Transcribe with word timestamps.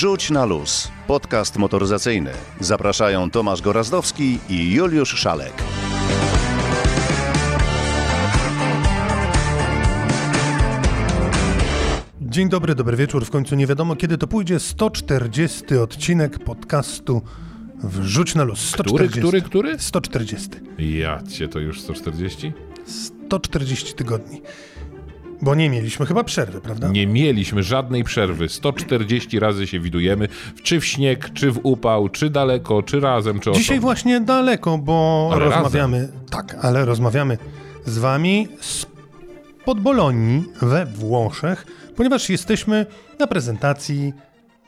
Wrzuć 0.00 0.30
na 0.30 0.44
luz. 0.44 0.88
Podcast 1.06 1.56
motoryzacyjny. 1.56 2.30
Zapraszają 2.60 3.30
Tomasz 3.30 3.62
Gorazdowski 3.62 4.38
i 4.48 4.72
Juliusz 4.74 5.14
Szalek. 5.14 5.52
Dzień 12.20 12.48
dobry, 12.48 12.74
dobry 12.74 12.96
wieczór. 12.96 13.24
W 13.24 13.30
końcu 13.30 13.54
nie 13.54 13.66
wiadomo 13.66 13.96
kiedy 13.96 14.18
to 14.18 14.26
pójdzie. 14.26 14.60
140 14.60 15.76
odcinek 15.76 16.38
podcastu 16.38 17.22
Wrzuć 17.84 18.34
na 18.34 18.44
luz. 18.44 18.58
140. 18.58 19.20
Który, 19.20 19.42
który, 19.42 19.42
który? 19.42 19.78
140. 19.78 20.48
Ja 20.78 21.22
cię 21.30 21.48
to 21.48 21.58
już 21.58 21.80
140? 21.80 22.52
140 22.86 23.94
tygodni. 23.94 24.42
Bo 25.42 25.54
nie 25.54 25.70
mieliśmy 25.70 26.06
chyba 26.06 26.24
przerwy, 26.24 26.60
prawda? 26.60 26.88
Nie 26.88 27.06
mieliśmy 27.06 27.62
żadnej 27.62 28.04
przerwy. 28.04 28.48
140 28.48 29.38
razy 29.40 29.66
się 29.66 29.80
widujemy, 29.80 30.28
czy 30.62 30.80
w 30.80 30.84
śnieg, 30.86 31.30
czy 31.34 31.50
w 31.50 31.60
upał, 31.62 32.08
czy 32.08 32.30
daleko, 32.30 32.82
czy 32.82 33.00
razem, 33.00 33.40
czy 33.40 33.50
Dzisiaj 33.50 33.62
osobno. 33.76 33.80
właśnie 33.82 34.20
daleko, 34.20 34.78
bo 34.78 35.30
Ale 35.32 35.44
rozmawiamy. 35.44 36.08
Tak, 36.30 36.56
ale 36.62 36.84
rozmawiamy 36.84 37.38
z 37.84 37.98
wami 37.98 38.48
z 38.60 38.86
pod 39.64 39.80
Bolonii 39.80 40.44
we 40.62 40.86
Włoszech, 40.86 41.66
ponieważ 41.96 42.28
jesteśmy 42.30 42.86
na 43.18 43.26
prezentacji 43.26 44.12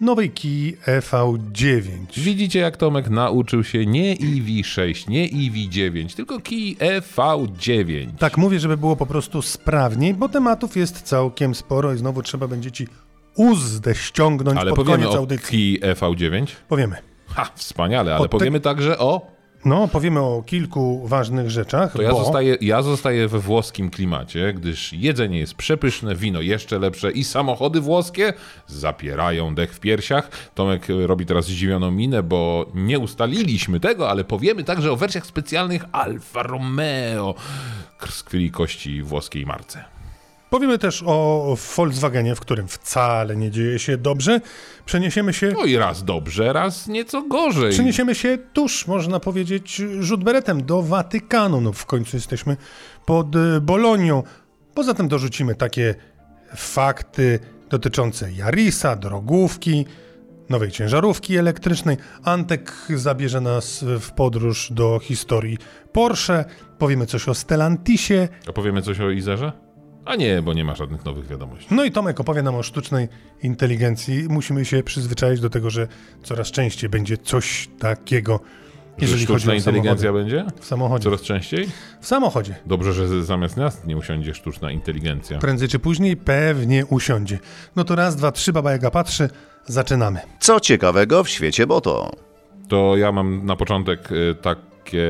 nowej 0.03 0.31
Kii 0.31 0.77
EV9. 0.87 1.83
Widzicie, 2.17 2.59
jak 2.61 2.77
Tomek 2.77 3.11
nauczył 3.11 3.65
się 3.65 3.87
nie 3.87 4.17
EV6, 4.17 5.09
nie 5.09 5.29
EV9, 5.29 6.17
tylko 6.17 6.41
Key 6.41 6.75
EV9. 7.01 8.07
Tak 8.19 8.39
mówię, 8.39 8.61
żeby 8.61 8.77
było 8.77 8.97
po 8.97 9.07
prostu 9.07 9.43
sprawniej, 9.43 10.15
bo 10.15 10.29
tematów 10.29 10.77
jest 10.77 11.03
całkiem 11.03 11.55
sporo 11.55 11.95
i 11.95 11.99
znowu 11.99 12.23
trzeba 12.23 12.49
będzie 12.49 12.71
ci 12.71 12.87
uzdę 13.37 13.95
ściągnąć 13.95 14.59
Ale 14.59 14.71
pod 14.71 14.77
powiemy 14.77 14.99
koniec 14.99 15.15
o 15.15 15.19
audycji. 15.19 15.79
Key 15.81 15.95
EV9? 15.95 16.47
Powiemy. 16.69 16.97
Ha, 17.27 17.51
wspaniale, 17.55 18.11
ale 18.15 18.21
O 18.21 18.25
te- 18.25 18.29
powiemy 18.29 18.61
także 18.61 18.99
o... 18.99 19.33
No, 19.65 19.89
powiemy 19.89 20.21
o 20.21 20.43
kilku 20.47 21.09
ważnych 21.09 21.51
rzeczach, 21.51 21.93
To 21.93 22.03
ja, 22.03 22.11
bo 22.11 22.25
zostaję, 22.25 22.57
ja 22.61 22.83
zostaję 22.83 23.29
we 23.29 23.39
włoskim 23.39 23.91
klimacie, 23.91 24.55
gdyż 24.55 24.93
jedzenie 24.93 25.39
jest 25.39 25.55
przepyszne, 25.55 26.17
wino 26.17 26.41
jeszcze 26.41 26.79
lepsze 26.79 27.11
i 27.11 27.25
samochody 27.25 27.81
włoskie 27.81 28.33
zapierają 28.67 29.55
dech 29.55 29.75
w 29.75 29.81
piersiach. 29.81 30.31
Tomek 30.55 30.87
robi 31.07 31.27
teraz 31.27 31.45
zdziwioną 31.45 31.91
minę, 31.91 32.23
bo 32.23 32.67
nie 32.75 32.99
ustaliliśmy 32.99 33.81
tego, 33.81 34.11
ale 34.11 34.25
powiemy 34.25 34.65
także 34.65 34.93
o 34.93 34.97
wersjach 34.97 35.27
specjalnych 35.27 35.85
Alfa 35.93 36.43
Romeo 36.43 37.35
krwi 37.99 38.51
kości 38.51 39.03
włoskiej 39.03 39.47
marce. 39.47 39.92
Powiemy 40.53 40.79
też 40.79 41.03
o 41.07 41.57
Volkswagenie, 41.77 42.35
w 42.35 42.41
którym 42.41 42.69
wcale 42.69 43.37
nie 43.37 43.51
dzieje 43.51 43.79
się 43.79 43.97
dobrze. 43.97 44.41
Przeniesiemy 44.85 45.33
się 45.33 45.53
No 45.53 45.65
i 45.65 45.77
raz 45.77 46.05
dobrze, 46.05 46.53
raz 46.53 46.87
nieco 46.87 47.23
gorzej. 47.23 47.73
Przeniesiemy 47.73 48.15
się 48.15 48.39
tuż, 48.53 48.87
można 48.87 49.21
powiedzieć, 49.21 49.83
rzut 50.01 50.25
beretem 50.25 50.65
do 50.65 50.83
Watykanu. 50.83 51.61
No 51.61 51.73
w 51.73 51.87
końcu 51.87 52.17
jesteśmy 52.17 52.57
pod 53.07 53.37
y, 53.37 53.61
Bolonią. 53.61 54.23
Poza 54.75 54.95
tym 54.95 55.09
dorzucimy 55.09 55.55
takie 55.55 55.95
fakty 56.57 57.39
dotyczące 57.71 58.33
Jarisa, 58.33 58.97
drogówki, 58.97 59.87
nowej 60.49 60.71
ciężarówki 60.71 61.37
elektrycznej. 61.37 61.97
Antek 62.25 62.73
zabierze 62.97 63.41
nas 63.41 63.85
w 64.01 64.11
podróż 64.11 64.73
do 64.73 64.99
historii 65.03 65.59
Porsche. 65.93 66.45
Powiemy 66.79 67.07
coś 67.07 67.29
o 67.29 67.35
Stellantisie. 67.35 68.29
A 68.49 68.53
powiemy 68.53 68.83
coś 68.83 69.01
o 69.01 69.11
Izerze? 69.11 69.62
A 70.05 70.17
nie, 70.17 70.43
bo 70.43 70.55
nie 70.55 70.65
ma 70.65 70.75
żadnych 70.75 71.05
nowych 71.05 71.27
wiadomości. 71.27 71.67
No 71.71 71.85
i 71.85 71.91
Tomek 71.93 72.21
opowie 72.21 72.43
nam 72.43 72.55
o 72.55 72.63
sztucznej 72.63 73.09
inteligencji. 73.43 74.27
Musimy 74.29 74.65
się 74.65 74.83
przyzwyczaić 74.83 75.41
do 75.41 75.51
tego, 75.51 75.71
że 75.71 75.89
coraz 76.23 76.51
częściej 76.51 76.91
będzie 76.91 77.17
coś 77.19 77.69
takiego, 77.79 78.41
Że 78.99 79.07
jeżeli 79.07 79.27
chodzi 79.27 79.39
sztuczna 79.41 79.53
o 79.53 79.57
inteligencja 79.57 80.09
samochody. 80.09 80.35
będzie? 80.37 80.61
W 80.61 80.65
samochodzie. 80.67 81.05
Coraz 81.05 81.21
częściej? 81.23 81.69
W 82.01 82.07
samochodzie. 82.07 82.55
Dobrze, 82.67 82.93
że 82.93 83.25
zamiast 83.25 83.57
nas 83.57 83.85
nie 83.87 83.97
usiądzie 83.97 84.35
sztuczna 84.35 84.71
inteligencja. 84.73 85.39
Prędzej 85.39 85.69
czy 85.69 85.79
później 85.79 86.17
pewnie 86.17 86.87
usiądzie. 86.87 87.39
No 87.77 87.85
to 87.85 87.95
raz, 87.97 88.17
dwa, 88.17 88.33
trzy, 88.33 88.53
baba 88.53 88.73
Jaga 88.73 88.91
patrzy. 88.91 89.29
Zaczynamy. 89.67 90.21
Co 90.41 90.61
ciekawego 90.61 91.25
w 91.25 91.29
świecie 91.29 91.67
Boto? 91.67 92.11
To 92.69 92.97
ja 92.97 93.13
mam 93.13 93.47
na 93.47 93.57
początek 93.57 94.13
y, 94.13 94.35
takie 94.43 95.09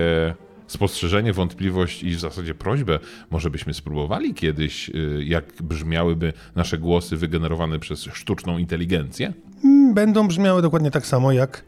spostrzeżenie, 0.73 1.33
wątpliwość 1.33 2.03
i 2.03 2.11
w 2.11 2.21
zasadzie 2.21 2.55
prośbę. 2.55 2.99
Może 3.31 3.51
byśmy 3.51 3.75
spróbowali 3.75 4.35
kiedyś, 4.35 4.89
y, 4.89 5.25
jak 5.25 5.45
brzmiałyby 5.63 6.33
nasze 6.55 6.79
głosy 6.79 7.17
wygenerowane 7.17 7.79
przez 7.79 8.01
sztuczną 8.13 8.59
inteligencję? 8.59 9.33
Mm, 9.65 9.95
Będą 9.95 10.29
brzmiały 10.29 10.63
dokładnie 10.63 10.91
tak 10.91 11.07
samo 11.07 11.33
jak, 11.33 11.65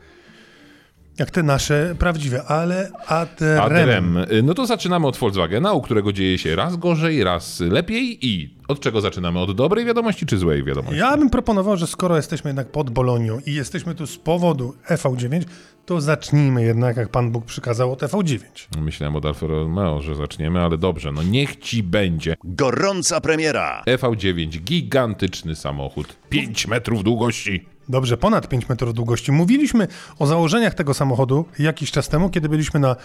jak 1.19 1.31
te 1.31 1.43
nasze 1.43 1.95
prawdziwe, 1.99 2.45
ale 2.45 2.91
adrem. 3.07 3.61
Adrem. 3.61 4.17
Y, 4.17 4.43
No 4.43 4.55
to 4.55 4.67
zaczynamy 4.67 5.07
od 5.07 5.17
Volkswagena, 5.17 5.73
u 5.73 5.83
którego 5.83 6.13
dzieje 6.13 6.39
się 6.39 6.57
raz 6.57 6.77
gorzej, 6.77 7.25
raz 7.25 7.61
lepiej 7.61 8.27
i 8.27 8.55
od 8.69 8.81
czego 8.81 9.01
zaczynamy? 9.01 9.39
Od 9.41 9.57
dobrej 9.57 9.85
wiadomości 9.85 10.27
czy 10.27 10.39
złej 10.39 10.65
wiadomości? 10.65 10.99
Ja 10.99 11.17
bym 11.17 11.31
proponował, 11.31 11.77
że 11.77 11.87
skoro 11.87 12.17
jesteśmy 12.17 12.49
jednak 12.49 12.69
pod 12.69 12.91
Bolonią 12.91 13.39
i 13.47 13.55
jesteśmy 13.55 13.95
tu 13.95 14.07
z 14.07 14.17
powodu 14.19 14.75
EV9, 14.89 15.43
to 15.87 16.01
zacznijmy 16.01 16.63
jednak, 16.65 16.97
jak 16.97 17.09
Pan 17.09 17.31
Bóg 17.31 17.45
przykazał, 17.45 17.93
od 17.93 18.01
EV9. 18.03 18.41
Myślałem 18.81 19.17
od 19.17 19.27
Alfa 19.27 19.47
Romeo, 19.47 20.01
że 20.01 20.15
zaczniemy, 20.15 20.61
ale 20.61 20.79
dobrze, 20.79 21.13
no 21.13 21.23
niech 21.23 21.57
ci 21.57 21.83
będzie. 21.83 22.37
Gorąca 22.45 23.21
premiera. 23.21 23.83
EV9, 23.87 24.59
gigantyczny 24.61 25.55
samochód, 25.55 26.17
5 26.29 26.67
metrów 26.69 27.05
długości. 27.05 27.67
Dobrze, 27.89 28.17
ponad 28.17 28.49
5 28.49 28.69
metrów 28.69 28.95
długości. 28.95 29.33
Mówiliśmy 29.33 29.89
o 30.19 30.27
założeniach 30.27 30.75
tego 30.75 30.95
samochodu 30.95 31.45
jakiś 31.59 31.91
czas 31.91 32.09
temu, 32.09 32.31
kiedy 32.31 32.49
byliśmy 32.49 32.81
na 32.81 32.97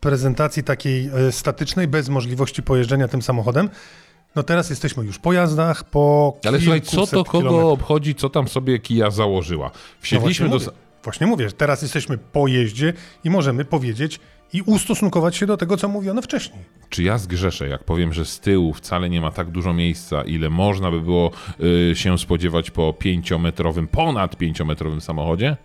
prezentacji 0.00 0.62
takiej 0.62 1.10
e, 1.28 1.32
statycznej, 1.32 1.88
bez 1.88 2.08
możliwości 2.08 2.62
pojeżdżenia 2.62 3.08
tym 3.08 3.22
samochodem. 3.22 3.70
No 4.36 4.42
teraz 4.42 4.70
jesteśmy 4.70 5.04
już 5.04 5.18
po 5.18 5.32
jazdach, 5.32 5.84
po 5.84 6.36
Ale 6.44 6.60
słuchaj, 6.60 6.82
co 6.82 7.06
to 7.06 7.24
kogo 7.24 7.38
kilometrach. 7.38 7.72
obchodzi, 7.72 8.14
co 8.14 8.30
tam 8.30 8.48
sobie 8.48 8.78
Kia 8.78 9.10
założyła? 9.10 9.66
No 9.66 9.72
Wsiedliśmy 10.00 10.48
właśnie, 10.48 10.66
do... 10.66 10.72
mówię, 10.72 10.82
właśnie 11.04 11.26
mówię, 11.26 11.52
teraz 11.52 11.82
jesteśmy 11.82 12.18
po 12.18 12.48
jeździe 12.48 12.92
i 13.24 13.30
możemy 13.30 13.64
powiedzieć 13.64 14.20
i 14.52 14.62
ustosunkować 14.62 15.36
się 15.36 15.46
do 15.46 15.56
tego, 15.56 15.76
co 15.76 15.88
mówiono 15.88 16.22
wcześniej. 16.22 16.64
Czy 16.88 17.02
ja 17.02 17.18
zgrzeszę, 17.18 17.68
jak 17.68 17.84
powiem, 17.84 18.12
że 18.12 18.24
z 18.24 18.40
tyłu 18.40 18.74
wcale 18.74 19.10
nie 19.10 19.20
ma 19.20 19.30
tak 19.30 19.50
dużo 19.50 19.74
miejsca, 19.74 20.22
ile 20.22 20.50
można 20.50 20.90
by 20.90 21.00
było 21.00 21.30
y, 21.90 21.96
się 21.96 22.18
spodziewać 22.18 22.70
po 22.70 22.92
pięciometrowym, 22.92 23.88
ponad 23.88 24.36
pięciometrowym 24.36 25.00
samochodzie? 25.00 25.56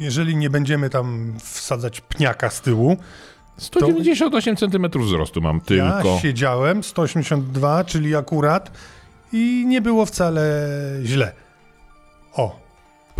Jeżeli 0.00 0.36
nie 0.36 0.50
będziemy 0.50 0.90
tam 0.90 1.34
wsadzać 1.38 2.00
pniaka 2.00 2.50
z 2.50 2.60
tyłu, 2.60 2.96
198 3.56 4.56
cm 4.56 4.86
wzrostu 5.00 5.40
mam 5.40 5.60
tylko. 5.60 6.08
ja 6.08 6.20
siedziałem 6.20 6.82
182, 6.82 7.84
czyli 7.84 8.16
akurat 8.16 8.70
i 9.32 9.64
nie 9.66 9.80
było 9.80 10.06
wcale 10.06 10.68
źle. 11.04 11.32
O, 12.32 12.60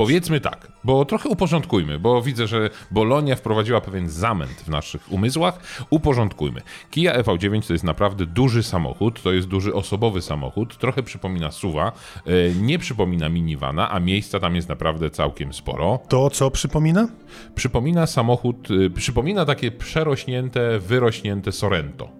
Powiedzmy 0.00 0.40
tak, 0.40 0.72
bo 0.84 1.04
trochę 1.04 1.28
uporządkujmy, 1.28 1.98
bo 1.98 2.22
widzę, 2.22 2.46
że 2.46 2.70
Bolonia 2.90 3.36
wprowadziła 3.36 3.80
pewien 3.80 4.08
zamęt 4.08 4.50
w 4.50 4.68
naszych 4.68 5.12
umysłach. 5.12 5.60
Uporządkujmy. 5.90 6.60
Kia 6.90 7.22
EV9 7.22 7.66
to 7.66 7.72
jest 7.72 7.84
naprawdę 7.84 8.26
duży 8.26 8.62
samochód, 8.62 9.22
to 9.22 9.32
jest 9.32 9.48
duży 9.48 9.74
osobowy 9.74 10.22
samochód, 10.22 10.78
trochę 10.78 11.02
przypomina 11.02 11.50
suwa, 11.50 11.92
e, 12.26 12.54
nie 12.54 12.78
przypomina 12.78 13.28
minivana, 13.28 13.90
a 13.90 14.00
miejsca 14.00 14.40
tam 14.40 14.56
jest 14.56 14.68
naprawdę 14.68 15.10
całkiem 15.10 15.52
sporo. 15.52 15.98
to 16.08 16.30
co 16.30 16.50
przypomina? 16.50 17.08
Przypomina 17.54 18.06
samochód, 18.06 18.68
e, 18.86 18.90
przypomina 18.90 19.44
takie 19.44 19.70
przerośnięte, 19.70 20.78
wyrośnięte 20.78 21.52
Sorento. 21.52 22.19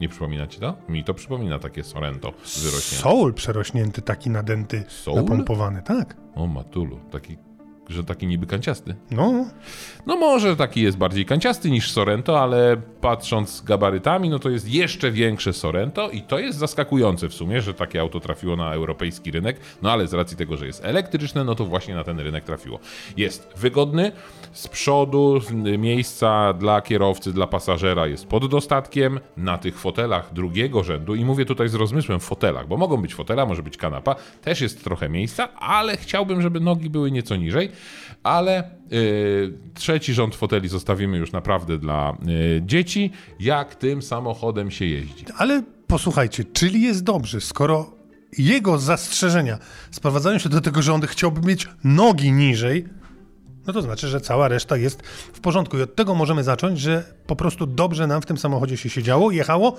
Nie 0.00 0.08
przypomina 0.08 0.46
ci 0.46 0.60
to? 0.60 0.76
Mi 0.88 1.04
to 1.04 1.14
przypomina 1.14 1.58
takie 1.58 1.84
Sorento 1.84 2.32
wyrośnięte. 2.32 3.02
Soul 3.02 3.34
przerośnięty, 3.34 4.02
taki 4.02 4.30
nadęty, 4.30 4.84
Soul? 4.88 5.16
napompowany, 5.16 5.82
tak. 5.82 6.16
O 6.34 6.46
matulu, 6.46 7.00
taki, 7.10 7.36
że 7.90 8.04
taki 8.04 8.26
niby 8.26 8.46
kanciasty. 8.46 8.94
No, 9.10 9.46
No 10.06 10.16
może 10.16 10.56
taki 10.56 10.82
jest 10.82 10.96
bardziej 10.98 11.26
kanciasty 11.26 11.70
niż 11.70 11.92
Sorento, 11.92 12.40
ale 12.42 12.76
patrząc 13.00 13.60
gabarytami, 13.62 14.28
no 14.30 14.38
to 14.38 14.50
jest 14.50 14.68
jeszcze 14.68 15.10
większe 15.10 15.52
Sorento 15.52 16.10
i 16.10 16.22
to 16.22 16.38
jest 16.38 16.58
zaskakujące 16.58 17.28
w 17.28 17.34
sumie, 17.34 17.60
że 17.62 17.74
takie 17.74 18.00
auto 18.00 18.20
trafiło 18.20 18.56
na 18.56 18.72
europejski 18.74 19.30
rynek, 19.30 19.56
no 19.82 19.92
ale 19.92 20.06
z 20.06 20.14
racji 20.14 20.36
tego, 20.36 20.56
że 20.56 20.66
jest 20.66 20.84
elektryczne, 20.84 21.44
no 21.44 21.54
to 21.54 21.64
właśnie 21.64 21.94
na 21.94 22.04
ten 22.04 22.20
rynek 22.20 22.44
trafiło. 22.44 22.78
Jest 23.16 23.52
wygodny, 23.56 24.12
z 24.52 24.68
przodu 24.68 25.40
z- 25.40 25.52
miejsca 25.78 26.52
dla 26.52 26.80
kierowcy, 26.82 27.32
dla 27.32 27.46
pasażera 27.46 28.06
jest 28.06 28.26
pod 28.26 28.46
dostatkiem, 28.50 29.20
na 29.36 29.58
tych 29.58 29.78
fotelach 29.78 30.32
drugiego 30.32 30.82
rzędu 30.84 31.14
i 31.14 31.24
mówię 31.24 31.44
tutaj 31.44 31.68
z 31.68 31.74
rozmysłem 31.74 32.20
fotelach, 32.20 32.68
bo 32.68 32.76
mogą 32.76 32.96
być 32.96 33.14
fotela, 33.14 33.46
może 33.46 33.62
być 33.62 33.76
kanapa, 33.76 34.14
też 34.42 34.60
jest 34.60 34.84
trochę 34.84 35.08
miejsca, 35.08 35.48
ale 35.54 35.96
chciałbym, 35.96 36.42
żeby 36.42 36.60
nogi 36.60 36.90
były 36.90 37.10
nieco 37.10 37.36
niżej, 37.36 37.68
ale 38.22 38.70
yy, 38.90 39.58
trzeci 39.74 40.14
rząd 40.14 40.34
foteli 40.34 40.68
zostawimy 40.68 41.18
już 41.18 41.32
naprawdę 41.32 41.78
dla 41.78 42.16
yy, 42.26 42.62
dzieci, 42.66 43.10
jak 43.40 43.74
tym 43.74 44.02
samochodem 44.02 44.70
się 44.70 44.84
jeździ. 44.84 45.24
ale 45.36 45.62
posłuchajcie, 45.86 46.44
czyli 46.44 46.82
jest 46.82 47.04
dobrze, 47.04 47.40
skoro 47.40 48.00
jego 48.38 48.78
zastrzeżenia 48.78 49.58
sprowadzają 49.90 50.38
się 50.38 50.48
do 50.48 50.60
tego, 50.60 50.82
że 50.82 50.94
on 50.94 51.00
chciałby 51.00 51.40
mieć 51.48 51.68
nogi 51.84 52.32
niżej, 52.32 52.84
no 53.66 53.72
to 53.72 53.82
znaczy, 53.82 54.08
że 54.08 54.20
cała 54.20 54.48
reszta 54.48 54.76
jest 54.76 55.02
w 55.06 55.40
porządku. 55.40 55.78
I 55.78 55.82
od 55.82 55.96
tego 55.96 56.14
możemy 56.14 56.44
zacząć, 56.44 56.80
że 56.80 57.14
po 57.26 57.36
prostu 57.36 57.66
dobrze 57.66 58.06
nam 58.06 58.22
w 58.22 58.26
tym 58.26 58.38
samochodzie 58.38 58.76
się 58.76 58.90
siedziało, 58.90 59.30
jechało 59.30 59.76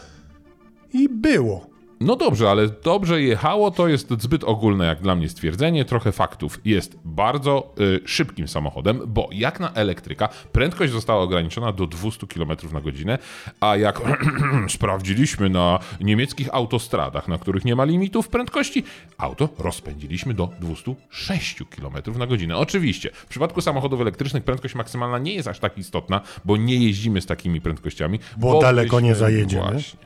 i 0.93 1.09
było. 1.09 1.70
No 2.01 2.15
dobrze, 2.15 2.49
ale 2.49 2.67
dobrze 2.67 3.21
jechało 3.21 3.71
to 3.71 3.87
jest 3.87 4.21
zbyt 4.21 4.43
ogólne 4.43 4.85
jak 4.85 5.01
dla 5.01 5.15
mnie 5.15 5.29
stwierdzenie. 5.29 5.85
Trochę 5.85 6.11
faktów. 6.11 6.59
Jest 6.65 6.97
bardzo 7.05 7.73
y, 7.79 7.99
szybkim 8.05 8.47
samochodem, 8.47 9.01
bo 9.07 9.29
jak 9.31 9.59
na 9.59 9.73
elektryka 9.73 10.29
prędkość 10.51 10.93
została 10.93 11.21
ograniczona 11.21 11.71
do 11.71 11.87
200 11.87 12.27
km 12.27 12.49
na 12.73 12.81
godzinę, 12.81 13.17
a 13.59 13.75
jak 13.75 14.01
sprawdziliśmy 14.75 15.49
na 15.49 15.79
niemieckich 15.99 16.49
autostradach, 16.51 17.27
na 17.27 17.37
których 17.37 17.65
nie 17.65 17.75
ma 17.75 17.83
limitów 17.83 18.29
prędkości, 18.29 18.83
auto 19.17 19.49
rozpędziliśmy 19.59 20.33
do 20.33 20.49
206 20.59 21.63
km 21.69 22.17
na 22.19 22.27
godzinę. 22.27 22.57
Oczywiście, 22.57 23.09
w 23.13 23.25
przypadku 23.25 23.61
samochodów 23.61 24.01
elektrycznych 24.01 24.43
prędkość 24.43 24.75
maksymalna 24.75 25.19
nie 25.19 25.33
jest 25.33 25.47
aż 25.47 25.59
tak 25.59 25.77
istotna, 25.77 26.21
bo 26.45 26.57
nie 26.57 26.75
jeździmy 26.75 27.21
z 27.21 27.25
takimi 27.25 27.61
prędkościami. 27.61 28.19
Bo 28.37 28.61
daleko 28.61 28.99
nie 28.99 29.15
zajedziemy. 29.15 29.71
Właśnie. 29.71 29.99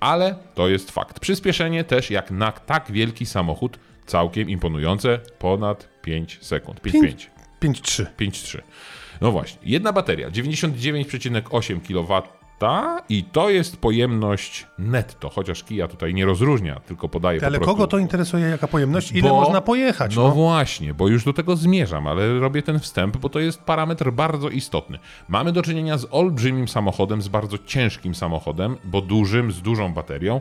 Ale 0.00 0.34
to 0.54 0.68
jest 0.68 0.90
fakt. 0.90 1.20
Przyspieszenie 1.40 1.84
też 1.84 2.10
jak 2.10 2.30
na 2.30 2.52
tak 2.52 2.92
wielki 2.92 3.26
samochód 3.26 3.78
całkiem 4.06 4.50
imponujące, 4.50 5.18
ponad 5.38 5.88
5 6.02 6.38
sekund. 6.42 6.80
5,5. 6.80 7.26
5,3. 7.62 8.06
5,3. 8.18 8.58
No 9.20 9.32
właśnie. 9.32 9.60
Jedna 9.62 9.92
bateria, 9.92 10.30
99,8 10.30 11.80
kW 11.80 12.22
i 13.08 13.24
to 13.24 13.50
jest 13.50 13.76
pojemność 13.76 14.66
netto, 14.78 15.28
chociaż 15.30 15.64
Kia 15.64 15.88
tutaj 15.88 16.14
nie 16.14 16.24
rozróżnia, 16.24 16.80
tylko 16.80 17.08
podaje 17.08 17.46
Ale 17.46 17.58
po 17.58 17.64
kogo 17.64 17.86
to 17.86 17.98
interesuje, 17.98 18.46
jaka 18.46 18.68
pojemność? 18.68 19.12
Ile 19.12 19.28
Bo- 19.28 19.40
można 19.40 19.60
pojechać? 19.60 20.16
No, 20.16 20.22
No, 20.22 20.30
właśnie, 20.30 20.94
bo 20.94 21.08
już 21.08 21.24
do 21.24 21.32
tego 21.32 21.56
zmierzam, 21.56 22.06
ale 22.06 22.38
robię 22.38 22.62
ten 22.62 22.78
wstęp, 22.78 23.16
bo 23.16 23.28
to 23.28 23.40
jest 23.40 23.60
parametr 23.60 24.10
bardzo 24.10 24.48
istotny. 24.48 24.98
Mamy 25.28 25.52
do 25.52 25.62
czynienia 25.62 25.98
z 25.98 26.06
olbrzymim 26.10 26.68
samochodem, 26.68 27.22
z 27.22 27.28
bardzo 27.28 27.58
ciężkim 27.58 28.14
samochodem, 28.14 28.76
bo 28.84 29.00
dużym, 29.00 29.52
z 29.52 29.62
dużą 29.62 29.92
baterią. 29.92 30.40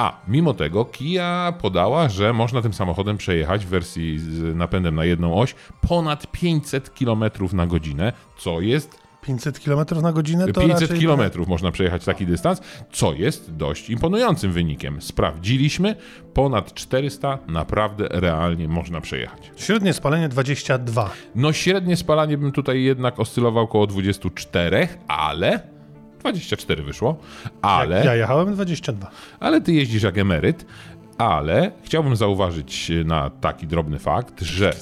A 0.00 0.20
mimo 0.28 0.54
tego 0.54 0.84
Kia 0.84 1.52
podała, 1.60 2.08
że 2.08 2.32
można 2.32 2.62
tym 2.62 2.72
samochodem 2.72 3.16
przejechać 3.16 3.66
w 3.66 3.68
wersji 3.68 4.18
z 4.18 4.56
napędem 4.56 4.94
na 4.94 5.04
jedną 5.04 5.34
oś 5.34 5.54
ponad 5.88 6.26
500 6.32 6.90
km 6.90 7.24
na 7.52 7.66
godzinę, 7.66 8.12
co 8.38 8.60
jest 8.60 8.98
500 9.22 9.60
km 9.60 10.02
na 10.02 10.12
godzinę 10.12 10.52
to 10.52 10.60
500 10.60 10.90
raczej... 10.90 11.06
km 11.06 11.30
można 11.46 11.72
przejechać 11.72 12.04
taki 12.04 12.26
dystans, 12.26 12.60
co 12.92 13.12
jest 13.12 13.56
dość 13.56 13.90
imponującym 13.90 14.52
wynikiem. 14.52 15.02
Sprawdziliśmy, 15.02 15.96
ponad 16.34 16.74
400 16.74 17.38
naprawdę 17.48 18.08
realnie 18.10 18.68
można 18.68 19.00
przejechać. 19.00 19.50
Średnie 19.56 19.92
spalenie 19.92 20.28
22. 20.28 21.10
No 21.34 21.52
średnie 21.52 21.96
spalanie 21.96 22.38
bym 22.38 22.52
tutaj 22.52 22.82
jednak 22.82 23.20
oscylował 23.20 23.64
około 23.64 23.86
24, 23.86 24.88
ale 25.08 25.79
24 26.20 26.82
wyszło, 26.82 27.16
ale, 27.62 28.04
Ja 28.04 28.14
jechałem 28.14 28.54
22. 28.54 29.10
ale 29.40 29.60
ty 29.60 29.72
jeździsz 29.72 30.02
jak 30.02 30.18
emeryt, 30.18 30.66
ale 31.18 31.72
chciałbym 31.82 32.16
zauważyć 32.16 32.92
na 33.04 33.30
taki 33.30 33.66
drobny 33.66 33.98
fakt, 33.98 34.42
że 34.42 34.72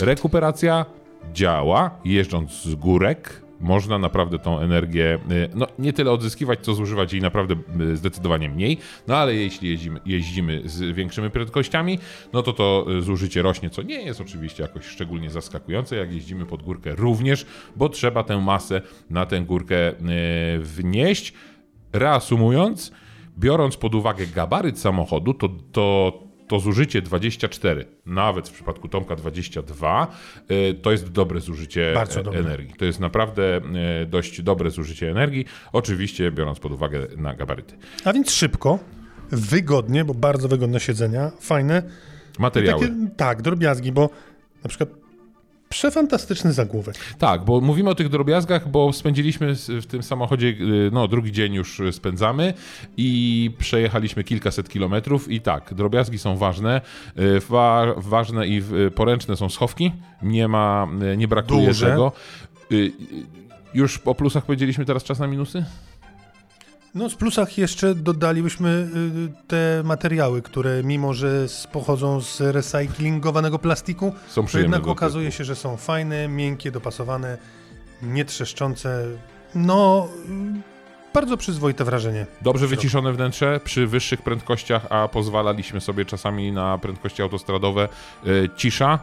rekuperacja 0.00 0.86
działa 1.32 1.90
jeżdżąc 2.04 2.62
z 2.62 2.74
górek. 2.74 3.42
Można 3.62 3.98
naprawdę 3.98 4.38
tą 4.38 4.58
energię, 4.58 5.18
y, 5.30 5.48
no 5.54 5.66
nie 5.78 5.92
tyle 5.92 6.10
odzyskiwać, 6.10 6.60
co 6.60 6.74
zużywać 6.74 7.12
jej 7.12 7.22
naprawdę 7.22 7.54
y, 7.80 7.96
zdecydowanie 7.96 8.48
mniej. 8.48 8.78
No 9.06 9.16
ale 9.16 9.34
jeśli 9.34 9.68
jeździmy, 9.68 10.00
jeździmy 10.06 10.62
z 10.64 10.96
większymi 10.96 11.30
prędkościami, 11.30 11.98
no 12.32 12.42
to 12.42 12.52
to 12.52 12.86
y, 12.98 13.02
zużycie 13.02 13.42
rośnie, 13.42 13.70
co 13.70 13.82
nie 13.82 14.02
jest 14.02 14.20
oczywiście 14.20 14.62
jakoś 14.62 14.84
szczególnie 14.84 15.30
zaskakujące. 15.30 15.96
Jak 15.96 16.12
jeździmy 16.12 16.46
pod 16.46 16.62
górkę 16.62 16.94
również, 16.94 17.46
bo 17.76 17.88
trzeba 17.88 18.24
tę 18.24 18.40
masę 18.40 18.82
na 19.10 19.26
tę 19.26 19.40
górkę 19.40 19.92
wnieść. 20.58 21.32
Reasumując, 21.92 22.92
biorąc 23.38 23.76
pod 23.76 23.94
uwagę 23.94 24.26
gabaryt 24.26 24.78
samochodu, 24.78 25.34
to, 25.34 25.48
to, 25.72 26.12
to 26.52 26.60
zużycie 26.60 27.02
24, 27.02 27.86
nawet 28.06 28.48
w 28.48 28.52
przypadku 28.52 28.88
Tomka 28.88 29.16
22, 29.16 30.06
y, 30.50 30.74
to 30.82 30.92
jest 30.92 31.08
dobre 31.08 31.40
zużycie 31.40 32.00
e, 32.00 32.22
dobre. 32.22 32.40
energii. 32.40 32.74
To 32.78 32.84
jest 32.84 33.00
naprawdę 33.00 33.60
y, 34.02 34.06
dość 34.06 34.42
dobre 34.42 34.70
zużycie 34.70 35.10
energii, 35.10 35.44
oczywiście 35.72 36.32
biorąc 36.32 36.60
pod 36.60 36.72
uwagę 36.72 37.06
na 37.16 37.34
gabaryty. 37.34 37.76
A 38.04 38.12
więc 38.12 38.30
szybko, 38.30 38.78
wygodnie, 39.30 40.04
bo 40.04 40.14
bardzo 40.14 40.48
wygodne 40.48 40.80
siedzenia, 40.80 41.30
fajne. 41.40 41.82
Materiały. 42.38 42.80
Takie, 42.80 43.10
tak, 43.16 43.42
drobiazgi, 43.42 43.92
bo 43.92 44.10
na 44.64 44.68
przykład 44.68 45.01
przefantastyczny 45.72 46.52
zagłówek. 46.52 46.96
Tak, 47.18 47.44
bo 47.44 47.60
mówimy 47.60 47.90
o 47.90 47.94
tych 47.94 48.08
drobiazgach, 48.08 48.68
bo 48.68 48.92
spędziliśmy 48.92 49.54
w 49.68 49.86
tym 49.86 50.02
samochodzie, 50.02 50.46
y, 50.48 50.90
no 50.92 51.08
drugi 51.08 51.32
dzień 51.32 51.54
już 51.54 51.82
spędzamy 51.90 52.54
i 52.96 53.50
przejechaliśmy 53.58 54.24
kilkaset 54.24 54.68
kilometrów 54.68 55.30
i 55.30 55.40
tak, 55.40 55.74
drobiazgi 55.74 56.18
są 56.18 56.36
ważne, 56.36 56.80
y, 57.18 57.40
wa 57.40 57.86
ważne 57.96 58.46
i 58.46 58.62
poręczne 58.94 59.36
są 59.36 59.48
schowki, 59.48 59.92
nie 60.22 60.48
ma, 60.48 60.88
y, 61.12 61.16
nie 61.16 61.28
brakuje 61.28 61.66
Duże. 61.66 61.86
tego. 61.86 62.12
Już 63.74 64.00
o 64.04 64.14
plusach 64.14 64.44
powiedzieliśmy, 64.44 64.84
teraz 64.84 65.04
czas 65.04 65.18
na 65.18 65.26
minusy? 65.26 65.64
No, 66.94 67.10
z 67.10 67.14
plusach 67.14 67.58
jeszcze 67.58 67.94
dodalibyśmy 67.94 68.68
y, 68.68 69.48
te 69.48 69.82
materiały, 69.84 70.42
które 70.42 70.82
mimo, 70.84 71.14
że 71.14 71.46
pochodzą 71.72 72.20
z 72.20 72.40
recyklingowanego 72.40 73.58
plastiku, 73.58 74.12
Są 74.28 74.46
to 74.46 74.58
jednak 74.58 74.86
okazuje 74.86 75.32
się, 75.32 75.44
że 75.44 75.56
są 75.56 75.76
fajne, 75.76 76.28
miękkie, 76.28 76.70
dopasowane, 76.70 77.38
nietrzeszczące. 78.02 79.06
No, 79.54 80.08
y, 80.58 80.62
bardzo 81.14 81.36
przyzwoite 81.36 81.84
wrażenie. 81.84 82.26
Dobrze 82.42 82.66
wyciszone 82.66 83.12
wnętrze 83.12 83.60
przy 83.64 83.86
wyższych 83.86 84.22
prędkościach, 84.22 84.86
a 84.90 85.08
pozwalaliśmy 85.08 85.80
sobie 85.80 86.04
czasami 86.04 86.52
na 86.52 86.78
prędkości 86.78 87.22
autostradowe 87.22 87.88
y, 88.26 88.48
cisza. 88.56 88.98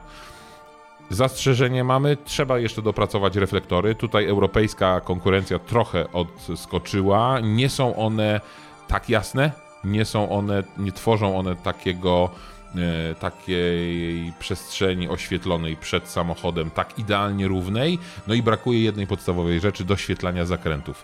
Zastrzeżenie 1.09 1.83
mamy, 1.83 2.17
trzeba 2.25 2.59
jeszcze 2.59 2.81
dopracować 2.81 3.35
reflektory. 3.35 3.95
Tutaj 3.95 4.25
europejska 4.25 5.01
konkurencja 5.01 5.59
trochę 5.59 6.05
odskoczyła. 6.11 7.39
Nie 7.39 7.69
są 7.69 7.95
one 7.95 8.41
tak 8.87 9.09
jasne, 9.09 9.51
nie 9.83 10.05
są 10.05 10.29
one, 10.29 10.63
nie 10.77 10.91
tworzą 10.91 11.37
one 11.37 11.55
takiego 11.55 12.29
e, 12.75 13.15
takiej 13.15 14.33
przestrzeni 14.39 15.09
oświetlonej 15.09 15.77
przed 15.77 16.07
samochodem, 16.07 16.71
tak 16.71 16.99
idealnie 16.99 17.47
równej. 17.47 17.99
No 18.27 18.33
i 18.33 18.43
brakuje 18.43 18.83
jednej 18.83 19.07
podstawowej 19.07 19.59
rzeczy 19.59 19.85
doświetlania 19.85 20.45
zakrętów. 20.45 21.03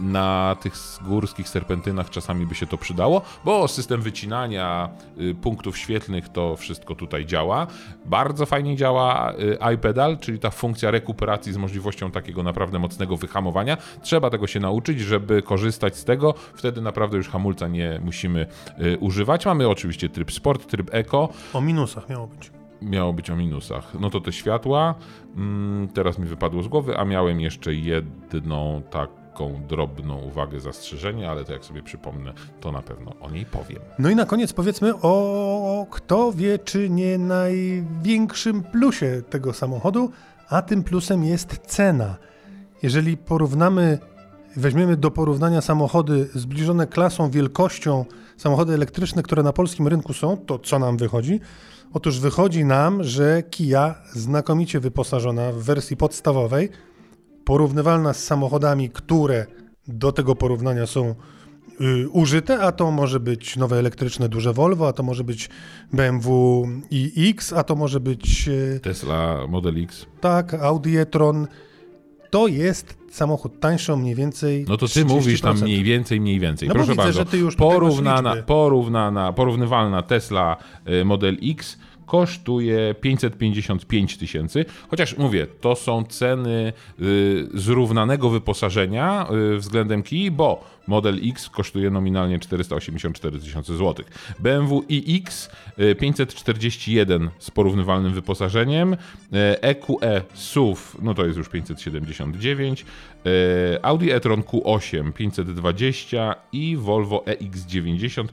Na 0.00 0.56
tych 0.60 0.74
górskich 1.02 1.48
serpentynach 1.48 2.10
czasami 2.10 2.46
by 2.46 2.54
się 2.54 2.66
to 2.66 2.78
przydało, 2.78 3.22
bo 3.44 3.68
system 3.68 4.02
wycinania 4.02 4.88
y, 5.20 5.34
punktów 5.34 5.78
świetlnych 5.78 6.28
to 6.28 6.56
wszystko 6.56 6.94
tutaj 6.94 7.26
działa. 7.26 7.66
Bardzo 8.04 8.46
fajnie 8.46 8.76
działa 8.76 9.32
y, 9.32 9.74
iPedal, 9.74 10.18
czyli 10.18 10.38
ta 10.38 10.50
funkcja 10.50 10.90
rekuperacji 10.90 11.52
z 11.52 11.56
możliwością 11.56 12.10
takiego 12.10 12.42
naprawdę 12.42 12.78
mocnego 12.78 13.16
wyhamowania. 13.16 13.76
Trzeba 14.02 14.30
tego 14.30 14.46
się 14.46 14.60
nauczyć, 14.60 15.00
żeby 15.00 15.42
korzystać 15.42 15.96
z 15.96 16.04
tego. 16.04 16.34
Wtedy 16.54 16.80
naprawdę 16.80 17.16
już 17.16 17.28
hamulca 17.28 17.68
nie 17.68 18.00
musimy 18.04 18.46
y, 18.80 18.98
używać. 18.98 19.46
Mamy 19.46 19.68
oczywiście 19.68 20.08
tryb 20.08 20.32
sport, 20.32 20.66
tryb 20.66 20.88
eko. 20.92 21.28
O 21.52 21.60
minusach 21.60 22.08
miało 22.08 22.26
być. 22.26 22.50
Miało 22.82 23.12
być 23.12 23.30
o 23.30 23.36
minusach. 23.36 23.94
No 24.00 24.10
to 24.10 24.20
te 24.20 24.32
światła, 24.32 24.94
mm, 25.36 25.88
teraz 25.88 26.18
mi 26.18 26.26
wypadło 26.26 26.62
z 26.62 26.68
głowy, 26.68 26.98
a 26.98 27.04
miałem 27.04 27.40
jeszcze 27.40 27.74
jedną 27.74 28.82
drobną 29.68 30.18
uwagę, 30.18 30.60
zastrzeżenie, 30.60 31.30
ale 31.30 31.44
to 31.44 31.52
jak 31.52 31.64
sobie 31.64 31.82
przypomnę, 31.82 32.32
to 32.60 32.72
na 32.72 32.82
pewno 32.82 33.12
o 33.20 33.30
niej 33.30 33.46
powiem. 33.46 33.82
No 33.98 34.10
i 34.10 34.16
na 34.16 34.26
koniec 34.26 34.52
powiedzmy 34.52 34.94
o 35.02 35.86
kto 35.90 36.32
wie, 36.32 36.58
czy 36.58 36.90
nie 36.90 37.18
największym 37.18 38.62
plusie 38.62 39.22
tego 39.30 39.52
samochodu, 39.52 40.10
a 40.48 40.62
tym 40.62 40.82
plusem 40.82 41.24
jest 41.24 41.58
cena. 41.66 42.16
Jeżeli 42.82 43.16
porównamy, 43.16 43.98
weźmiemy 44.56 44.96
do 44.96 45.10
porównania 45.10 45.60
samochody 45.60 46.28
zbliżone 46.34 46.86
klasą, 46.86 47.30
wielkością, 47.30 48.04
samochody 48.36 48.74
elektryczne, 48.74 49.22
które 49.22 49.42
na 49.42 49.52
polskim 49.52 49.88
rynku 49.88 50.12
są, 50.12 50.36
to 50.36 50.58
co 50.58 50.78
nam 50.78 50.96
wychodzi? 50.96 51.40
Otóż 51.92 52.20
wychodzi 52.20 52.64
nam, 52.64 53.04
że 53.04 53.42
Kia 53.42 53.94
znakomicie 54.12 54.80
wyposażona 54.80 55.52
w 55.52 55.56
wersji 55.56 55.96
podstawowej, 55.96 56.68
porównywalna 57.46 58.12
z 58.14 58.24
samochodami, 58.24 58.90
które 58.90 59.46
do 59.88 60.12
tego 60.12 60.34
porównania 60.34 60.86
są 60.86 61.14
y, 61.80 62.08
użyte, 62.08 62.60
a 62.60 62.72
to 62.72 62.90
może 62.90 63.20
być 63.20 63.56
nowe 63.56 63.78
elektryczne 63.78 64.28
duże 64.28 64.52
Volvo, 64.52 64.88
a 64.88 64.92
to 64.92 65.02
może 65.02 65.24
być 65.24 65.48
BMW 65.92 66.66
iX, 66.90 67.52
a 67.52 67.62
to 67.64 67.76
może 67.76 68.00
być 68.00 68.48
y, 68.48 68.80
Tesla 68.82 69.46
Model 69.48 69.82
X. 69.82 70.06
tak, 70.20 70.54
Audi 70.54 70.96
e-tron. 70.96 71.46
to 72.30 72.46
jest 72.46 72.98
samochód 73.10 73.60
tańszy 73.60 73.92
o 73.92 73.96
mniej 73.96 74.14
więcej 74.14 74.64
No 74.68 74.76
to 74.76 74.88
ty 74.88 75.04
mówisz 75.04 75.40
tam 75.40 75.56
30%. 75.56 75.62
mniej 75.62 75.84
więcej, 75.84 76.20
mniej 76.20 76.40
więcej. 76.40 76.68
No 76.68 76.74
Proszę 76.74 76.92
widzę, 76.92 77.02
bardzo, 77.02 77.18
że 77.18 77.26
ty 77.26 77.38
już 77.38 77.56
porównana, 77.56 78.36
porównana, 78.36 79.32
porównywalna 79.32 80.02
Tesla 80.02 80.56
y, 80.88 81.04
Model 81.04 81.36
X 81.42 81.78
kosztuje 82.06 82.94
555 83.00 84.16
tysięcy, 84.16 84.64
chociaż 84.88 85.16
mówię, 85.16 85.46
to 85.60 85.76
są 85.76 86.04
ceny 86.04 86.72
y, 87.00 87.48
zrównanego 87.54 88.30
wyposażenia 88.30 89.26
y, 89.54 89.58
względem 89.58 90.02
Kii, 90.02 90.30
bo 90.30 90.76
Model 90.86 91.20
X 91.30 91.50
kosztuje 91.50 91.90
nominalnie 91.90 92.38
484 92.38 93.38
tysiące 93.38 93.76
złotych. 93.76 94.06
BMW 94.38 94.84
iX 94.88 95.50
y, 95.78 95.94
541 95.94 97.30
z 97.38 97.50
porównywalnym 97.50 98.12
wyposażeniem, 98.12 98.92
y, 98.92 98.96
EQE 99.60 100.22
SUV, 100.34 100.80
no 101.02 101.14
to 101.14 101.26
jest 101.26 101.38
już 101.38 101.48
579, 101.48 102.84
y, 103.26 103.82
Audi 103.82 104.10
e-tron 104.10 104.42
Q8 104.42 105.12
520 105.12 106.34
i 106.52 106.76
Volvo 106.76 107.24
EX90 107.26 108.26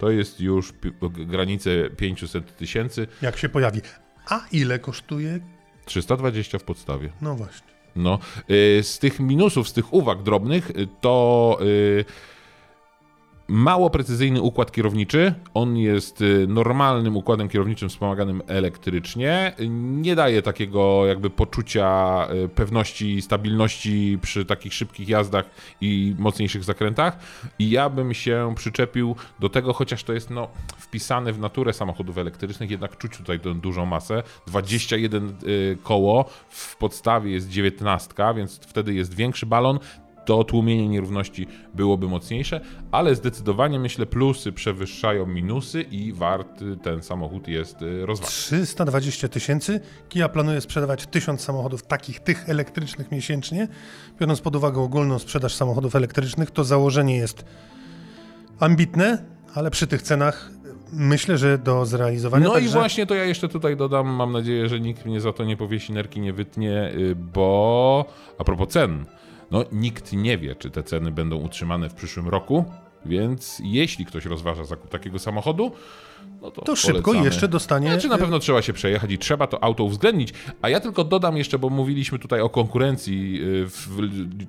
to 0.00 0.10
jest 0.10 0.40
już 0.40 0.72
granice 1.08 1.70
500 1.96 2.56
tysięcy, 2.56 3.06
Jak 3.22 3.38
się 3.38 3.48
pojawi. 3.48 3.80
A 4.28 4.40
ile 4.52 4.78
kosztuje? 4.78 5.40
320 5.84 6.58
w 6.58 6.62
podstawie. 6.62 7.12
No 7.22 7.34
właśnie. 7.34 7.66
No, 7.96 8.18
y, 8.50 8.82
z 8.82 8.98
tych 8.98 9.20
minusów, 9.20 9.68
z 9.68 9.72
tych 9.72 9.92
uwag 9.92 10.22
drobnych, 10.22 10.70
y, 10.70 10.88
to 11.00 11.58
y, 11.62 12.04
mało 13.50 13.90
precyzyjny 13.90 14.42
układ 14.42 14.72
kierowniczy. 14.72 15.34
On 15.54 15.76
jest 15.76 16.20
y, 16.20 16.46
normalnym 16.48 17.16
układem 17.16 17.48
kierowniczym 17.48 17.88
wspomaganym 17.88 18.42
elektrycznie. 18.46 19.52
Nie 19.68 20.14
daje 20.14 20.42
takiego 20.42 21.06
jakby 21.06 21.30
poczucia 21.30 22.28
y, 22.44 22.48
pewności, 22.48 23.22
stabilności 23.22 24.18
przy 24.22 24.44
takich 24.44 24.74
szybkich 24.74 25.08
jazdach 25.08 25.44
i 25.80 26.14
mocniejszych 26.18 26.64
zakrętach. 26.64 27.18
I 27.58 27.70
ja 27.70 27.90
bym 27.90 28.14
się 28.14 28.52
przyczepił 28.56 29.16
do 29.40 29.48
tego, 29.48 29.72
chociaż 29.72 30.04
to 30.04 30.12
jest 30.12 30.30
no, 30.30 30.48
wpisane 30.78 31.32
w 31.32 31.38
naturę 31.38 31.72
samochodów 31.72 32.18
elektrycznych, 32.18 32.70
jednak 32.70 32.98
czuć 32.98 33.16
tutaj 33.16 33.40
tę 33.40 33.54
dużą 33.54 33.86
masę. 33.86 34.22
21 34.46 35.36
y, 35.46 35.78
koło, 35.82 36.30
w 36.48 36.76
podstawie 36.76 37.32
jest 37.32 37.48
19, 37.48 38.14
więc 38.36 38.56
wtedy 38.56 38.94
jest 38.94 39.14
większy 39.14 39.46
balon 39.46 39.78
to 40.30 40.44
tłumienie 40.44 40.88
nierówności 40.88 41.46
byłoby 41.74 42.08
mocniejsze, 42.08 42.60
ale 42.90 43.14
zdecydowanie 43.14 43.78
myślę 43.78 44.06
plusy 44.06 44.52
przewyższają 44.52 45.26
minusy 45.26 45.82
i 45.82 46.12
warty 46.12 46.76
ten 46.82 47.02
samochód 47.02 47.48
jest 47.48 47.82
y, 47.82 48.06
rozważny. 48.06 48.32
320 48.32 49.28
tysięcy. 49.28 49.80
Kia 50.08 50.28
planuje 50.28 50.60
sprzedawać 50.60 51.06
1000 51.06 51.40
samochodów 51.40 51.82
takich, 51.82 52.20
tych 52.20 52.48
elektrycznych 52.48 53.10
miesięcznie. 53.10 53.68
Biorąc 54.20 54.40
pod 54.40 54.56
uwagę 54.56 54.80
ogólną 54.80 55.18
sprzedaż 55.18 55.54
samochodów 55.54 55.96
elektrycznych, 55.96 56.50
to 56.50 56.64
założenie 56.64 57.16
jest 57.16 57.44
ambitne, 58.60 59.24
ale 59.54 59.70
przy 59.70 59.86
tych 59.86 60.02
cenach 60.02 60.50
myślę, 60.92 61.38
że 61.38 61.58
do 61.58 61.86
zrealizowania. 61.86 62.44
No 62.44 62.50
i 62.50 62.54
Także 62.54 62.78
właśnie 62.78 63.06
to 63.06 63.14
ja 63.14 63.24
jeszcze 63.24 63.48
tutaj 63.48 63.76
dodam, 63.76 64.08
mam 64.08 64.32
nadzieję, 64.32 64.68
że 64.68 64.80
nikt 64.80 65.06
mnie 65.06 65.20
za 65.20 65.32
to 65.32 65.44
nie 65.44 65.56
powiesi, 65.56 65.92
nerki 65.92 66.20
nie 66.20 66.32
wytnie, 66.32 66.92
y, 66.94 67.16
bo 67.16 68.04
a 68.38 68.44
propos 68.44 68.68
cen, 68.68 69.06
no 69.50 69.64
nikt 69.72 70.12
nie 70.12 70.38
wie, 70.38 70.54
czy 70.54 70.70
te 70.70 70.82
ceny 70.82 71.10
będą 71.10 71.36
utrzymane 71.36 71.88
w 71.88 71.94
przyszłym 71.94 72.28
roku, 72.28 72.64
więc 73.06 73.62
jeśli 73.64 74.06
ktoś 74.06 74.24
rozważa 74.24 74.64
zakup 74.64 74.90
takiego 74.90 75.18
samochodu, 75.18 75.72
no 76.42 76.50
to 76.50 76.62
to 76.62 76.76
szybko 76.76 77.14
jeszcze 77.14 77.48
dostanie. 77.48 77.88
Znaczy 77.88 78.08
na 78.08 78.18
pewno 78.18 78.38
trzeba 78.38 78.62
się 78.62 78.72
przejechać 78.72 79.12
i 79.12 79.18
trzeba 79.18 79.46
to 79.46 79.64
auto 79.64 79.84
uwzględnić. 79.84 80.32
A 80.62 80.68
ja 80.68 80.80
tylko 80.80 81.04
dodam 81.04 81.36
jeszcze, 81.36 81.58
bo 81.58 81.70
mówiliśmy 81.70 82.18
tutaj 82.18 82.40
o 82.40 82.48
konkurencji 82.48 83.40
y, 83.42 83.66
w, 83.66 83.88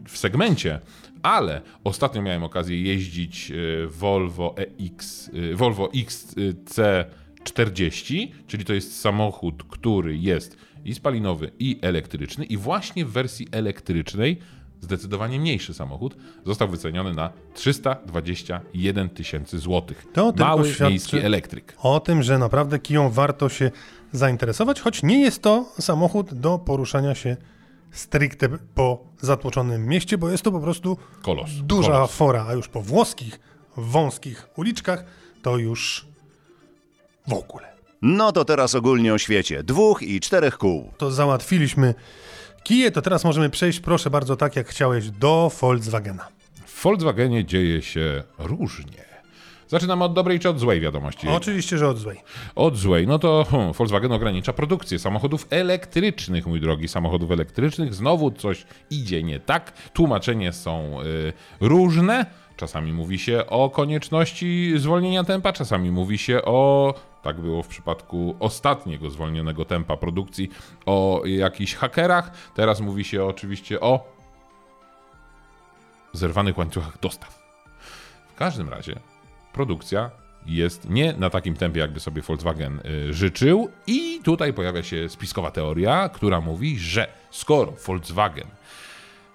w 0.08 0.18
segmencie, 0.18 0.80
ale 1.24 1.62
ostatnio 1.84 2.22
miałem 2.22 2.44
okazję 2.44 2.82
jeździć 2.82 3.52
y, 3.52 3.88
Volvo 3.88 4.56
EX, 4.58 5.28
y, 5.28 5.56
Volvo 5.56 5.88
XC40, 5.88 8.28
czyli 8.48 8.66
to 8.66 8.74
jest 8.74 9.02
samochód, 9.02 9.64
który 9.64 10.18
jest 10.18 10.58
i 10.86 10.94
spalinowy, 10.94 11.52
i 11.60 11.80
elektryczny, 11.82 12.46
i 12.46 12.58
właśnie 12.58 13.06
w 13.06 13.12
wersji 13.12 13.48
elektrycznej 13.52 14.38
zdecydowanie 14.82 15.40
mniejszy 15.40 15.74
samochód 15.74 16.16
został 16.46 16.68
wyceniony 16.68 17.14
na 17.14 17.30
321 17.54 19.10
tysięcy 19.10 19.60
złotych. 19.60 20.06
To 20.14 20.34
Mały 20.38 20.74
miejski 20.82 21.18
elektryk. 21.18 21.76
o 21.84 22.00
tym, 22.00 22.24
że 22.24 22.38
naprawdę 22.38 22.80
Kiją 22.80 23.10
warto 23.10 23.50
się 23.50 23.72
zainteresować, 24.12 24.80
choć 24.82 25.04
nie 25.04 25.22
jest 25.22 25.42
to 25.42 25.66
samochód 25.80 26.34
do 26.34 26.60
poruszania 26.60 27.16
się 27.16 27.38
stricte 27.92 28.50
po 28.76 29.04
zatłoczonym 29.22 29.86
mieście, 29.88 30.18
bo 30.18 30.30
jest 30.30 30.44
to 30.44 30.52
po 30.52 30.60
prostu 30.60 30.98
Kolos. 31.22 31.50
duża 31.64 31.92
Kolos. 31.92 32.12
fora, 32.12 32.46
a 32.50 32.54
już 32.54 32.68
po 32.68 32.82
włoskich, 32.82 33.40
wąskich 33.78 34.48
uliczkach 34.56 35.06
to 35.42 35.58
już 35.58 36.06
w 37.28 37.34
ogóle. 37.34 37.72
No 38.02 38.32
to 38.32 38.46
teraz 38.46 38.76
ogólnie 38.76 39.14
o 39.14 39.18
świecie. 39.18 39.64
Dwóch 39.64 40.02
i 40.02 40.20
czterech 40.20 40.58
kół. 40.58 40.92
To 40.98 41.12
załatwiliśmy 41.12 41.94
kije, 42.64 42.92
to 42.92 43.02
teraz 43.02 43.24
możemy 43.24 43.50
przejść, 43.50 43.80
proszę 43.80 44.10
bardzo, 44.10 44.36
tak 44.36 44.56
jak 44.56 44.68
chciałeś, 44.68 45.10
do 45.10 45.52
Volkswagena. 45.62 46.28
W 46.66 46.84
Volkswagenie 46.84 47.46
dzieje 47.46 47.82
się 47.82 48.24
różnie. 48.38 49.12
Zaczynamy 49.72 50.04
od 50.04 50.14
dobrej 50.14 50.40
czy 50.40 50.50
od 50.50 50.60
złej 50.60 50.82
wiadomości? 50.82 51.28
Oczywiście, 51.28 51.78
że 51.78 51.88
od 51.90 51.98
złej. 51.98 52.22
Od 52.56 52.78
złej. 52.78 53.08
No 53.08 53.20
to 53.20 53.46
hmm, 53.52 53.74
Volkswagen 53.74 54.12
ogranicza 54.12 54.54
produkcję 54.54 55.00
samochodów 55.00 55.48
elektrycznych, 55.50 56.48
mój 56.48 56.62
drogi. 56.62 56.88
Samochodów 56.88 57.32
elektrycznych. 57.32 57.94
Znowu 57.94 58.32
coś 58.32 58.66
idzie 58.90 59.24
nie 59.24 59.40
tak. 59.40 59.72
Tłumaczenie 59.94 60.54
są 60.54 61.02
y, 61.02 61.34
różne. 61.60 62.26
Czasami 62.58 62.94
mówi 62.94 63.20
się 63.20 63.46
o 63.48 63.70
konieczności 63.70 64.74
zwolnienia 64.78 65.24
tempa, 65.24 65.54
czasami 65.54 65.92
mówi 65.92 66.18
się 66.18 66.42
o, 66.42 66.94
tak 67.24 67.42
było 67.42 67.64
w 67.64 67.68
przypadku 67.68 68.36
ostatniego 68.40 69.10
zwolnionego 69.10 69.66
tempa 69.66 69.98
produkcji, 69.98 70.50
o 70.86 71.22
jakichś 71.26 71.76
hakerach. 71.76 72.32
Teraz 72.56 72.82
mówi 72.82 73.04
się 73.04 73.26
oczywiście 73.26 73.80
o 73.80 74.14
zerwanych 76.14 76.58
łańcuchach 76.58 77.00
dostaw. 77.00 77.42
W 78.34 78.36
każdym 78.36 78.70
razie 78.70 79.00
produkcja 79.54 80.12
jest 80.46 80.90
nie 80.90 81.14
na 81.14 81.30
takim 81.30 81.56
tempie, 81.56 81.80
jakby 81.80 82.00
sobie 82.00 82.22
Volkswagen 82.22 82.80
y, 83.10 83.14
życzył, 83.14 83.70
i 83.88 84.20
tutaj 84.24 84.54
pojawia 84.54 84.84
się 84.84 85.10
spiskowa 85.10 85.52
teoria, 85.52 86.10
która 86.10 86.42
mówi, 86.42 86.80
że 86.80 87.08
skoro 87.32 87.74
Volkswagen 87.88 88.48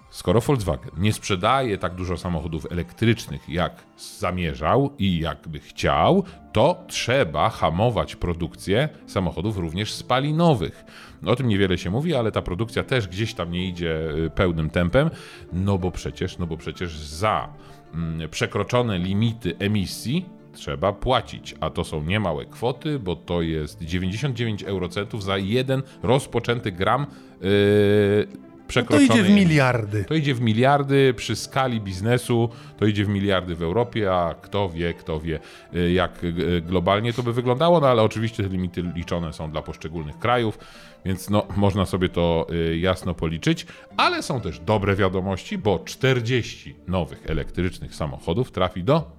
Skoro 0.09 0.41
Volkswagen 0.41 0.91
nie 0.97 1.13
sprzedaje 1.13 1.77
tak 1.77 1.95
dużo 1.95 2.17
samochodów 2.17 2.71
elektrycznych, 2.71 3.49
jak 3.49 3.83
zamierzał 4.19 4.93
i 4.99 5.19
jakby 5.19 5.59
chciał, 5.59 6.23
to 6.53 6.83
trzeba 6.87 7.49
hamować 7.49 8.15
produkcję 8.15 8.89
samochodów 9.05 9.57
również 9.57 9.93
spalinowych. 9.93 10.85
O 11.25 11.35
tym 11.35 11.47
niewiele 11.47 11.77
się 11.77 11.89
mówi, 11.89 12.15
ale 12.15 12.31
ta 12.31 12.41
produkcja 12.41 12.83
też 12.83 13.07
gdzieś 13.07 13.33
tam 13.33 13.51
nie 13.51 13.67
idzie 13.67 14.09
y, 14.25 14.29
pełnym 14.29 14.69
tempem, 14.69 15.09
no 15.53 15.77
bo 15.77 15.91
przecież, 15.91 16.37
no 16.37 16.47
bo 16.47 16.57
przecież 16.57 16.97
za 16.99 17.49
mm, 17.93 18.29
przekroczone 18.29 18.97
limity 18.97 19.55
emisji 19.59 20.25
trzeba 20.53 20.93
płacić, 20.93 21.55
a 21.59 21.69
to 21.69 21.83
są 21.83 22.03
niemałe 22.03 22.45
kwoty, 22.45 22.99
bo 22.99 23.15
to 23.15 23.41
jest 23.41 23.81
99 23.81 24.63
eurocentów 24.63 25.23
za 25.23 25.37
jeden 25.37 25.81
rozpoczęty 26.03 26.71
gram 26.71 27.05
yy, 27.41 28.46
To 28.67 28.69
przekroczony. 28.69 29.05
idzie 29.05 29.23
w 29.23 29.29
miliardy. 29.29 30.05
To 30.05 30.13
idzie 30.13 30.35
w 30.35 30.41
miliardy 30.41 31.13
przy 31.13 31.35
skali 31.35 31.81
biznesu, 31.81 32.49
to 32.77 32.85
idzie 32.85 33.05
w 33.05 33.07
miliardy 33.07 33.55
w 33.55 33.61
Europie, 33.61 34.13
a 34.13 34.35
kto 34.41 34.69
wie, 34.69 34.93
kto 34.93 35.19
wie, 35.19 35.39
y, 35.75 35.91
jak 35.91 36.23
y, 36.23 36.61
globalnie 36.61 37.13
to 37.13 37.23
by 37.23 37.33
wyglądało, 37.33 37.79
no 37.79 37.87
ale 37.87 38.03
oczywiście 38.03 38.43
te 38.43 38.49
limity 38.49 38.81
liczone 38.95 39.33
są 39.33 39.51
dla 39.51 39.61
poszczególnych 39.61 40.19
krajów, 40.19 40.59
więc 41.05 41.29
no, 41.29 41.47
można 41.55 41.85
sobie 41.85 42.09
to 42.09 42.47
y, 42.51 42.77
jasno 42.77 43.13
policzyć, 43.13 43.65
ale 43.97 44.23
są 44.23 44.41
też 44.41 44.59
dobre 44.59 44.95
wiadomości, 44.95 45.57
bo 45.57 45.79
40 45.79 46.75
nowych 46.87 47.29
elektrycznych 47.29 47.95
samochodów 47.95 48.51
trafi 48.51 48.83
do 48.83 49.11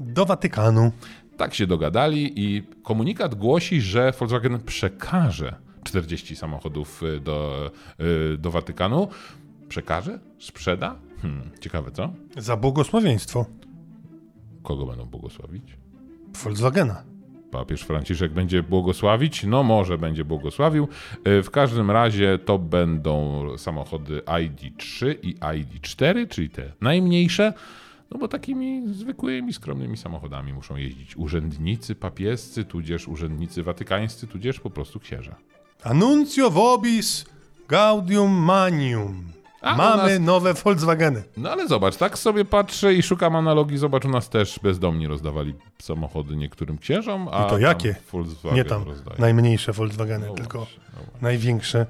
Do 0.00 0.26
Watykanu. 0.26 0.92
tak 1.36 1.54
się 1.54 1.66
dogadali 1.66 2.32
i 2.36 2.62
komunikat 2.82 3.34
głosi, 3.34 3.80
że 3.80 4.12
Volkswagen 4.18 4.60
przekaże 4.60 5.54
40 5.84 6.36
samochodów 6.36 7.02
y, 7.02 7.20
do, 7.20 7.70
y, 8.34 8.38
do 8.38 8.50
Watykanu. 8.50 9.08
Przekaże? 9.68 10.18
Sprzeda? 10.38 10.96
Hmm, 11.22 11.50
ciekawe 11.60 11.90
co? 11.90 12.12
Za 12.36 12.56
błogosławieństwo 12.56 13.46
Kogo 14.62 14.86
będą 14.86 15.04
błogosławić? 15.06 15.64
Volkswagena. 16.44 17.02
Papież 17.50 17.82
Franciszek 17.82 18.32
będzie 18.32 18.62
błogosławić? 18.62 19.44
No 19.44 19.62
może 19.62 19.98
będzie 19.98 20.24
błogosławił. 20.24 20.88
Y, 21.28 21.42
W 21.42 21.50
każdym 21.50 21.90
razie 21.90 22.38
to 22.38 22.58
będą 22.58 23.44
samochody 23.58 24.18
ID3 24.18 25.14
i 25.22 25.34
ID4, 25.36 26.28
czyli 26.28 26.50
te 26.50 26.72
najmniejsze. 26.80 27.52
No 28.10 28.18
bo 28.18 28.28
takimi 28.28 28.82
zwykłymi, 28.88 29.52
skromnymi 29.52 29.96
samochodami 29.96 30.52
muszą 30.52 30.76
jeździć 30.76 31.16
urzędnicy 31.16 31.94
papiescy, 31.94 32.64
tudzież 32.64 33.08
urzędnicy 33.08 33.62
watykańscy, 33.62 34.26
tudzież 34.26 34.60
po 34.60 34.70
prostu 34.70 35.00
księża. 35.00 35.36
Annuntio 35.84 36.50
vobis 36.50 37.24
gaudium 37.68 38.30
manium. 38.32 39.24
A 39.62 39.76
Mamy 39.76 40.12
nas- 40.18 40.20
nowe 40.20 40.54
Volkswageny. 40.54 41.22
No 41.36 41.50
ale 41.50 41.68
zobacz, 41.68 41.96
tak 41.96 42.18
sobie 42.18 42.44
patrzę 42.44 42.94
i 42.94 43.02
szukam 43.02 43.36
analogii. 43.36 43.78
Zobacz, 43.78 44.04
u 44.04 44.08
nas 44.08 44.28
też 44.28 44.58
bezdomni 44.62 45.06
rozdawali 45.06 45.54
samochody 45.82 46.36
niektórym 46.36 46.78
księżom, 46.78 47.28
a 47.32 47.46
I 47.46 47.50
to 47.50 47.58
jakie? 47.58 47.94
Volkswagen 48.12 48.56
Nie 48.56 48.64
tam 48.64 48.82
rozdaje. 48.82 49.20
najmniejsze 49.20 49.72
Volkswageny, 49.72 50.26
No 50.26 50.34
tylko 50.34 50.58
no 50.58 51.02
największe. 51.20 51.86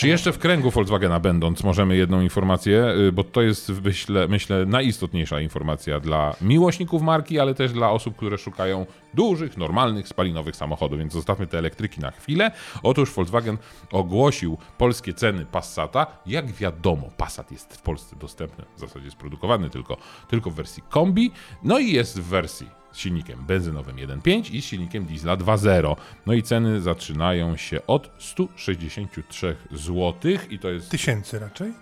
Czy 0.00 0.08
jeszcze 0.08 0.32
w 0.32 0.38
kręgu 0.38 0.70
Volkswagena 0.70 1.20
będąc, 1.20 1.64
możemy 1.64 1.96
jedną 1.96 2.20
informację, 2.20 2.94
y, 3.08 3.12
bo 3.12 3.24
to 3.24 3.42
jest 3.42 3.72
myślę, 3.84 4.28
myślę 4.28 4.66
najistotniejsza 4.66 5.40
informacja 5.40 6.00
dla 6.00 6.34
miłośników 6.40 7.02
marki, 7.02 7.40
ale 7.40 7.54
też 7.54 7.72
dla 7.72 7.90
osób, 7.90 8.16
które 8.16 8.38
szukają 8.38 8.86
dużych, 9.14 9.56
normalnych, 9.56 10.08
spalinowych 10.08 10.56
samochodów, 10.56 10.98
więc 10.98 11.12
zostawmy 11.12 11.46
te 11.46 11.58
elektryki 11.58 12.00
na 12.00 12.10
chwilę. 12.10 12.50
Otóż 12.82 13.10
Volkswagen 13.10 13.58
ogłosił 13.92 14.58
polskie 14.78 15.14
ceny 15.14 15.46
Passata. 15.46 16.06
Jak 16.26 16.52
wiadomo, 16.52 17.08
Passat 17.16 17.52
jest 17.52 17.76
w 17.76 17.82
Polsce 17.82 18.16
dostępny, 18.16 18.64
w 18.76 18.80
zasadzie 18.80 19.04
jest 19.04 19.16
produkowany 19.16 19.70
tylko, 19.70 19.96
tylko 20.28 20.50
w 20.50 20.54
wersji 20.54 20.82
kombi, 20.88 21.30
no 21.62 21.78
i 21.78 21.92
jest 21.92 22.20
w 22.20 22.24
wersji 22.24 22.79
z 22.92 22.98
silnikiem 22.98 23.44
benzynowym 23.46 23.96
1.5 23.96 24.54
i 24.54 24.62
z 24.62 24.64
silnikiem 24.64 25.04
diesla 25.04 25.36
2.0. 25.36 25.96
No 26.26 26.32
i 26.32 26.42
ceny 26.42 26.80
zaczynają 26.80 27.56
się 27.56 27.86
od 27.86 28.10
163 28.18 29.56
zł 29.72 30.32
i 30.50 30.58
to 30.58 30.70
jest... 30.70 30.90
Tysięcy 30.90 31.38
raczej. 31.38 31.72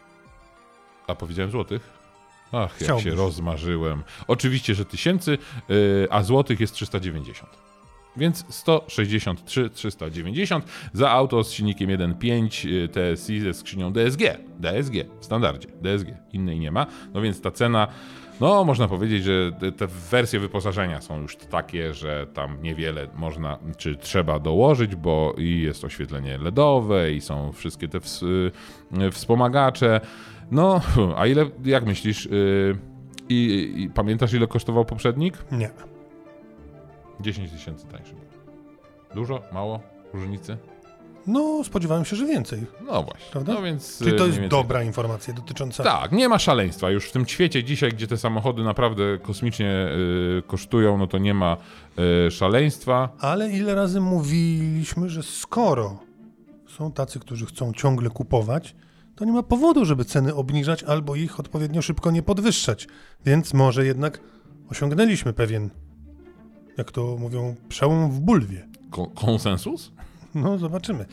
A 1.06 1.14
powiedziałem 1.14 1.50
złotych? 1.50 1.98
Ach, 2.52 2.70
jak 2.70 2.82
Chciałbyś. 2.82 3.04
się 3.04 3.10
rozmarzyłem. 3.10 4.02
Oczywiście, 4.26 4.74
że 4.74 4.84
tysięcy, 4.84 5.38
yy, 5.68 6.08
a 6.10 6.22
złotych 6.22 6.60
jest 6.60 6.74
390. 6.74 7.68
Więc 8.16 8.44
163, 8.48 9.70
390 9.70 10.64
za 10.92 11.10
auto 11.10 11.44
z 11.44 11.52
silnikiem 11.52 11.90
1.5 11.90 12.68
yy, 12.68 12.88
TSI 12.88 13.40
ze 13.40 13.54
skrzynią 13.54 13.92
DSG. 13.92 14.20
DSG 14.58 14.94
w 15.20 15.24
standardzie. 15.24 15.68
DSG. 15.82 16.08
Innej 16.32 16.60
nie 16.60 16.70
ma. 16.70 16.86
No 17.14 17.20
więc 17.20 17.40
ta 17.40 17.50
cena, 17.50 17.88
no 18.40 18.64
można 18.64 18.88
powiedzieć, 18.88 19.24
że 19.24 19.52
te- 19.78 19.86
wersje 19.86 20.40
wyposażenia 20.40 21.00
są 21.00 21.20
już 21.22 21.36
takie, 21.36 21.94
że 21.94 22.26
tam 22.34 22.62
niewiele 22.62 23.08
można 23.14 23.58
czy 23.76 23.96
trzeba 23.96 24.38
dołożyć, 24.38 24.96
bo 24.96 25.34
i 25.38 25.60
jest 25.62 25.84
oświetlenie 25.84 26.38
LEDowe 26.38 27.12
i 27.12 27.20
są 27.20 27.52
wszystkie 27.52 27.88
te 27.88 27.98
ws- 28.00 28.22
yy, 28.92 29.10
wspomagacze. 29.10 30.00
No, 30.50 30.80
a 31.16 31.26
ile, 31.26 31.46
jak 31.64 31.86
myślisz, 31.86 32.24
yy, 32.26 32.78
i, 33.28 33.72
i 33.76 33.90
pamiętasz 33.90 34.32
ile 34.32 34.46
kosztował 34.46 34.84
poprzednik? 34.84 35.34
Nie. 35.52 35.70
10 37.20 37.50
tysięcy 37.50 37.86
tańszy. 37.86 38.14
Dużo? 39.14 39.42
Mało? 39.52 39.80
Różnicy? 40.12 40.56
No, 41.28 41.64
spodziewałem 41.64 42.04
się, 42.04 42.16
że 42.16 42.26
więcej. 42.26 42.66
No 42.86 43.02
właśnie. 43.02 43.30
Prawda? 43.32 43.54
No 43.54 43.62
więc, 43.62 43.98
Czyli 43.98 44.10
y, 44.10 44.14
to 44.14 44.16
mniej 44.16 44.26
jest 44.28 44.40
więcej 44.40 44.58
dobra 44.58 44.82
informacja 44.82 45.34
dotycząca. 45.34 45.84
Tak, 45.84 46.12
nie 46.12 46.28
ma 46.28 46.38
szaleństwa. 46.38 46.90
Już 46.90 47.08
w 47.08 47.12
tym 47.12 47.26
świecie 47.26 47.64
dzisiaj, 47.64 47.90
gdzie 47.90 48.06
te 48.06 48.16
samochody 48.16 48.64
naprawdę 48.64 49.18
kosmicznie 49.22 49.88
y, 50.38 50.42
kosztują, 50.46 50.98
no 50.98 51.06
to 51.06 51.18
nie 51.18 51.34
ma 51.34 51.56
y, 52.26 52.30
szaleństwa. 52.30 53.08
Ale 53.20 53.50
ile 53.50 53.74
razy 53.74 54.00
mówiliśmy, 54.00 55.08
że 55.08 55.22
skoro 55.22 55.98
są 56.68 56.92
tacy, 56.92 57.20
którzy 57.20 57.46
chcą 57.46 57.72
ciągle 57.72 58.10
kupować, 58.10 58.76
to 59.16 59.24
nie 59.24 59.32
ma 59.32 59.42
powodu, 59.42 59.84
żeby 59.84 60.04
ceny 60.04 60.34
obniżać 60.34 60.82
albo 60.82 61.14
ich 61.16 61.40
odpowiednio 61.40 61.82
szybko 61.82 62.10
nie 62.10 62.22
podwyższać. 62.22 62.88
Więc 63.26 63.54
może 63.54 63.86
jednak 63.86 64.20
osiągnęliśmy 64.70 65.32
pewien, 65.32 65.70
jak 66.76 66.90
to 66.92 67.16
mówią, 67.18 67.54
przełom 67.68 68.10
w 68.10 68.20
bulwie. 68.20 68.68
Ko- 68.90 69.06
konsensus? 69.06 69.92
No, 70.34 70.58
zobaczymy. 70.58 71.06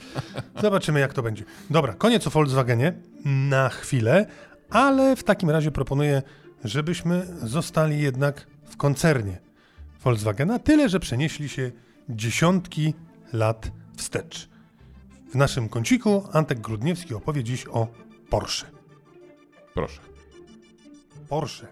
Zobaczymy, 0.61 0.99
jak 0.99 1.13
to 1.13 1.23
będzie. 1.23 1.43
Dobra, 1.69 1.93
koniec 1.93 2.27
o 2.27 2.29
Volkswagenie 2.29 2.93
na 3.25 3.69
chwilę, 3.69 4.25
ale 4.69 5.15
w 5.15 5.23
takim 5.23 5.49
razie 5.49 5.71
proponuję, 5.71 6.21
żebyśmy 6.63 7.27
zostali 7.43 8.01
jednak 8.01 8.47
w 8.65 8.77
koncernie 8.77 9.37
Volkswagena, 10.03 10.59
tyle 10.59 10.89
że 10.89 10.99
przenieśli 10.99 11.49
się 11.49 11.71
dziesiątki 12.09 12.93
lat 13.33 13.71
wstecz. 13.97 14.49
W 15.31 15.35
naszym 15.35 15.69
kąciku 15.69 16.23
Antek 16.33 16.59
Grudniewski 16.59 17.13
opowie 17.13 17.43
dziś 17.43 17.65
o 17.67 17.87
Porsche. 18.29 18.67
Proszę, 19.73 20.01
Porsche. 21.29 21.67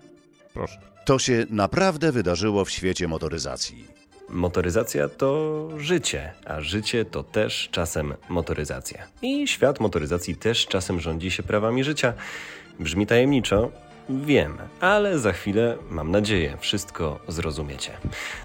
proszę. 0.54 0.80
To 1.06 1.20
się 1.20 1.46
naprawdę 1.50 2.12
wydarzyło 2.12 2.66
w 2.66 2.72
świecie 2.72 3.08
motoryzacji. 3.08 4.03
Motoryzacja 4.30 5.10
to 5.10 5.70
życie, 5.78 6.34
a 6.46 6.62
życie 6.62 7.06
to 7.06 7.24
też 7.24 7.70
czasem 7.72 8.14
motoryzacja. 8.30 9.08
I 9.22 9.48
świat 9.48 9.80
motoryzacji 9.80 10.36
też 10.36 10.68
czasem 10.68 11.00
rządzi 11.00 11.32
się 11.32 11.44
prawami 11.44 11.84
życia. 11.84 12.14
Brzmi 12.80 13.08
tajemniczo, 13.08 13.72
wiem, 14.10 14.58
ale 14.80 15.20
za 15.20 15.34
chwilę, 15.34 15.78
mam 15.90 16.12
nadzieję, 16.12 16.58
wszystko 16.60 17.20
zrozumiecie. 17.28 17.92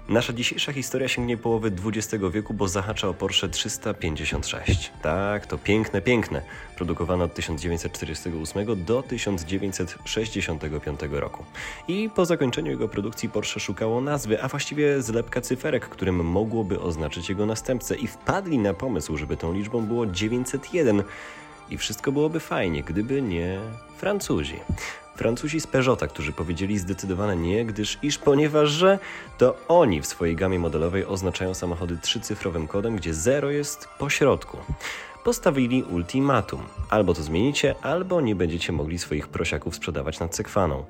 Nasza 0.09 0.33
dzisiejsza 0.33 0.73
historia 0.73 1.07
sięgnie 1.07 1.37
połowy 1.37 1.71
XX 1.85 2.23
wieku, 2.31 2.53
bo 2.53 2.67
zahacza 2.67 3.07
o 3.07 3.13
Porsche 3.13 3.49
356. 3.49 4.91
Tak, 5.01 5.45
to 5.45 5.57
piękne, 5.57 6.01
piękne. 6.01 6.41
Produkowane 6.75 7.23
od 7.23 7.33
1948 7.33 8.85
do 8.85 9.03
1965 9.03 10.99
roku. 11.11 11.45
I 11.87 12.09
po 12.15 12.25
zakończeniu 12.25 12.71
jego 12.71 12.87
produkcji 12.87 13.29
Porsche 13.29 13.59
szukało 13.59 14.01
nazwy, 14.01 14.43
a 14.43 14.47
właściwie 14.47 15.01
zlepka 15.01 15.41
cyferek, 15.41 15.89
którym 15.89 16.15
mogłoby 16.15 16.79
oznaczyć 16.79 17.29
jego 17.29 17.45
następcę 17.45 17.95
i 17.95 18.07
wpadli 18.07 18.57
na 18.57 18.73
pomysł, 18.73 19.17
żeby 19.17 19.37
tą 19.37 19.53
liczbą 19.53 19.81
było 19.81 20.05
901. 20.05 21.03
I 21.69 21.77
wszystko 21.77 22.11
byłoby 22.11 22.39
fajnie, 22.39 22.83
gdyby 22.83 23.21
nie 23.21 23.59
Francuzi. 23.97 24.59
Francuzi 25.19 25.59
z 25.59 25.67
Peugeota, 25.67 26.07
którzy 26.07 26.31
powiedzieli 26.31 26.77
zdecydowane 26.77 27.35
nie, 27.35 27.65
gdyż 27.65 27.97
iż 28.01 28.17
ponieważ 28.17 28.69
że 28.69 28.99
to 29.37 29.55
oni 29.67 30.01
w 30.01 30.05
swojej 30.05 30.35
gamie 30.35 30.59
modelowej 30.59 31.05
oznaczają 31.05 31.53
samochody 31.53 31.97
trzycyfrowym 31.97 32.67
kodem, 32.67 32.95
gdzie 32.95 33.13
0 33.13 33.51
jest 33.51 33.87
po 33.97 34.09
środku. 34.09 34.57
Postawili 35.23 35.83
ultimatum. 35.83 36.61
Albo 36.89 37.13
to 37.13 37.23
zmienicie, 37.23 37.75
albo 37.81 38.21
nie 38.21 38.35
będziecie 38.35 38.71
mogli 38.71 38.99
swoich 38.99 39.27
prosiaków 39.27 39.75
sprzedawać 39.75 40.19
nad 40.19 40.35
Sekwaną. 40.35 40.85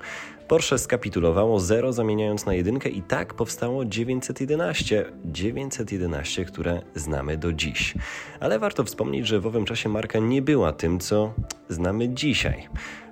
Porsche 0.48 0.78
skapitulowało 0.78 1.60
0 1.60 1.92
zamieniając 1.92 2.46
na 2.46 2.54
jedynkę 2.54 2.88
i 2.88 3.02
tak 3.02 3.34
powstało 3.34 3.84
911. 3.84 5.12
911, 5.24 6.44
które 6.44 6.82
znamy 6.94 7.36
do 7.36 7.52
dziś. 7.52 7.94
Ale 8.40 8.58
warto 8.58 8.84
wspomnieć, 8.84 9.26
że 9.26 9.40
w 9.40 9.46
owym 9.46 9.64
czasie 9.64 9.88
marka 9.88 10.18
nie 10.18 10.42
była 10.42 10.72
tym, 10.72 11.00
co 11.00 11.32
znamy 11.68 12.08
dzisiaj. 12.08 12.68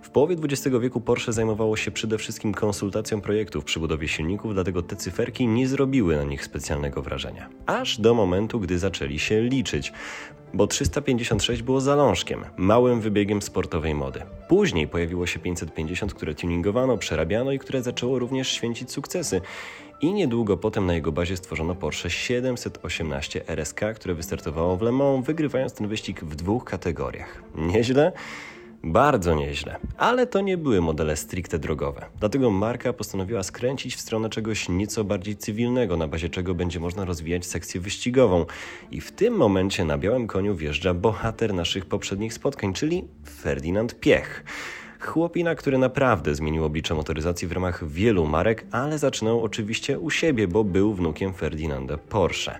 W 0.09 0.11
połowie 0.11 0.37
XX 0.45 0.77
wieku 0.81 1.01
Porsche 1.01 1.33
zajmowało 1.33 1.77
się 1.77 1.91
przede 1.91 2.19
wszystkim 2.19 2.55
konsultacją 2.55 3.21
projektów 3.21 3.65
przy 3.65 3.81
budowie 3.81 4.09
silników, 4.09 4.55
dlatego 4.55 4.83
te 4.83 4.97
cyferki 4.97 5.49
nie 5.49 5.69
zrobiły 5.69 6.17
na 6.17 6.25
nich 6.25 6.45
specjalnego 6.45 7.03
wrażenia. 7.03 7.49
Aż 7.67 8.01
do 8.01 8.15
momentu, 8.15 8.61
gdy 8.61 8.79
zaczęli 8.79 9.19
się 9.19 9.43
liczyć. 9.43 9.93
Bo 10.55 10.67
356 10.67 11.63
było 11.63 11.81
zalążkiem, 11.81 12.45
małym 12.57 13.01
wybiegiem 13.01 13.43
sportowej 13.43 13.95
mody. 13.95 14.23
Później 14.49 14.89
pojawiło 14.89 15.27
się 15.27 15.39
550, 15.39 16.15
które 16.15 16.35
tuningowano, 16.35 16.99
przerabiano 16.99 17.53
i 17.53 17.59
które 17.59 17.83
zaczęło 17.83 18.19
również 18.19 18.53
święcić 18.53 18.93
sukcesy. 18.93 19.41
I 20.01 20.13
niedługo 20.13 20.57
potem 20.57 20.87
na 20.87 20.95
jego 20.95 21.13
bazie 21.13 21.37
stworzono 21.37 21.75
Porsche 21.75 22.11
718 22.11 23.49
RSK, 23.49 23.81
które 23.95 24.15
wystartowało 24.15 24.77
w 24.77 24.83
Le 24.83 24.93
Mans, 24.93 25.27
wygrywając 25.27 25.73
ten 25.73 25.89
wyścig 25.89 26.25
w 26.25 26.37
dwóch 26.37 26.65
kategoriach. 26.65 27.43
Nieźle? 27.55 28.13
Bardzo 28.85 29.35
nieźle, 29.35 29.77
ale 29.97 30.27
to 30.27 30.41
nie 30.41 30.57
były 30.57 30.81
modele 30.81 31.17
stricte 31.17 31.59
drogowe. 31.59 32.07
Dlatego 32.21 32.51
marka 32.51 32.93
postanowiła 32.93 33.43
skręcić 33.43 33.97
w 33.97 34.01
stronę 34.01 34.31
czegoś 34.31 34.69
nieco 34.69 35.05
bardziej 35.05 35.37
cywilnego, 35.37 35.97
na 35.97 36.09
bazie 36.09 36.29
czego 36.29 36.55
będzie 36.55 36.81
można 36.81 37.05
rozwijać 37.05 37.47
sekcję 37.47 37.81
wyścigową. 37.81 38.47
I 38.91 39.01
w 39.01 39.13
tym 39.13 39.35
momencie 39.35 39.85
na 39.85 39.99
białym 39.99 40.27
koniu 40.27 40.57
wjeżdża 40.57 40.95
bohater 40.95 41.55
naszych 41.55 41.87
poprzednich 41.87 42.35
spotkań, 42.35 42.73
czyli 42.73 43.05
Ferdynand 43.41 44.01
Piech. 44.01 44.45
Chłopina, 45.01 45.55
który 45.55 45.79
naprawdę 45.79 46.35
zmienił 46.35 46.65
oblicze 46.65 46.95
motoryzacji 46.95 47.49
w 47.49 47.53
ramach 47.53 47.89
wielu 47.89 48.27
marek, 48.27 48.67
ale 48.71 48.99
zaczynał 48.99 49.43
oczywiście 49.43 49.99
u 49.99 50.11
siebie, 50.11 50.49
bo 50.49 50.65
był 50.65 50.95
wnukiem 50.95 51.35
Ferdynanda 51.35 51.99
Porsche. 51.99 52.59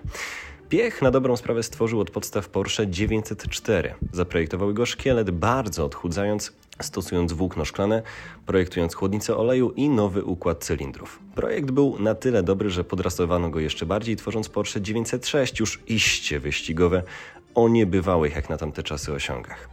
Piech 0.69 1.01
na 1.01 1.11
dobrą 1.11 1.37
sprawę 1.37 1.63
stworzył 1.63 1.99
od 1.99 2.11
podstaw 2.11 2.49
Porsche 2.49 2.87
904. 2.87 3.95
Zaprojektował 4.11 4.73
go 4.73 4.85
szkielet, 4.85 5.31
bardzo 5.31 5.85
odchudzając, 5.85 6.53
stosując 6.81 7.33
włókno 7.33 7.65
szklane, 7.65 8.01
projektując 8.45 8.93
chłodnicę 8.93 9.37
oleju 9.37 9.71
i 9.71 9.89
nowy 9.89 10.23
układ 10.23 10.63
cylindrów. 10.63 11.19
Projekt 11.35 11.71
był 11.71 11.99
na 11.99 12.15
tyle 12.15 12.43
dobry, 12.43 12.69
że 12.69 12.83
podrasowano 12.83 13.49
go 13.49 13.59
jeszcze 13.59 13.85
bardziej, 13.85 14.15
tworząc 14.15 14.49
Porsche 14.49 14.81
906, 14.81 15.59
już 15.59 15.79
iście 15.87 16.39
wyścigowe, 16.39 17.03
o 17.55 17.69
niebywałych 17.69 18.35
jak 18.35 18.49
na 18.49 18.57
tamte 18.57 18.83
czasy 18.83 19.13
osiągach. 19.13 19.69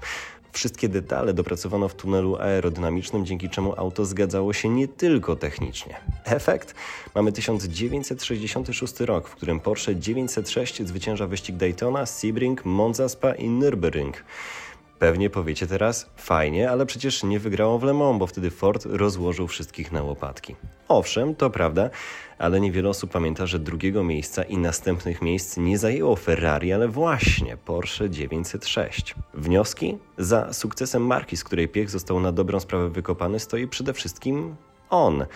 Wszystkie 0.56 0.88
detale 0.88 1.34
dopracowano 1.34 1.88
w 1.88 1.94
tunelu 1.94 2.36
aerodynamicznym, 2.36 3.26
dzięki 3.26 3.50
czemu 3.50 3.74
auto 3.76 4.04
zgadzało 4.04 4.52
się 4.52 4.68
nie 4.68 4.88
tylko 4.88 5.36
technicznie. 5.36 6.00
Efekt? 6.24 6.74
Mamy 7.14 7.32
1966 7.32 9.00
rok, 9.00 9.28
w 9.28 9.34
którym 9.34 9.60
Porsche 9.60 9.96
906 9.96 10.86
zwycięża 10.86 11.26
wyścig 11.26 11.56
Daytona, 11.56 12.06
Sebring, 12.06 12.64
Monza 12.64 13.08
Spa 13.08 13.34
i 13.34 13.48
Nürburgring. 13.48 14.12
Pewnie 14.98 15.30
powiecie 15.30 15.66
teraz, 15.66 16.10
fajnie, 16.16 16.70
ale 16.70 16.86
przecież 16.86 17.22
nie 17.22 17.38
wygrało 17.38 17.78
w 17.78 17.82
Le 17.82 17.94
Mans, 17.94 18.18
bo 18.18 18.26
wtedy 18.26 18.50
Ford 18.50 18.86
rozłożył 18.90 19.48
wszystkich 19.48 19.92
na 19.92 20.02
łopatki. 20.02 20.56
Owszem, 20.88 21.34
to 21.34 21.50
prawda, 21.50 21.90
ale 22.38 22.60
niewiele 22.60 22.88
osób 22.88 23.10
pamięta, 23.10 23.46
że 23.46 23.58
drugiego 23.58 24.04
miejsca 24.04 24.42
i 24.42 24.58
następnych 24.58 25.22
miejsc 25.22 25.56
nie 25.56 25.78
zajęło 25.78 26.16
Ferrari, 26.16 26.72
ale 26.72 26.88
właśnie 26.88 27.56
Porsche 27.56 28.10
906. 28.10 29.14
Wnioski? 29.34 29.98
Za 30.18 30.52
sukcesem 30.52 31.06
marki, 31.06 31.36
z 31.36 31.44
której 31.44 31.68
piech 31.68 31.90
został 31.90 32.20
na 32.20 32.32
dobrą 32.32 32.60
sprawę 32.60 32.90
wykopany, 32.90 33.40
stoi 33.40 33.68
przede 33.68 33.92
wszystkim 33.92 34.56
on. 34.90 35.26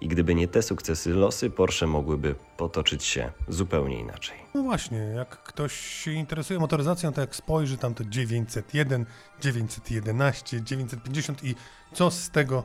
I 0.00 0.08
gdyby 0.08 0.34
nie 0.34 0.48
te 0.48 0.62
sukcesy, 0.62 1.10
losy 1.14 1.50
Porsche 1.50 1.86
mogłyby 1.86 2.34
potoczyć 2.56 3.04
się 3.04 3.32
zupełnie 3.48 4.00
inaczej. 4.00 4.36
No 4.54 4.62
właśnie, 4.62 4.98
jak 4.98 5.42
ktoś 5.42 5.72
się 5.76 6.12
interesuje 6.12 6.58
motoryzacją, 6.58 7.12
to 7.12 7.20
jak 7.20 7.36
spojrzy 7.36 7.76
tam 7.78 7.94
to 7.94 8.04
901, 8.04 9.06
911, 9.40 10.62
950 10.62 11.44
i 11.44 11.54
co 11.92 12.10
z 12.10 12.30
tego 12.30 12.64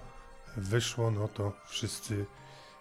wyszło, 0.57 1.11
no 1.11 1.27
to 1.27 1.51
wszyscy 1.67 2.25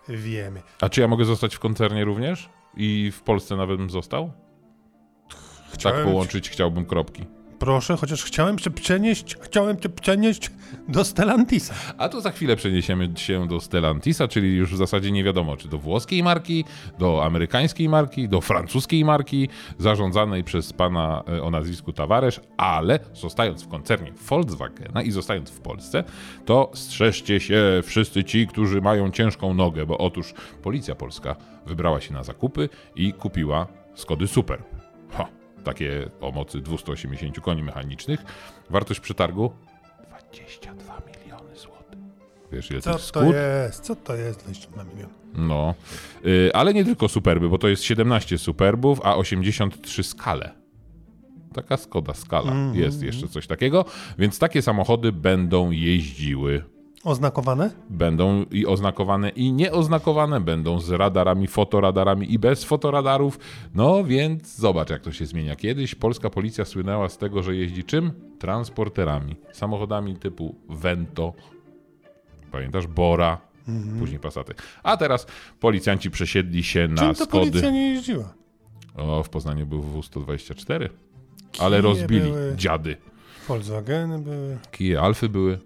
wiemy. 0.09 0.62
A 0.81 0.88
czy 0.88 1.01
ja 1.01 1.09
mogę 1.09 1.25
zostać 1.25 1.57
w 1.57 1.59
koncernie 1.59 2.05
również? 2.05 2.51
I 2.77 3.12
w 3.14 3.22
Polsce 3.22 3.57
nawet 3.57 3.77
bym 3.77 3.90
został? 3.90 4.33
Chciałem 5.72 5.98
tak 5.98 6.07
połączyć 6.07 6.51
chciałbym 6.51 6.87
kropki. 6.87 7.27
Proszę, 7.62 7.96
chociaż 7.96 8.25
chciałem 8.25 8.59
cię 8.59 8.70
przenieść, 8.70 9.37
chciałem 9.37 9.81
cię 9.81 9.88
przenieść 9.88 10.51
do 10.88 11.05
Stellantisa. 11.05 11.75
A 11.98 12.09
to 12.09 12.20
za 12.20 12.31
chwilę 12.31 12.57
przeniesiemy 12.57 13.12
się 13.16 13.48
do 13.48 13.61
Stellantisa, 13.61 14.29
czyli 14.29 14.57
już 14.57 14.75
w 14.75 14.77
zasadzie 14.77 15.12
nie 15.12 15.25
wiadomo, 15.25 15.57
czy 15.57 15.68
do 15.68 15.79
włoskiej 15.79 16.22
marki, 16.22 16.64
do 16.98 17.25
amerykańskiej 17.25 17.88
marki, 17.88 18.29
do 18.29 18.40
francuskiej 18.40 19.05
marki, 19.05 19.48
zarządzanej 19.79 20.44
przez 20.44 20.72
pana 20.72 21.22
e, 21.29 21.42
o 21.42 21.51
nazwisku 21.51 21.92
Tavares, 21.92 22.40
ale 22.57 22.98
zostając 23.14 23.62
w 23.62 23.68
koncernie 23.68 24.12
Volkswagena 24.29 25.03
i 25.03 25.11
zostając 25.11 25.51
w 25.51 25.61
Polsce, 25.61 26.05
to 26.44 26.70
strzeżcie 26.75 27.40
się 27.40 27.81
wszyscy 27.83 28.25
ci, 28.25 28.46
którzy 28.46 28.81
mają 28.81 29.11
ciężką 29.11 29.55
nogę, 29.55 29.87
bo 29.87 29.98
otóż 29.98 30.35
policja 30.62 30.94
polska 30.94 31.37
wybrała 31.66 32.01
się 32.01 32.12
na 32.12 32.22
zakupy 32.22 32.68
i 32.96 33.12
kupiła 33.12 33.66
Skody 33.94 34.29
Super. 34.29 34.62
Ha, 35.11 35.41
takie 35.64 36.11
o 36.20 36.33
mocy 36.33 36.61
280 36.61 37.40
koni 37.40 37.62
mechanicznych. 37.62 38.20
Wartość 38.70 39.01
przetargu 39.01 39.53
22 40.09 41.01
miliony 41.07 41.57
złotych. 41.57 41.98
Wiesz, 42.53 42.70
ile 42.70 42.81
Co 42.81 42.98
to 43.12 43.25
jest? 43.25 43.81
Co 43.81 43.96
to 43.96 44.16
jest 44.16 44.40
22 44.40 44.85
miliony? 44.85 45.12
No, 45.35 45.75
y, 46.27 46.51
ale 46.55 46.75
nie 46.75 46.85
tylko 46.85 47.09
superby, 47.09 47.48
bo 47.48 47.59
to 47.59 47.68
jest 47.68 47.83
17 47.83 48.38
superbów, 48.38 49.01
a 49.05 49.16
83 49.16 50.03
skale. 50.03 50.55
Taka 51.55 51.77
Skoda 51.77 52.14
skala. 52.14 52.53
Mhm. 52.53 52.75
Jest 52.75 53.03
jeszcze 53.03 53.29
coś 53.29 53.46
takiego, 53.46 53.85
więc 54.18 54.38
takie 54.38 54.62
samochody 54.62 55.12
będą 55.12 55.70
jeździły. 55.70 56.64
Oznakowane? 57.04 57.70
Będą 57.90 58.44
i 58.50 58.66
oznakowane, 58.66 59.28
i 59.28 59.52
nieoznakowane, 59.52 60.40
będą 60.40 60.80
z 60.80 60.90
radarami, 60.90 61.46
fotoradarami 61.46 62.32
i 62.32 62.38
bez 62.38 62.64
fotoradarów. 62.64 63.38
No 63.74 64.04
więc 64.04 64.56
zobacz, 64.56 64.90
jak 64.90 65.02
to 65.02 65.12
się 65.12 65.26
zmienia. 65.26 65.56
Kiedyś 65.56 65.94
polska 65.94 66.30
policja 66.30 66.64
słynęła 66.64 67.08
z 67.08 67.18
tego, 67.18 67.42
że 67.42 67.56
jeździ 67.56 67.84
czym? 67.84 68.12
Transporterami. 68.38 69.36
Samochodami 69.52 70.16
typu 70.16 70.54
Vento, 70.68 71.32
pamiętasz, 72.52 72.86
Bora, 72.86 73.38
później 73.98 74.18
Passaty. 74.20 74.54
A 74.82 74.96
teraz 74.96 75.26
policjanci 75.60 76.10
przesiedli 76.10 76.62
się 76.64 76.88
na 76.88 76.96
Czym 77.02 77.14
to 77.14 77.24
Skody. 77.24 77.30
policja 77.50 77.70
nie 77.70 77.94
jeździła? 77.94 78.34
O, 78.96 79.22
w 79.22 79.28
Poznaniu 79.28 79.66
był 79.66 79.82
W124, 79.82 80.88
ale 81.58 81.80
rozbili 81.80 82.20
były. 82.20 82.54
dziady. 82.56 82.96
Volkswageny 83.48 84.18
były, 84.18 84.58
Kije 84.72 85.00
Alfy 85.00 85.28
były. 85.28 85.58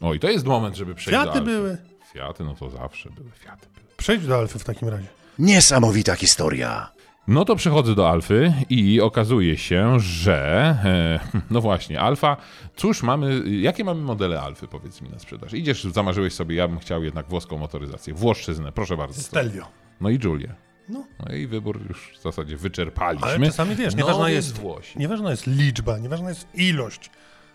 O, 0.00 0.14
i 0.14 0.18
to 0.20 0.30
jest 0.30 0.46
moment, 0.46 0.76
żeby 0.76 0.94
przejść 0.94 1.18
do 1.18 1.24
Fiaty 1.24 1.38
Alfy. 1.38 1.50
były. 1.50 1.76
Fiaty, 2.12 2.44
no 2.44 2.54
to 2.54 2.70
zawsze 2.70 3.10
były 3.10 3.30
Fiaty. 3.30 3.66
Były. 3.74 3.86
Przejdź 3.96 4.26
do 4.26 4.38
Alfy 4.38 4.58
w 4.58 4.64
takim 4.64 4.88
razie. 4.88 5.06
Niesamowita 5.38 6.14
historia. 6.14 6.92
No 7.28 7.44
to 7.44 7.56
przechodzę 7.56 7.94
do 7.94 8.10
Alfy 8.10 8.52
i 8.70 9.00
okazuje 9.00 9.56
się, 9.56 10.00
że 10.00 10.76
e, 10.84 11.40
no 11.50 11.60
właśnie, 11.60 12.00
Alfa, 12.00 12.36
cóż 12.76 13.02
mamy, 13.02 13.42
jakie 13.60 13.84
mamy 13.84 14.00
modele 14.00 14.40
Alfy, 14.40 14.68
powiedz 14.68 15.02
mi 15.02 15.08
na 15.10 15.18
sprzedaż. 15.18 15.52
Idziesz, 15.54 15.84
zamarzyłeś 15.84 16.32
sobie, 16.34 16.56
ja 16.56 16.68
bym 16.68 16.78
chciał 16.78 17.04
jednak 17.04 17.28
włoską 17.28 17.58
motoryzację, 17.58 18.14
Włoszczyznę, 18.14 18.72
proszę 18.72 18.96
bardzo. 18.96 19.22
Stelvio. 19.22 19.66
No 20.00 20.10
i 20.10 20.18
Julię. 20.24 20.54
No. 20.88 21.04
No 21.26 21.34
i 21.34 21.46
wybór 21.46 21.80
już 21.88 22.12
w 22.18 22.22
zasadzie 22.22 22.56
wyczerpaliśmy. 22.56 23.28
Ale 23.28 23.46
czasami 23.46 23.74
wiesz, 23.76 23.94
no, 23.94 23.98
nieważna 23.98 24.26
więc 24.26 24.34
jest, 24.46 24.58
Włosi. 24.58 24.98
nieważna 24.98 25.30
jest 25.30 25.46
liczba, 25.46 25.98
nieważna 25.98 26.28
jest 26.28 26.46
ilość. 26.54 27.10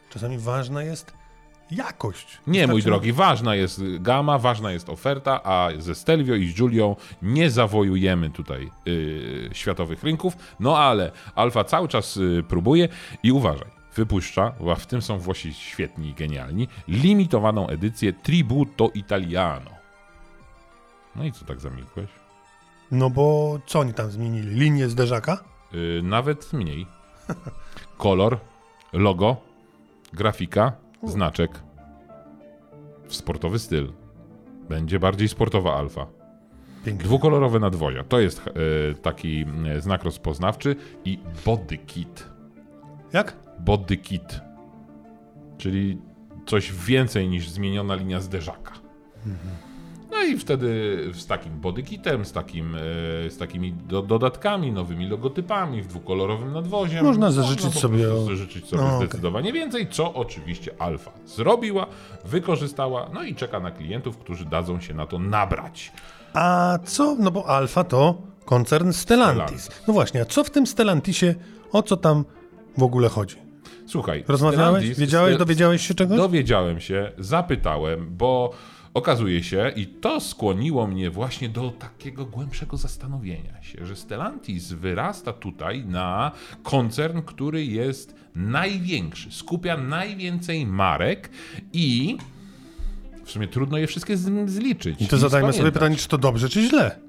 Czasami 0.10 0.38
ważna 0.38 0.84
jest 0.84 1.13
jakość. 1.71 2.38
Nie, 2.47 2.67
mój 2.67 2.84
drogi, 2.84 3.13
ważna 3.13 3.56
jest 3.56 3.82
gama, 3.99 4.39
ważna 4.39 4.71
jest 4.71 4.89
oferta, 4.89 5.43
a 5.43 5.69
ze 5.78 5.95
Stelvio 5.95 6.36
i 6.36 6.47
z 6.47 6.60
Julią 6.60 6.95
nie 7.21 7.49
zawojujemy 7.49 8.30
tutaj 8.30 8.71
yy, 8.86 9.49
światowych 9.54 10.04
rynków. 10.04 10.38
No 10.60 10.78
ale 10.78 11.12
Alfa 11.36 11.63
cały 11.63 11.88
czas 11.88 12.15
yy, 12.15 12.43
próbuje 12.43 12.88
i 13.23 13.32
uważaj, 13.32 13.67
wypuszcza, 13.95 14.54
a 14.71 14.76
w 14.76 14.86
tym 14.88 15.02
są 15.02 15.17
Włosi 15.19 15.54
świetni 15.54 16.10
i 16.10 16.13
genialni, 16.13 16.67
limitowaną 16.88 17.67
edycję 17.67 18.13
Tributo 18.13 18.89
Italiano. 18.93 19.71
No 21.15 21.23
i 21.23 21.32
co 21.32 21.45
tak 21.45 21.60
zamilkłeś? 21.60 22.10
No 22.91 23.10
bo 23.10 23.60
co 23.65 23.80
oni 23.80 23.93
tam 23.93 24.12
zmienili? 24.12 24.56
Linię 24.56 24.89
zderzaka? 24.89 25.43
Yy, 25.71 26.02
nawet 26.04 26.54
mniej. 26.54 26.88
Kolor, 27.97 28.39
logo, 28.93 29.38
grafika, 30.13 30.71
znaczek. 31.04 31.63
W 33.08 33.16
sportowy 33.16 33.60
styl. 33.60 33.94
Będzie 34.70 35.00
bardziej 35.00 35.28
sportowa 35.30 35.76
alfa. 35.76 36.08
Pięknie. 36.86 37.06
Dwukolorowe 37.06 37.60
nadwoja. 37.60 38.04
To 38.04 38.20
jest 38.20 38.42
e, 38.48 38.52
taki 38.96 39.46
e, 39.68 39.82
znak 39.82 40.04
rozpoznawczy 40.04 40.76
i 41.06 41.20
body 41.46 41.78
kit. 41.78 42.30
Jak? 43.13 43.38
Body 43.60 43.98
kit. 43.98 44.42
Czyli 45.58 45.98
coś 46.46 46.72
więcej 46.72 47.28
niż 47.28 47.50
zmieniona 47.50 47.96
linia 47.96 48.20
zderzaka. 48.20 48.72
No 50.23 50.29
i 50.29 50.38
wtedy 50.38 50.97
z 51.13 51.25
takim 51.27 51.59
bodykitem, 51.59 52.25
z, 52.25 52.31
takim, 52.31 52.75
e, 52.75 52.79
z 53.29 53.38
takimi 53.38 53.73
do, 53.73 54.01
dodatkami, 54.01 54.71
nowymi 54.71 55.07
logotypami, 55.07 55.81
w 55.81 55.88
dwukolorowym 55.88 56.53
nadwozie. 56.53 57.01
Można 57.03 57.31
zażyczyć 57.31 57.73
po 57.73 57.79
sobie 57.79 58.13
o- 58.13 58.25
zażyczyć 58.25 58.67
sobie 58.67 58.83
No, 58.83 58.97
zdecydowanie 58.97 59.53
więcej, 59.53 59.88
co 59.89 60.13
oczywiście 60.13 60.71
Alfa 60.79 61.12
zrobiła, 61.25 61.88
wykorzystała, 62.25 63.09
no 63.13 63.23
i 63.23 63.36
czeka 63.36 63.59
na 63.59 63.71
klientów, 63.71 64.17
którzy 64.17 64.45
dadzą 64.45 64.79
się 64.79 64.93
na 64.93 65.05
to 65.07 65.19
nabrać. 65.19 65.91
A 66.33 66.79
co? 66.86 67.15
No 67.19 67.31
bo 67.31 67.45
Alfa 67.47 67.83
to 67.83 68.21
koncern 68.45 68.91
Stellantis. 68.93 69.62
Stellantis. 69.62 69.88
No 69.88 69.93
właśnie, 69.93 70.21
a 70.21 70.25
co 70.25 70.43
w 70.43 70.49
tym 70.49 70.67
Stellantisie, 70.67 71.36
o 71.71 71.83
co 71.83 71.97
tam 71.97 72.25
w 72.77 72.83
ogóle 72.83 73.09
chodzi? 73.09 73.36
Słuchaj, 73.88 74.23
Rozmawiałeś? 74.27 74.86
Stellantis- 74.86 74.99
Wiedziałeś? 74.99 75.38
Dowiedziałeś 75.38 75.88
się 75.88 75.93
czegoś? 75.93 76.17
Dowiedziałem 76.17 76.79
się, 76.79 77.12
zapytałem, 77.17 78.07
bo 78.17 78.51
okazuje 78.93 79.43
się, 79.43 79.71
i 79.75 79.88
to 79.88 80.19
skłoniło 80.19 80.88
mnie 80.88 81.10
właśnie 81.10 81.49
do 81.49 81.71
takiego 81.71 82.25
głębszego 82.25 82.77
zastanowienia 82.77 83.63
się, 83.63 83.86
że 83.86 83.95
Stellantis 83.95 84.71
wyrasta 84.71 85.34
tutaj 85.34 85.86
na 85.86 86.32
koncern, 86.63 87.21
który 87.21 87.65
jest 87.65 88.15
największy, 88.36 89.32
skupia 89.32 89.77
najwięcej 89.77 90.65
marek 90.65 91.29
i 91.73 92.17
w 93.25 93.32
sumie 93.32 93.47
trudno 93.47 93.77
je 93.77 93.88
wszystkie 93.88 94.17
zliczyć. 94.45 95.01
I 95.01 95.08
to 95.08 95.17
zadajmy 95.17 95.53
sobie 95.53 95.71
pytanie, 95.71 95.95
czy 95.95 96.08
to 96.08 96.17
dobrze, 96.17 96.49
czy 96.49 96.62
źle? 96.62 96.99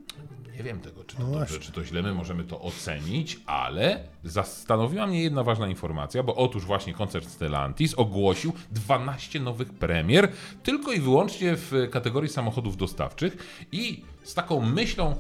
Nie 0.57 0.63
wiem 0.63 0.81
tego, 0.81 1.05
czy 1.05 1.17
to 1.17 1.23
No 1.23 1.39
dobrze, 1.39 1.61
czy 1.61 1.73
to 1.73 1.85
źle, 1.85 2.03
my 2.03 2.15
możemy 2.15 2.45
to 2.45 2.61
ocenić, 2.61 3.41
ale 3.47 4.01
zastanowiła 4.25 5.07
mnie 5.07 5.23
jedna 5.23 5.43
ważna 5.43 5.69
informacja, 5.69 6.23
bo 6.23 6.35
otóż 6.35 6.65
właśnie 6.65 6.95
koncert 6.95 7.29
Stellantis 7.29 7.95
ogłosił 7.95 8.53
12 8.71 9.41
nowych 9.41 9.75
premier, 9.75 10.33
tylko 10.63 10.93
i 10.93 11.01
wyłącznie 11.01 11.57
w 11.57 11.73
kategorii 11.91 12.31
samochodów 12.31 12.77
dostawczych 12.77 13.65
i 13.73 14.03
z 14.23 14.35
taką 14.35 14.61
myślą 14.61 15.17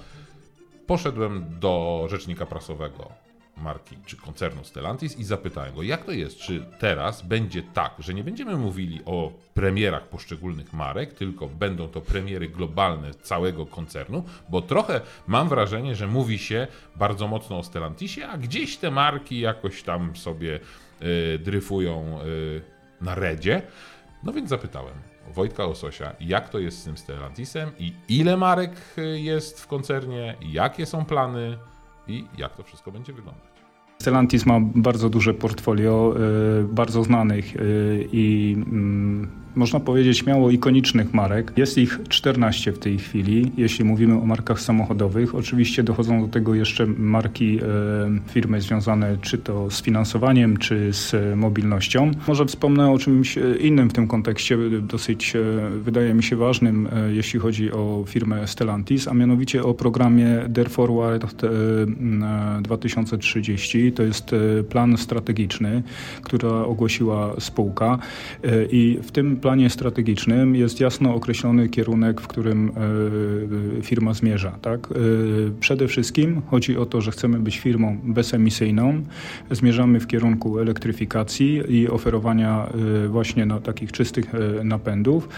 poszedłem 0.86 1.44
do 1.60 2.06
rzecznika 2.10 2.46
prasowego 2.46 3.23
marki 3.56 3.96
czy 4.06 4.16
koncernu 4.16 4.64
Stellantis 4.64 5.18
i 5.18 5.24
zapytałem 5.24 5.74
go, 5.74 5.82
jak 5.82 6.04
to 6.04 6.12
jest, 6.12 6.38
czy 6.38 6.64
teraz 6.78 7.22
będzie 7.22 7.62
tak, 7.62 7.94
że 7.98 8.14
nie 8.14 8.24
będziemy 8.24 8.56
mówili 8.56 9.00
o 9.06 9.32
premierach 9.54 10.08
poszczególnych 10.08 10.72
marek, 10.72 11.14
tylko 11.14 11.48
będą 11.48 11.88
to 11.88 12.00
premiery 12.00 12.48
globalne 12.48 13.14
całego 13.14 13.66
koncernu, 13.66 14.24
bo 14.48 14.62
trochę 14.62 15.00
mam 15.26 15.48
wrażenie, 15.48 15.96
że 15.96 16.06
mówi 16.06 16.38
się 16.38 16.66
bardzo 16.96 17.28
mocno 17.28 17.58
o 17.58 17.62
Stellantisie, 17.62 18.26
a 18.26 18.38
gdzieś 18.38 18.76
te 18.76 18.90
marki 18.90 19.40
jakoś 19.40 19.82
tam 19.82 20.16
sobie 20.16 20.60
y, 21.02 21.38
dryfują 21.38 22.18
y, 22.22 22.62
na 23.00 23.14
redzie. 23.14 23.62
No 24.22 24.32
więc 24.32 24.48
zapytałem 24.48 24.94
Wojtka 25.34 25.64
Ososia, 25.64 26.14
jak 26.20 26.48
to 26.48 26.58
jest 26.58 26.78
z 26.78 26.84
tym 26.84 26.96
Stellantisem 26.96 27.70
i 27.78 27.92
ile 28.08 28.36
marek 28.36 28.72
y, 28.98 29.20
jest 29.20 29.60
w 29.60 29.66
koncernie, 29.66 30.36
jakie 30.40 30.86
są 30.86 31.04
plany 31.04 31.58
i 32.08 32.24
jak 32.38 32.56
to 32.56 32.62
wszystko 32.62 32.92
będzie 32.92 33.12
wyglądać. 33.12 33.44
Stellantis 33.98 34.46
ma 34.46 34.60
bardzo 34.60 35.10
duże 35.10 35.34
portfolio 35.34 36.14
bardzo 36.64 37.04
znanych 37.04 37.54
i 38.12 38.56
mm, 38.56 39.43
można 39.56 39.80
powiedzieć 39.80 40.18
śmiało 40.18 40.50
ikonicznych 40.50 41.14
marek. 41.14 41.52
Jest 41.56 41.78
ich 41.78 42.00
14 42.08 42.72
w 42.72 42.78
tej 42.78 42.98
chwili, 42.98 43.52
jeśli 43.56 43.84
mówimy 43.84 44.14
o 44.22 44.26
markach 44.26 44.60
samochodowych. 44.60 45.34
Oczywiście 45.34 45.82
dochodzą 45.82 46.22
do 46.22 46.28
tego 46.28 46.54
jeszcze 46.54 46.86
marki 46.86 47.58
e, 47.58 47.62
firmy 48.32 48.60
związane 48.60 49.16
czy 49.22 49.38
to 49.38 49.70
z 49.70 49.82
finansowaniem, 49.82 50.56
czy 50.56 50.92
z 50.92 51.36
mobilnością. 51.36 52.10
Może 52.28 52.46
wspomnę 52.46 52.90
o 52.90 52.98
czymś 52.98 53.38
innym 53.60 53.90
w 53.90 53.92
tym 53.92 54.08
kontekście, 54.08 54.58
dosyć 54.82 55.36
e, 55.36 55.40
wydaje 55.70 56.14
mi 56.14 56.22
się 56.22 56.36
ważnym, 56.36 56.88
e, 56.92 57.14
jeśli 57.14 57.40
chodzi 57.40 57.72
o 57.72 58.04
firmę 58.08 58.48
Stellantis, 58.48 59.08
a 59.08 59.14
mianowicie 59.14 59.64
o 59.64 59.74
programie 59.74 60.44
Dare 60.48 60.70
Forward 60.70 61.42
2030. 62.62 63.92
To 63.92 64.02
jest 64.02 64.34
plan 64.68 64.96
strategiczny, 64.96 65.82
który 66.22 66.48
ogłosiła 66.48 67.40
spółka 67.40 67.98
i 68.70 68.98
w 69.02 69.12
tym 69.12 69.36
planie 69.44 69.70
strategicznym 69.70 70.56
jest 70.56 70.80
jasno 70.80 71.14
określony 71.14 71.68
kierunek, 71.68 72.20
w 72.20 72.26
którym 72.26 72.72
e, 73.78 73.82
firma 73.82 74.14
zmierza. 74.14 74.50
Tak? 74.50 74.88
E, 74.90 74.94
przede 75.60 75.88
wszystkim 75.88 76.42
chodzi 76.46 76.76
o 76.76 76.86
to, 76.86 77.00
że 77.00 77.10
chcemy 77.10 77.38
być 77.38 77.58
firmą 77.58 77.98
bezemisyjną. 78.04 79.02
Zmierzamy 79.50 80.00
w 80.00 80.06
kierunku 80.06 80.58
elektryfikacji 80.58 81.62
i 81.68 81.88
oferowania 81.88 82.66
e, 83.04 83.08
właśnie 83.08 83.46
no, 83.46 83.60
takich 83.60 83.92
czystych 83.92 84.32
napędów. 84.64 85.28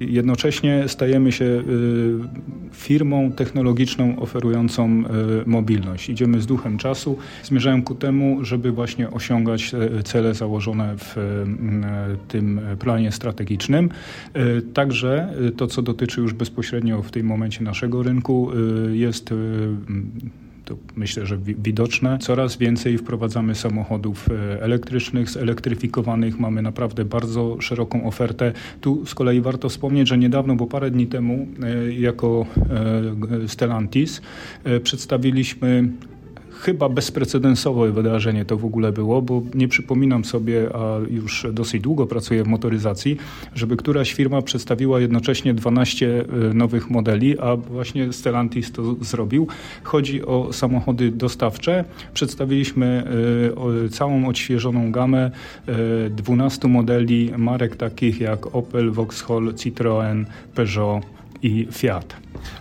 Jednocześnie 0.00 0.84
stajemy 0.86 1.32
się 1.32 1.62
firmą 2.72 3.32
technologiczną 3.32 4.18
oferującą 4.18 5.02
mobilność. 5.46 6.08
Idziemy 6.08 6.40
z 6.40 6.46
duchem 6.46 6.78
czasu, 6.78 7.18
zmierzają 7.42 7.82
ku 7.82 7.94
temu, 7.94 8.44
żeby 8.44 8.72
właśnie 8.72 9.10
osiągać 9.10 9.72
cele 10.04 10.34
założone 10.34 10.94
w 10.98 11.16
tym 12.28 12.53
planie 12.78 13.12
strategicznym. 13.12 13.90
E, 14.34 14.62
także 14.62 15.34
e, 15.48 15.50
to, 15.50 15.66
co 15.66 15.82
dotyczy 15.82 16.20
już 16.20 16.32
bezpośrednio 16.32 17.02
w 17.02 17.10
tym 17.10 17.26
momencie 17.26 17.64
naszego 17.64 18.02
rynku, 18.02 18.50
e, 18.90 18.96
jest 18.96 19.34
to 20.64 20.76
myślę, 20.96 21.26
że 21.26 21.38
widoczne. 21.38 22.18
Coraz 22.18 22.56
więcej 22.56 22.98
wprowadzamy 22.98 23.54
samochodów 23.54 24.28
elektrycznych, 24.60 25.30
zelektryfikowanych. 25.30 26.38
Mamy 26.38 26.62
naprawdę 26.62 27.04
bardzo 27.04 27.56
szeroką 27.60 28.06
ofertę. 28.06 28.52
Tu 28.80 29.06
z 29.06 29.14
kolei 29.14 29.40
warto 29.40 29.68
wspomnieć, 29.68 30.08
że 30.08 30.18
niedawno, 30.18 30.56
bo 30.56 30.66
parę 30.66 30.90
dni 30.90 31.06
temu, 31.06 31.46
jako 31.98 32.46
Stellantis 33.46 34.22
przedstawiliśmy 34.82 35.88
chyba 36.64 36.88
bezprecedensowe 36.88 37.92
wydarzenie 37.92 38.44
to 38.44 38.56
w 38.56 38.64
ogóle 38.64 38.92
było, 38.92 39.22
bo 39.22 39.42
nie 39.54 39.68
przypominam 39.68 40.24
sobie, 40.24 40.68
a 40.74 40.98
już 41.10 41.46
dosyć 41.52 41.82
długo 41.82 42.06
pracuję 42.06 42.44
w 42.44 42.46
motoryzacji, 42.46 43.16
żeby 43.54 43.76
któraś 43.76 44.12
firma 44.14 44.42
przedstawiła 44.42 45.00
jednocześnie 45.00 45.54
12 45.54 46.24
e, 46.50 46.54
nowych 46.54 46.90
modeli, 46.90 47.38
a 47.38 47.56
właśnie 47.56 48.12
Stellantis 48.12 48.72
to 48.72 48.94
zrobił. 49.00 49.46
Chodzi 49.82 50.26
o 50.26 50.52
samochody 50.52 51.10
dostawcze. 51.10 51.84
Przedstawiliśmy 52.14 53.04
e, 53.84 53.88
całą 53.88 54.28
odświeżoną 54.28 54.92
gamę 54.92 55.30
12 56.10 56.64
e, 56.64 56.70
modeli 56.70 57.30
marek 57.38 57.76
takich 57.76 58.20
jak 58.20 58.54
Opel, 58.56 58.90
Vauxhall, 58.90 59.44
Citroën, 59.54 60.24
Peugeot 60.54 61.14
i 61.42 61.68
Fiat. 61.72 62.16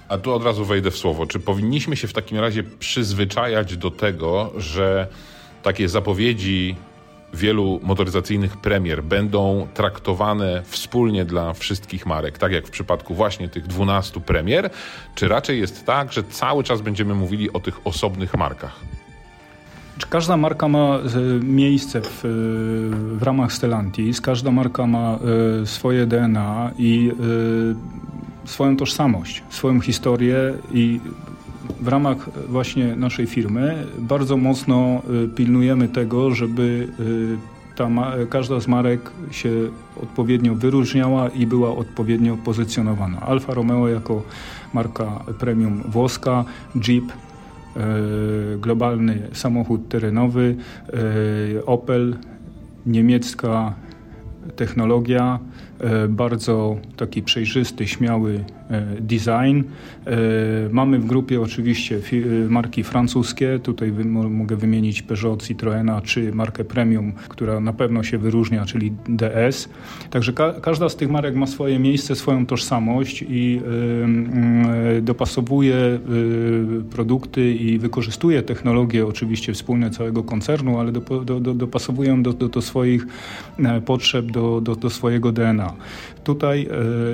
A 0.09 0.17
tu 0.17 0.33
od 0.33 0.43
razu 0.43 0.65
wejdę 0.65 0.91
w 0.91 0.97
słowo. 0.97 1.25
Czy 1.25 1.39
powinniśmy 1.39 1.95
się 1.95 2.07
w 2.07 2.13
takim 2.13 2.39
razie 2.39 2.63
przyzwyczajać 2.63 3.77
do 3.77 3.91
tego, 3.91 4.51
że 4.57 5.07
takie 5.63 5.89
zapowiedzi 5.89 6.75
wielu 7.33 7.79
motoryzacyjnych 7.83 8.57
premier 8.57 9.03
będą 9.03 9.67
traktowane 9.73 10.63
wspólnie 10.65 11.25
dla 11.25 11.53
wszystkich 11.53 12.05
marek, 12.05 12.37
tak 12.37 12.51
jak 12.51 12.67
w 12.67 12.71
przypadku 12.71 13.13
właśnie 13.13 13.49
tych 13.49 13.67
12 13.67 14.21
premier, 14.21 14.69
czy 15.15 15.27
raczej 15.27 15.59
jest 15.59 15.85
tak, 15.85 16.13
że 16.13 16.23
cały 16.23 16.63
czas 16.63 16.81
będziemy 16.81 17.15
mówili 17.15 17.53
o 17.53 17.59
tych 17.59 17.87
osobnych 17.87 18.37
markach? 18.37 18.79
Każda 20.09 20.37
marka 20.37 20.67
ma 20.67 20.95
e, 20.95 20.99
miejsce 21.43 22.01
w, 22.01 22.21
w 23.17 23.23
ramach 23.23 23.53
Stellantis, 23.53 24.21
każda 24.21 24.51
marka 24.51 24.87
ma 24.87 25.19
e, 25.61 25.65
swoje 25.65 26.05
DNA 26.05 26.71
i 26.77 27.11
e, 27.11 28.32
swoją 28.45 28.77
tożsamość, 28.77 29.43
swoją 29.49 29.79
historię 29.79 30.53
i 30.73 30.99
w 31.81 31.87
ramach 31.87 32.29
właśnie 32.49 32.95
naszej 32.95 33.27
firmy 33.27 33.87
bardzo 33.99 34.37
mocno 34.37 35.01
y, 35.25 35.27
pilnujemy 35.27 35.87
tego, 35.87 36.31
żeby 36.31 36.87
y, 36.99 37.37
ta 37.75 37.89
każda 38.29 38.59
z 38.59 38.67
marek 38.67 39.11
się 39.31 39.49
odpowiednio 40.03 40.55
wyróżniała 40.55 41.29
i 41.29 41.47
była 41.47 41.75
odpowiednio 41.75 42.37
pozycjonowana. 42.37 43.19
Alfa 43.21 43.53
Romeo 43.53 43.87
jako 43.87 44.21
marka 44.73 45.23
premium 45.39 45.81
włoska, 45.85 46.45
Jeep 46.75 47.03
y, 47.03 48.57
globalny 48.59 49.27
samochód 49.33 49.89
terenowy, 49.89 50.55
Opel 51.65 52.17
niemiecka 52.85 53.73
technologia, 54.55 55.39
bardzo 56.09 56.77
taki 56.97 57.23
przejrzysty, 57.23 57.87
śmiały 57.87 58.43
E, 58.73 58.81
design. 58.99 59.63
E, 60.05 60.13
mamy 60.71 60.99
w 60.99 61.05
grupie 61.05 61.41
oczywiście 61.41 61.95
e, 61.95 62.49
marki 62.49 62.83
francuskie, 62.83 63.59
tutaj 63.63 63.91
mogę 64.29 64.55
wymienić 64.55 65.01
Peugeot, 65.01 65.43
Citroena 65.47 66.01
czy 66.01 66.31
markę 66.31 66.63
premium, 66.63 67.11
która 67.27 67.59
na 67.59 67.73
pewno 67.73 68.03
się 68.03 68.17
wyróżnia, 68.17 68.65
czyli 68.65 68.93
DS. 69.09 69.69
Także 70.09 70.33
ka 70.33 70.53
każda 70.61 70.89
z 70.89 70.95
tych 70.95 71.09
marek 71.09 71.35
ma 71.35 71.47
swoje 71.47 71.79
miejsce, 71.79 72.15
swoją 72.15 72.45
tożsamość 72.45 73.25
i 73.29 73.61
dopasowuje 75.01 75.99
produkty 76.91 77.53
i 77.53 77.79
wykorzystuje 77.79 78.43
technologie 78.43 79.07
oczywiście 79.07 79.53
wspólne 79.53 79.89
całego 79.89 80.23
koncernu, 80.23 80.79
ale 80.79 80.91
do, 80.91 81.01
do, 81.01 81.39
do, 81.39 81.53
dopasowują 81.53 82.23
do, 82.23 82.33
do, 82.33 82.49
do 82.49 82.61
swoich 82.61 83.07
potrzeb, 83.85 84.25
do, 84.25 84.61
do, 84.61 84.75
do 84.75 84.89
swojego 84.89 85.31
DNA. 85.31 85.72
Tutaj, 86.23 86.67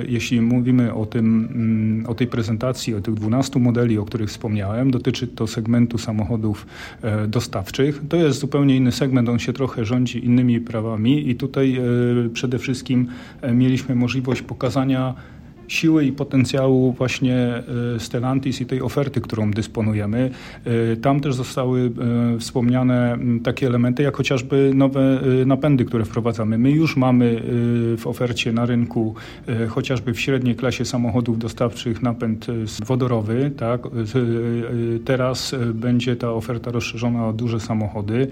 jeśli 0.08 0.40
mówimy 0.40 0.94
o 0.94 1.06
tym 1.06 1.30
Mm, 1.30 2.06
o 2.06 2.14
tej 2.14 2.26
prezentacji, 2.26 2.94
o 2.94 3.00
tych 3.00 3.14
12 3.14 3.60
modeli, 3.60 3.98
o 3.98 4.04
których 4.04 4.28
wspomniałem. 4.28 4.90
Dotyczy 4.90 5.26
to 5.26 5.46
segmentu 5.46 5.98
samochodów 5.98 6.66
e, 7.02 7.28
dostawczych. 7.28 8.02
To 8.08 8.16
jest 8.16 8.40
zupełnie 8.40 8.76
inny 8.76 8.92
segment, 8.92 9.28
on 9.28 9.38
się 9.38 9.52
trochę 9.52 9.84
rządzi 9.84 10.24
innymi 10.24 10.60
prawami 10.60 11.28
i 11.30 11.34
tutaj 11.34 11.76
e, 11.76 11.82
przede 12.32 12.58
wszystkim 12.58 13.06
e, 13.42 13.54
mieliśmy 13.54 13.94
możliwość 13.94 14.42
pokazania 14.42 15.14
siły 15.70 16.04
i 16.04 16.12
potencjału 16.12 16.92
właśnie 16.92 17.36
e, 17.36 18.00
Stellantis 18.00 18.60
i 18.60 18.66
tej 18.66 18.82
oferty, 18.82 19.20
którą 19.20 19.50
dysponujemy. 19.50 20.30
E, 20.64 20.96
tam 20.96 21.20
też 21.20 21.34
zostały 21.34 21.90
e, 22.34 22.38
wspomniane 22.38 23.18
takie 23.44 23.66
elementy, 23.66 24.02
jak 24.02 24.16
chociażby 24.16 24.72
nowe 24.74 25.20
napędy, 25.46 25.84
które 25.84 26.04
wprowadzamy. 26.04 26.58
My 26.58 26.70
już 26.70 26.96
mamy 26.96 27.42
w 27.98 28.06
ofercie 28.06 28.52
na 28.52 28.66
rynku 28.66 29.14
chociażby 29.68 30.14
w 30.14 30.20
średniej 30.20 30.56
klasie 30.56 30.84
samochodów 30.84 31.38
dostawczych 31.38 32.02
napęd 32.02 32.46
wodorowy. 32.86 33.50
Tak? 33.56 33.80
Teraz 35.04 35.54
będzie 35.74 36.16
ta 36.16 36.32
oferta 36.32 36.70
rozszerzona 36.70 37.28
o 37.28 37.32
duże 37.32 37.60
samochody. 37.60 38.28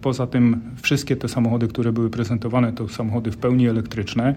Poza 0.00 0.26
tym 0.26 0.60
wszystkie 0.82 1.16
te 1.16 1.28
samochody, 1.28 1.68
które 1.68 1.92
były 1.92 2.10
prezentowane, 2.10 2.72
to 2.72 2.88
samochody 2.88 3.30
w 3.30 3.36
pełni 3.36 3.68
elektryczne. 3.68 4.34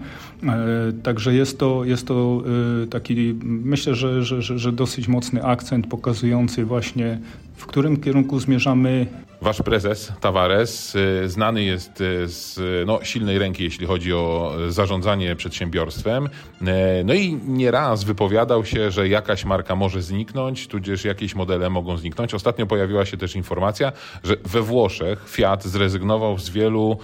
Także 1.02 1.34
jest 1.34 1.58
to, 1.58 1.84
jest 1.84 2.05
to 2.06 2.42
y, 2.84 2.86
taki, 2.86 3.34
myślę, 3.42 3.94
że, 3.94 4.22
że, 4.22 4.42
że 4.58 4.72
dosyć 4.72 5.08
mocny 5.08 5.44
akcent 5.44 5.86
pokazujący 5.86 6.64
właśnie, 6.64 7.20
w 7.56 7.66
którym 7.66 7.96
kierunku 7.96 8.40
zmierzamy. 8.40 9.06
Wasz 9.42 9.62
prezes 9.62 10.12
Tavares 10.20 10.94
y, 10.94 11.28
znany 11.28 11.64
jest 11.64 12.00
y, 12.00 12.28
z 12.28 12.58
no, 12.86 12.98
silnej 13.02 13.38
ręki, 13.38 13.64
jeśli 13.64 13.86
chodzi 13.86 14.12
o 14.12 14.54
zarządzanie 14.68 15.36
przedsiębiorstwem. 15.36 16.28
No 17.04 17.14
i 17.14 17.38
nieraz 17.46 18.04
wypowiadał 18.04 18.64
się, 18.64 18.90
że 18.90 19.08
jakaś 19.08 19.44
marka 19.44 19.76
może 19.76 20.02
zniknąć, 20.02 20.66
tudzież 20.68 21.04
jakieś 21.04 21.34
modele 21.34 21.70
mogą 21.70 21.96
zniknąć. 21.96 22.34
Ostatnio 22.34 22.66
pojawiła 22.66 23.04
się 23.04 23.16
też 23.16 23.36
informacja, 23.36 23.92
że 24.24 24.36
we 24.44 24.62
Włoszech 24.62 25.28
Fiat 25.28 25.64
zrezygnował 25.64 26.38
z 26.38 26.50
wielu 26.50 26.98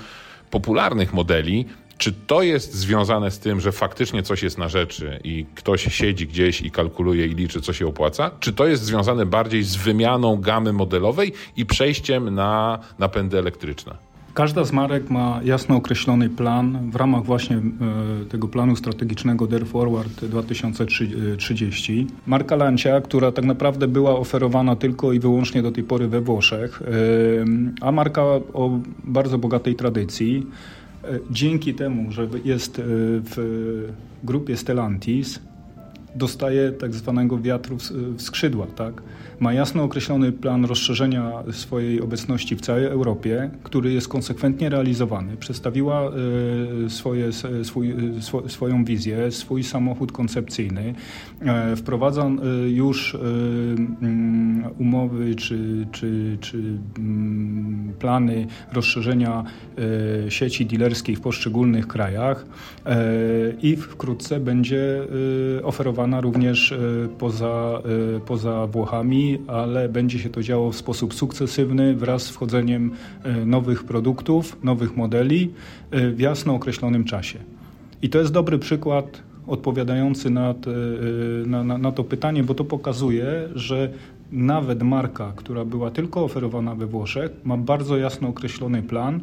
popularnych 0.53 1.13
modeli, 1.13 1.67
czy 1.99 2.13
to 2.13 2.43
jest 2.43 2.75
związane 2.75 3.31
z 3.31 3.39
tym, 3.39 3.61
że 3.61 3.73
faktycznie 3.73 4.23
coś 4.23 4.43
jest 4.43 4.59
na 4.59 4.69
rzeczy 4.69 5.21
i 5.25 5.47
ktoś 5.55 5.95
siedzi 5.95 6.27
gdzieś 6.27 6.61
i 6.61 6.71
kalkuluje 6.71 7.27
i 7.27 7.35
liczy, 7.35 7.61
co 7.61 7.73
się 7.73 7.87
opłaca? 7.87 8.31
Czy 8.41 8.53
to 8.53 8.67
jest 8.67 8.83
związane 8.83 9.27
bardziej 9.27 9.63
z 9.63 9.77
wymianą 9.77 10.37
gamy 10.37 10.73
modelowej 10.73 11.33
i 11.57 11.67
przejściem 11.67 12.35
na 12.35 12.79
napędy 12.99 13.39
elektryczne? 13.39 14.13
Każda 14.35 14.65
z 14.65 14.73
marek 14.73 15.11
ma 15.11 15.41
jasno 15.45 15.77
określony 15.77 16.31
plan 16.31 16.91
w 16.91 16.97
ramach 16.97 17.25
właśnie 17.25 17.57
e, 17.57 17.63
tego 18.29 18.49
planu 18.49 18.77
strategicznego 18.77 19.47
Dare 19.47 19.65
Forward 19.65 20.25
2030. 20.25 22.07
Marka 22.27 22.57
Lancia, 22.57 23.01
która 23.01 23.33
tak 23.33 23.45
naprawdę 23.45 23.89
była 23.89 24.19
oferowana 24.19 24.77
tylko 24.77 25.13
i 25.13 25.21
wyłącznie 25.21 25.63
do 25.63 25.73
tej 25.73 25.85
pory 25.85 26.09
we 26.09 26.21
Włoszech, 26.21 26.83
e, 26.83 26.87
a 27.81 27.93
marka 27.93 28.23
o 28.53 28.71
bardzo 29.05 29.39
bogatej 29.39 29.75
tradycji, 29.75 30.47
dzięki 31.31 31.75
temu, 31.75 32.13
że 32.13 32.29
jest 32.45 32.81
w 32.85 33.89
grupie 34.25 34.57
Stellantis, 34.57 35.41
dostaje 36.15 36.73
tak 36.73 36.95
zwanego 36.95 37.39
wiatru 37.39 37.77
w 38.17 38.23
skrzydła, 38.23 38.67
tak? 38.67 39.03
Ma 39.43 39.53
jasno 39.53 39.83
określony 39.83 40.33
plan 40.33 40.65
rozszerzenia 40.65 41.33
swojej 41.53 42.01
obecności 42.01 42.57
w 42.57 42.61
całej 42.61 42.85
Europie, 42.85 43.51
który 43.63 43.93
jest 43.93 44.09
konsekwentnie 44.09 44.69
realizowany. 44.69 45.37
Przedstawiła 45.37 46.11
e, 46.87 46.91
swoje, 46.91 47.33
swój, 47.63 47.95
swoją 48.47 48.85
wizję, 48.85 49.31
swój 49.31 49.65
samochód 49.65 50.13
koncepcyjny. 50.13 50.95
E, 51.41 51.77
wprowadza 51.77 52.23
e, 52.23 52.69
już 52.69 53.15
mm, 53.15 54.65
umowy 54.79 55.35
czy, 55.35 55.87
czy, 55.93 56.39
czy 56.41 56.59
mm, 56.99 57.93
plany 57.99 58.47
rozszerzenia 58.73 59.45
sieci 60.29 60.67
dealerskiej 60.67 61.17
w 61.17 61.21
poszczególnych 61.21 61.87
krajach 61.87 62.47
i 63.63 63.77
wkrótce 63.77 64.41
będzie 64.41 65.03
oferowana 65.63 66.21
również 66.21 66.75
poza, 67.19 67.83
poza 68.27 68.67
Włochami 68.67 69.32
ale 69.47 69.89
będzie 69.89 70.19
się 70.19 70.31
to 70.31 70.43
działo 70.43 70.73
w 70.73 70.77
sposób 70.77 71.15
sukcesywny 71.15 71.95
wraz 71.95 72.23
z 72.23 72.31
wchodzeniem 72.31 72.91
e, 73.23 73.47
nowych 73.47 73.85
produktów, 73.85 74.65
nowych 74.65 74.97
modeli 74.97 75.51
e, 75.91 76.11
w 76.11 76.21
jasno 76.21 76.55
określonym 76.55 77.05
czasie. 77.05 77.39
I 78.03 78.09
to 78.09 78.19
jest 78.19 78.33
dobry 78.33 78.59
przykład 78.59 79.23
odpowiadający 79.47 80.31
na, 80.31 80.55
te, 80.55 80.71
na, 81.47 81.65
na, 81.65 81.79
na 81.79 81.93
to 81.93 82.05
pytanie, 82.05 82.43
bo 82.43 82.55
to 82.55 82.65
pokazuje, 82.65 83.49
że 83.55 83.91
nawet 84.33 84.83
marka, 84.83 85.33
która 85.37 85.65
była 85.65 85.91
tylko 85.91 86.25
oferowana 86.25 86.75
we 86.75 86.87
Włoszech, 86.87 87.31
ma 87.45 87.57
bardzo 87.57 87.97
jasno 87.97 88.29
określony 88.29 88.83
plan, 88.83 89.21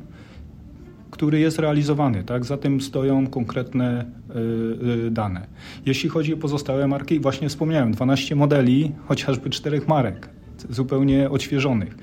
który 1.11 1.39
jest 1.39 1.59
realizowany. 1.59 2.23
Tak? 2.23 2.45
Za 2.45 2.57
tym 2.57 2.81
stoją 2.81 3.27
konkretne 3.27 4.05
y, 4.29 5.05
y, 5.07 5.11
dane. 5.11 5.47
Jeśli 5.85 6.09
chodzi 6.09 6.33
o 6.33 6.37
pozostałe 6.37 6.87
marki, 6.87 7.19
właśnie 7.19 7.49
wspomniałem, 7.49 7.91
12 7.91 8.35
modeli, 8.35 8.91
chociażby 9.07 9.49
czterech 9.49 9.87
marek 9.87 10.38
zupełnie 10.69 11.29
odświeżonych. 11.29 11.91
Y, 11.91 11.97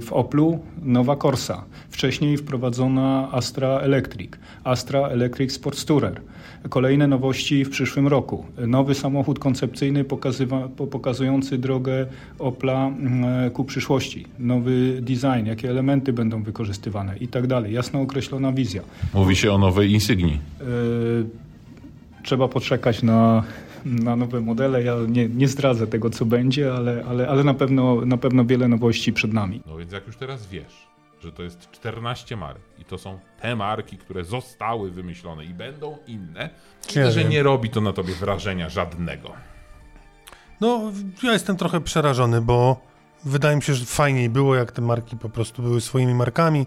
w 0.00 0.08
Oplu 0.10 0.58
nowa 0.82 1.16
Corsa, 1.16 1.64
wcześniej 1.90 2.36
wprowadzona 2.36 3.28
Astra 3.32 3.68
Electric, 3.68 4.30
Astra 4.64 5.00
Electric 5.00 5.52
Sports 5.52 5.84
Tourer. 5.84 6.20
Kolejne 6.68 7.06
nowości 7.06 7.64
w 7.64 7.70
przyszłym 7.70 8.08
roku. 8.08 8.44
Nowy 8.66 8.94
samochód 8.94 9.38
koncepcyjny 9.38 10.04
pokazujący 10.90 11.58
drogę 11.58 12.06
Opla 12.38 12.86
mm, 12.86 13.50
ku 13.50 13.64
przyszłości. 13.64 14.26
Nowy 14.38 14.98
design, 15.02 15.46
jakie 15.46 15.70
elementy 15.70 16.12
będą 16.12 16.42
wykorzystywane 16.42 17.16
i 17.16 17.28
tak 17.28 17.46
dalej. 17.46 17.72
Jasno 17.72 18.00
określona 18.00 18.52
wizja. 18.52 18.82
Mówi 19.14 19.36
się 19.36 19.52
o 19.52 19.58
nowej 19.58 19.92
Insygnii. 19.92 20.40
E, 20.60 20.64
trzeba 22.22 22.48
poczekać 22.48 23.02
na, 23.02 23.42
na 23.84 24.16
nowe 24.16 24.40
modele. 24.40 24.82
Ja 24.82 24.96
nie, 25.08 25.28
nie 25.28 25.48
zdradzę 25.48 25.86
tego, 25.86 26.10
co 26.10 26.24
będzie, 26.24 26.74
ale, 26.74 27.04
ale, 27.08 27.28
ale 27.28 27.44
na, 27.44 27.54
pewno, 27.54 28.06
na 28.06 28.16
pewno 28.16 28.44
wiele 28.44 28.68
nowości 28.68 29.12
przed 29.12 29.32
nami. 29.32 29.62
No 29.66 29.76
więc 29.76 29.92
jak 29.92 30.06
już 30.06 30.16
teraz 30.16 30.46
wiesz, 30.46 30.88
że 31.20 31.32
to 31.32 31.42
jest 31.42 31.70
14 31.70 32.36
marek 32.36 32.62
i 32.78 32.84
to 32.84 32.98
są 32.98 33.18
te 33.40 33.56
marki, 33.56 33.98
które 33.98 34.24
zostały 34.24 34.90
wymyślone 34.90 35.44
i 35.44 35.54
będą 35.54 35.98
inne, 36.06 36.50
myślę, 36.86 37.12
że 37.12 37.24
nie 37.24 37.42
robi 37.42 37.70
to 37.70 37.80
na 37.80 37.92
tobie 37.92 38.14
wrażenia 38.14 38.68
żadnego. 38.68 39.32
No, 40.60 40.92
ja 41.22 41.32
jestem 41.32 41.56
trochę 41.56 41.80
przerażony, 41.80 42.40
bo 42.40 42.80
wydaje 43.24 43.56
mi 43.56 43.62
się, 43.62 43.74
że 43.74 43.84
fajniej 43.84 44.30
było, 44.30 44.54
jak 44.54 44.72
te 44.72 44.82
marki 44.82 45.16
po 45.16 45.28
prostu 45.28 45.62
były 45.62 45.80
swoimi 45.80 46.14
markami. 46.14 46.66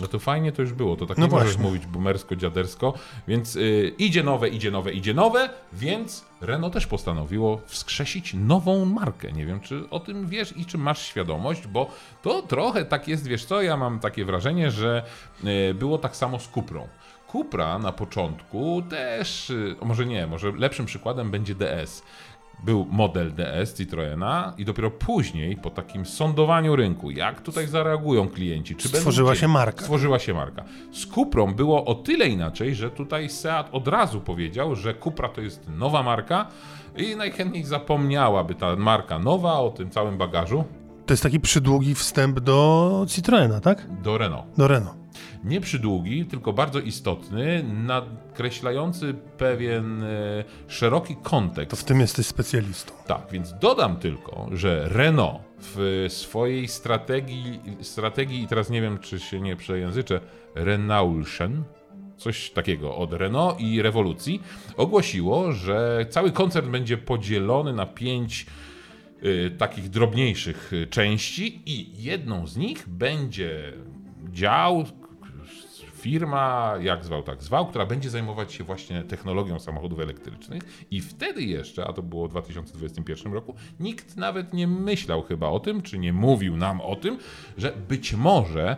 No 0.00 0.06
to 0.06 0.18
fajnie 0.18 0.52
to 0.52 0.62
już 0.62 0.72
było, 0.72 0.96
to 0.96 1.06
tak 1.06 1.18
no 1.18 1.24
nie 1.24 1.30
właśnie. 1.30 1.46
możesz 1.46 1.60
mówić 1.62 1.86
boomersko-dziadersko, 1.86 2.92
więc 3.28 3.54
yy, 3.54 3.92
idzie 3.98 4.22
nowe, 4.22 4.48
idzie 4.48 4.70
nowe, 4.70 4.92
idzie 4.92 5.14
nowe, 5.14 5.50
więc 5.72 6.24
Renault 6.40 6.74
też 6.74 6.86
postanowiło 6.86 7.60
wskrzesić 7.66 8.34
nową 8.34 8.84
markę. 8.84 9.32
Nie 9.32 9.46
wiem, 9.46 9.60
czy 9.60 9.90
o 9.90 10.00
tym 10.00 10.26
wiesz 10.26 10.56
i 10.56 10.66
czy 10.66 10.78
masz 10.78 11.02
świadomość, 11.02 11.66
bo 11.66 11.90
to 12.22 12.42
trochę 12.42 12.84
tak 12.84 13.08
jest, 13.08 13.26
wiesz 13.26 13.44
co, 13.44 13.62
ja 13.62 13.76
mam 13.76 14.00
takie 14.00 14.24
wrażenie, 14.24 14.70
że 14.70 15.02
yy, 15.44 15.74
było 15.74 15.98
tak 15.98 16.16
samo 16.16 16.38
z 16.38 16.48
Cuprą. 16.48 16.88
Cupra 17.32 17.78
na 17.78 17.92
początku 17.92 18.82
też, 18.90 19.48
yy, 19.50 19.76
może 19.82 20.06
nie, 20.06 20.26
może 20.26 20.52
lepszym 20.52 20.86
przykładem 20.86 21.30
będzie 21.30 21.54
DS 21.54 22.02
był 22.64 22.86
model 22.90 23.34
DS 23.34 23.74
Citroena 23.74 24.54
i 24.58 24.64
dopiero 24.64 24.90
później, 24.90 25.56
po 25.56 25.70
takim 25.70 26.06
sądowaniu 26.06 26.76
rynku, 26.76 27.10
jak 27.10 27.40
tutaj 27.40 27.66
zareagują 27.66 28.28
klienci, 28.28 28.76
czy 28.76 28.88
stworzyła 28.88 29.30
będą, 29.30 29.40
się 29.40 29.48
marka. 29.48 29.80
Stworzyła 29.80 30.18
się 30.18 30.34
marka. 30.34 30.64
Z 30.92 31.06
Cuprą 31.06 31.54
było 31.54 31.84
o 31.84 31.94
tyle 31.94 32.28
inaczej, 32.28 32.74
że 32.74 32.90
tutaj 32.90 33.30
Seat 33.30 33.68
od 33.72 33.88
razu 33.88 34.20
powiedział, 34.20 34.74
że 34.74 34.94
Cupra 34.94 35.28
to 35.28 35.40
jest 35.40 35.68
nowa 35.68 36.02
marka 36.02 36.46
i 36.96 37.16
najchętniej 37.16 37.64
zapomniałaby 37.64 38.54
ta 38.54 38.76
marka 38.76 39.18
nowa 39.18 39.60
o 39.60 39.70
tym 39.70 39.90
całym 39.90 40.18
bagażu. 40.18 40.64
To 41.06 41.12
jest 41.12 41.22
taki 41.22 41.40
przydługi 41.40 41.94
wstęp 41.94 42.40
do 42.40 43.06
Citroena, 43.08 43.60
tak? 43.60 43.86
Do 44.02 44.18
Renault. 44.18 44.44
Do 44.56 44.68
Renault 44.68 45.03
nie 45.44 45.60
przydługi, 45.60 46.24
tylko 46.26 46.52
bardzo 46.52 46.80
istotny, 46.80 47.64
nakreślający 47.64 49.14
pewien 49.38 50.02
e, 50.02 50.44
szeroki 50.68 51.16
kontekst. 51.22 51.70
To 51.70 51.76
w 51.76 51.84
tym 51.84 52.00
jesteś 52.00 52.26
specjalistą. 52.26 52.92
Tak, 53.06 53.26
więc 53.32 53.54
dodam 53.60 53.96
tylko, 53.96 54.48
że 54.52 54.88
Renault 54.88 55.40
w 55.58 56.06
swojej 56.08 56.68
strategii, 56.68 57.60
strategii 57.80 58.42
i 58.42 58.46
teraz 58.46 58.70
nie 58.70 58.82
wiem, 58.82 58.98
czy 58.98 59.20
się 59.20 59.40
nie 59.40 59.56
przejęzyczę, 59.56 60.20
Renaultschen, 60.54 61.64
coś 62.16 62.50
takiego 62.50 62.96
od 62.96 63.12
Renault 63.12 63.60
i 63.60 63.82
rewolucji, 63.82 64.42
ogłosiło, 64.76 65.52
że 65.52 66.06
cały 66.10 66.32
koncern 66.32 66.70
będzie 66.70 66.96
podzielony 66.96 67.72
na 67.72 67.86
pięć 67.86 68.46
y, 69.24 69.50
takich 69.58 69.90
drobniejszych 69.90 70.72
e, 70.82 70.86
części 70.86 71.62
i 71.66 72.02
jedną 72.02 72.46
z 72.46 72.56
nich 72.56 72.88
będzie 72.88 73.72
dział, 74.32 74.84
firma, 76.04 76.74
jak 76.80 77.04
zwał, 77.04 77.22
tak 77.22 77.42
zwał, 77.42 77.66
która 77.66 77.86
będzie 77.86 78.10
zajmować 78.10 78.52
się 78.52 78.64
właśnie 78.64 79.02
technologią 79.02 79.58
samochodów 79.58 80.00
elektrycznych 80.00 80.86
i 80.90 81.00
wtedy 81.00 81.42
jeszcze, 81.42 81.86
a 81.86 81.92
to 81.92 82.02
było 82.02 82.28
w 82.28 82.30
2021 82.30 83.32
roku, 83.32 83.54
nikt 83.80 84.16
nawet 84.16 84.52
nie 84.52 84.66
myślał 84.66 85.22
chyba 85.22 85.48
o 85.48 85.60
tym, 85.60 85.82
czy 85.82 85.98
nie 85.98 86.12
mówił 86.12 86.56
nam 86.56 86.80
o 86.80 86.96
tym, 86.96 87.18
że 87.58 87.72
być 87.88 88.14
może 88.14 88.76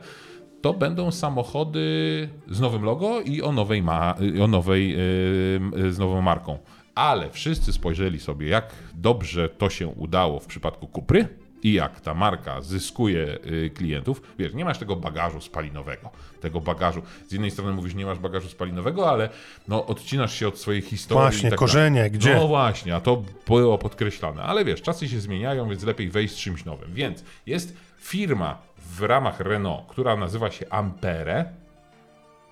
to 0.62 0.74
będą 0.74 1.10
samochody 1.10 2.28
z 2.50 2.60
nowym 2.60 2.82
logo 2.82 3.20
i 3.20 3.42
o 3.42 3.52
nowej, 3.52 3.82
ma, 3.82 4.14
o 4.42 4.46
nowej 4.46 4.90
yy, 4.90 5.92
z 5.92 5.98
nową 5.98 6.22
marką. 6.22 6.58
Ale 6.94 7.30
wszyscy 7.30 7.72
spojrzeli 7.72 8.20
sobie, 8.20 8.48
jak 8.48 8.74
dobrze 8.94 9.48
to 9.48 9.70
się 9.70 9.88
udało 9.88 10.40
w 10.40 10.46
przypadku 10.46 10.86
Kupry, 10.86 11.28
i 11.66 11.72
jak 11.72 12.00
ta 12.00 12.14
marka 12.14 12.60
zyskuje 12.60 13.38
y, 13.46 13.70
klientów, 13.74 14.22
wiesz, 14.38 14.54
nie 14.54 14.64
masz 14.64 14.78
tego 14.78 14.96
bagażu 14.96 15.40
spalinowego, 15.40 16.10
tego 16.40 16.60
bagażu, 16.60 17.02
z 17.28 17.32
jednej 17.32 17.50
strony 17.50 17.72
mówisz, 17.72 17.94
nie 17.94 18.06
masz 18.06 18.18
bagażu 18.18 18.48
spalinowego, 18.48 19.10
ale 19.10 19.28
no, 19.68 19.86
odcinasz 19.86 20.34
się 20.34 20.48
od 20.48 20.58
swojej 20.58 20.82
historii. 20.82 21.22
Właśnie, 21.22 21.50
tak 21.50 21.58
korzenie, 21.58 21.96
dalej. 21.96 22.10
gdzie? 22.10 22.34
No 22.34 22.48
właśnie, 22.48 22.94
a 22.94 23.00
to 23.00 23.22
było 23.46 23.78
podkreślane, 23.78 24.42
ale 24.42 24.64
wiesz, 24.64 24.82
czasy 24.82 25.08
się 25.08 25.20
zmieniają, 25.20 25.68
więc 25.68 25.82
lepiej 25.82 26.10
wejść 26.10 26.34
z 26.34 26.38
czymś 26.38 26.64
nowym, 26.64 26.94
więc 26.94 27.24
jest 27.46 27.76
firma 27.98 28.58
w 28.78 29.02
ramach 29.02 29.40
Renault, 29.40 29.86
która 29.88 30.16
nazywa 30.16 30.50
się 30.50 30.66
Ampere, 30.70 31.44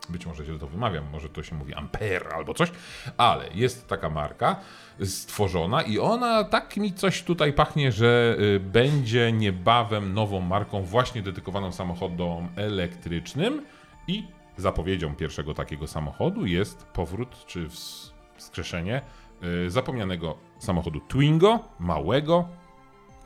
być 0.08 0.26
może 0.26 0.44
źle 0.44 0.58
to 0.58 0.66
wymawiam, 0.66 1.04
może 1.12 1.28
to 1.28 1.42
się 1.42 1.54
mówi 1.54 1.74
Ampere 1.74 2.34
albo 2.34 2.54
coś, 2.54 2.72
ale 3.16 3.48
jest 3.54 3.88
taka 3.88 4.10
marka 4.10 4.56
stworzona 5.04 5.82
i 5.82 5.98
ona 5.98 6.44
tak 6.44 6.76
mi 6.76 6.92
coś 6.92 7.22
tutaj 7.22 7.52
pachnie, 7.52 7.92
że 7.92 8.36
y, 8.40 8.60
będzie 8.60 9.32
niebawem 9.32 10.14
nową 10.14 10.40
marką 10.40 10.83
właśnie 10.83 11.22
dedykowaną 11.22 11.72
samochodom 11.72 12.48
elektrycznym 12.56 13.62
i 14.08 14.24
zapowiedzią 14.56 15.14
pierwszego 15.14 15.54
takiego 15.54 15.87
samochodu 15.87 16.46
jest 16.46 16.85
powrót 16.85 17.46
czy 17.46 17.68
wskrzeszenie 18.37 19.02
y, 19.66 19.70
zapomnianego 19.70 20.38
samochodu 20.58 21.00
Twingo, 21.00 21.58
małego, 21.79 22.48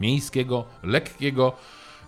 miejskiego, 0.00 0.64
lekkiego, 0.82 1.52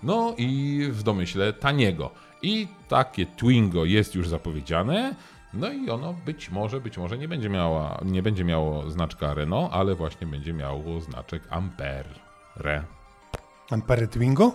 no 0.03 0.35
i 0.39 0.81
w 0.91 1.03
domyśle 1.03 1.53
taniego. 1.53 2.11
I 2.43 2.69
takie 2.89 3.27
Twingo 3.27 3.85
jest 3.85 4.15
już 4.15 4.29
zapowiedziane. 4.29 5.15
No 5.55 5.73
i 5.73 5.91
ono 5.91 6.15
być 6.27 6.51
może, 6.51 6.81
być 6.81 6.99
może 6.99 7.19
nie 7.19 7.29
będzie, 7.29 7.49
miała, 7.49 8.01
nie 8.05 8.23
będzie 8.23 8.45
miało 8.45 8.91
znaczka 8.91 9.35
Renault, 9.35 9.73
ale 9.73 9.95
właśnie 9.95 10.27
będzie 10.27 10.53
miało 10.53 11.01
znaczek 11.01 11.43
Ampere. 11.51 12.85
Ampere 13.71 14.09
Twingo? 14.09 14.53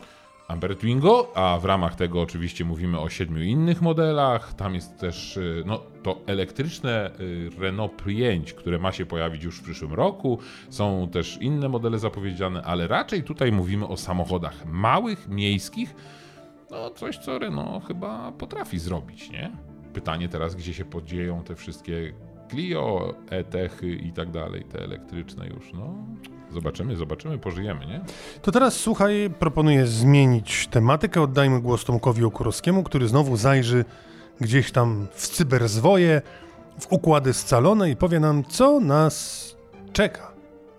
Amber 0.48 0.78
Twingo, 0.78 1.32
a 1.36 1.60
w 1.60 1.66
ramach 1.66 1.96
tego 1.96 2.22
oczywiście 2.22 2.66
mówimy 2.66 3.00
o 3.00 3.10
siedmiu 3.10 3.44
innych 3.44 3.82
modelach. 3.82 4.54
Tam 4.54 4.76
jest 4.76 5.00
też 5.00 5.38
y, 5.38 5.64
no, 5.66 5.82
to 6.04 6.22
elektryczne 6.28 7.12
y, 7.20 7.50
Renault 7.60 8.04
5, 8.04 8.54
które 8.54 8.80
ma 8.80 8.92
się 8.92 9.06
pojawić 9.06 9.44
już 9.44 9.60
w 9.60 9.64
przyszłym 9.64 9.94
roku. 9.94 10.40
Są 10.70 11.10
też 11.12 11.38
inne 11.42 11.70
modele 11.70 12.00
zapowiedziane, 12.00 12.64
ale 12.64 12.88
raczej 12.88 13.24
tutaj 13.24 13.52
mówimy 13.52 13.88
o 13.88 13.98
samochodach 13.98 14.66
małych, 14.66 15.28
miejskich. 15.28 15.96
No 16.76 16.90
coś, 16.90 17.18
co 17.18 17.40
Renault 17.40 17.88
chyba 17.88 18.32
potrafi 18.32 18.80
zrobić, 18.80 19.30
nie? 19.30 19.52
Pytanie 19.94 20.30
teraz, 20.30 20.56
gdzie 20.56 20.74
się 20.74 20.86
podzieją 20.86 21.44
te 21.44 21.56
wszystkie 21.56 22.14
Clio, 22.50 23.14
e-techy 23.30 23.90
i 23.90 24.12
tak 24.12 24.32
dalej, 24.32 24.64
te 24.64 24.80
elektryczne 24.80 25.48
już, 25.48 25.74
no... 25.74 25.96
Zobaczymy, 26.52 26.96
zobaczymy, 26.96 27.38
pożyjemy, 27.38 27.86
nie? 27.86 28.02
To 28.42 28.52
teraz 28.52 28.76
słuchaj, 28.78 29.30
proponuję 29.40 29.88
zmienić 29.88 30.68
tematykę. 30.68 31.22
Oddajmy 31.22 31.62
głos 31.62 31.86
Tomkowi 31.86 32.24
Okurowskiemu, 32.24 32.84
który 32.84 33.08
znowu 33.08 33.38
zajrzy 33.38 33.86
gdzieś 34.42 34.72
tam 34.72 35.08
w 35.12 35.28
cyberzwoje, 35.28 36.22
w 36.80 36.92
układy 36.92 37.34
scalone 37.34 37.90
i 37.90 37.96
powie 37.96 38.20
nam, 38.20 38.44
co 38.44 38.80
nas 38.80 39.56
czeka. 39.94 40.32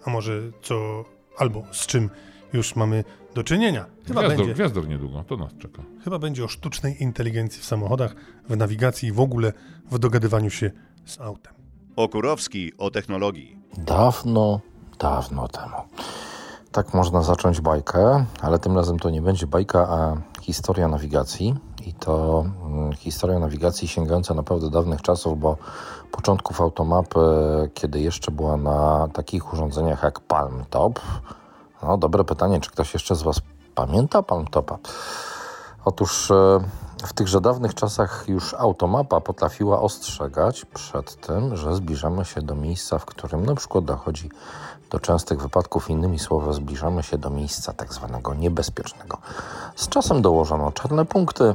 A 0.05 0.11
może 0.11 0.41
co, 0.63 1.05
albo 1.39 1.63
z 1.73 1.87
czym 1.87 2.11
już 2.53 2.77
mamy 2.77 3.05
do 3.37 3.45
czynienia. 3.45 3.85
Chyba 4.07 4.21
gwiazdor, 4.21 4.39
będzie. 4.39 4.55
Gwiazdor 4.55 4.89
niedługo, 4.89 5.25
to 5.27 5.37
nas 5.37 5.53
czeka. 5.59 5.83
Chyba 6.05 6.19
będzie 6.19 6.45
o 6.45 6.49
sztucznej 6.49 7.03
inteligencji 7.03 7.63
w 7.63 7.65
samochodach, 7.65 8.15
w 8.49 8.57
nawigacji 8.57 9.09
i 9.09 9.13
w 9.13 9.21
ogóle 9.21 9.53
w 9.91 9.99
dogadywaniu 9.99 10.51
się 10.51 10.71
z 11.05 11.21
autem. 11.21 11.53
Okurowski 11.97 12.73
o 12.79 12.91
technologii. 12.91 13.59
Dawno 13.79 14.61
dawno 14.99 15.49
temu. 15.49 15.77
Tak 16.73 16.95
można 16.95 17.23
zacząć 17.23 17.61
bajkę, 17.61 18.25
ale 18.41 18.59
tym 18.59 18.77
razem 18.77 18.99
to 18.99 19.11
nie 19.11 19.23
będzie 19.23 19.47
bajka, 19.47 19.89
a 19.89 20.17
historia 20.43 20.89
nawigacji. 20.89 21.55
I 21.87 21.93
to 21.95 22.45
mm, 22.67 22.93
historia 22.93 23.39
nawigacji 23.39 23.89
sięgająca 23.89 24.35
naprawdę 24.35 24.71
dawnych 24.71 25.03
czasów, 25.03 25.41
bo 25.41 25.57
początków 26.11 26.61
automapy, 26.61 27.21
kiedy 27.75 28.01
jeszcze 28.01 28.31
była 28.31 28.57
na 28.57 29.09
takich 29.13 29.53
urządzeniach 29.53 30.03
jak 30.03 30.21
Palm 30.21 30.65
Top. 30.71 31.01
No, 31.87 31.97
dobre 31.97 32.25
pytanie, 32.25 32.61
czy 32.61 32.71
ktoś 32.71 32.95
jeszcze 32.95 33.15
z 33.15 33.23
Was 33.23 33.41
pamięta 33.75 34.23
Palm 34.23 34.47
Topa? 34.47 34.79
Otóż 35.85 36.31
e, 36.31 36.61
w 37.05 37.13
tychże 37.13 37.41
dawnych 37.41 37.75
czasach 37.75 38.25
już 38.29 38.55
automapa 38.55 39.21
potrafiła 39.21 39.81
ostrzegać 39.81 40.65
przed 40.65 41.21
tym, 41.27 41.57
że 41.57 41.75
zbliżamy 41.75 42.25
się 42.25 42.43
do 42.43 42.55
miejsca, 42.55 42.99
w 42.99 43.05
którym 43.05 43.47
na 43.47 43.55
przykład 43.55 43.85
dochodzi 43.85 44.31
do 44.91 45.01
częstych 45.01 45.43
wypadków, 45.43 45.91
innymi 45.91 46.19
słowy, 46.19 46.55
zbliżamy 46.55 47.03
się 47.03 47.19
do 47.19 47.31
miejsca 47.31 47.73
tak 47.73 47.95
zwanego 47.95 48.35
niebezpiecznego. 48.35 49.19
Z 49.77 49.89
czasem 49.89 50.23
dołożono 50.23 50.73
czarne 50.73 51.05
punkty, 51.05 51.55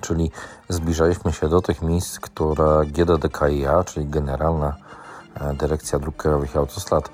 czyli 0.00 0.30
zbliżaliśmy 0.68 1.32
się 1.32 1.48
do 1.48 1.62
tych 1.62 1.82
miejsc, 1.82 2.20
które 2.20 2.86
GDDKiA, 2.86 3.84
czyli 3.84 4.06
Generalna 4.06 4.76
e, 5.34 5.54
Dyrekcja 5.54 5.98
Dróg 5.98 6.16
Krajowych 6.16 6.54
i 6.54 6.58
Autostrad, 6.58 7.10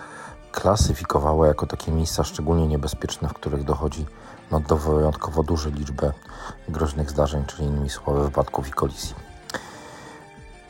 klasyfikowała 0.56 1.46
jako 1.46 1.66
takie 1.66 1.92
miejsca 1.92 2.24
szczególnie 2.24 2.66
niebezpieczne, 2.66 3.28
w 3.28 3.32
których 3.32 3.64
dochodzi 3.64 4.06
no, 4.50 4.60
do 4.60 4.76
wyjątkowo 4.76 5.42
dużej 5.42 5.72
liczby 5.72 6.12
groźnych 6.68 7.10
zdarzeń, 7.10 7.44
czyli 7.44 7.68
innymi 7.68 7.90
słowy 7.90 8.22
wypadków 8.22 8.68
i 8.68 8.70
kolizji. 8.70 9.14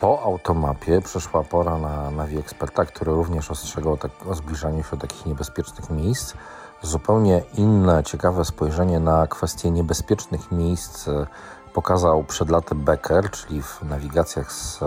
Po 0.00 0.22
automapie 0.22 1.00
przyszła 1.00 1.42
pora 1.44 1.78
na 1.78 2.10
nawi 2.10 2.38
eksperta, 2.38 2.84
który 2.84 3.12
również 3.12 3.50
ostrzegał 3.50 3.96
tak, 3.96 4.10
o 4.26 4.34
zbliżaniu 4.34 4.82
się 4.82 4.90
do 4.90 4.96
takich 4.96 5.26
niebezpiecznych 5.26 5.90
miejsc. 5.90 6.34
Zupełnie 6.82 7.42
inne, 7.54 8.04
ciekawe 8.04 8.44
spojrzenie 8.44 9.00
na 9.00 9.26
kwestie 9.26 9.70
niebezpiecznych 9.70 10.52
miejsc 10.52 11.08
e, 11.08 11.26
pokazał 11.74 12.24
przed 12.24 12.50
laty 12.50 12.74
Becker, 12.74 13.30
czyli 13.30 13.62
w 13.62 13.82
nawigacjach 13.82 14.52
z 14.52 14.80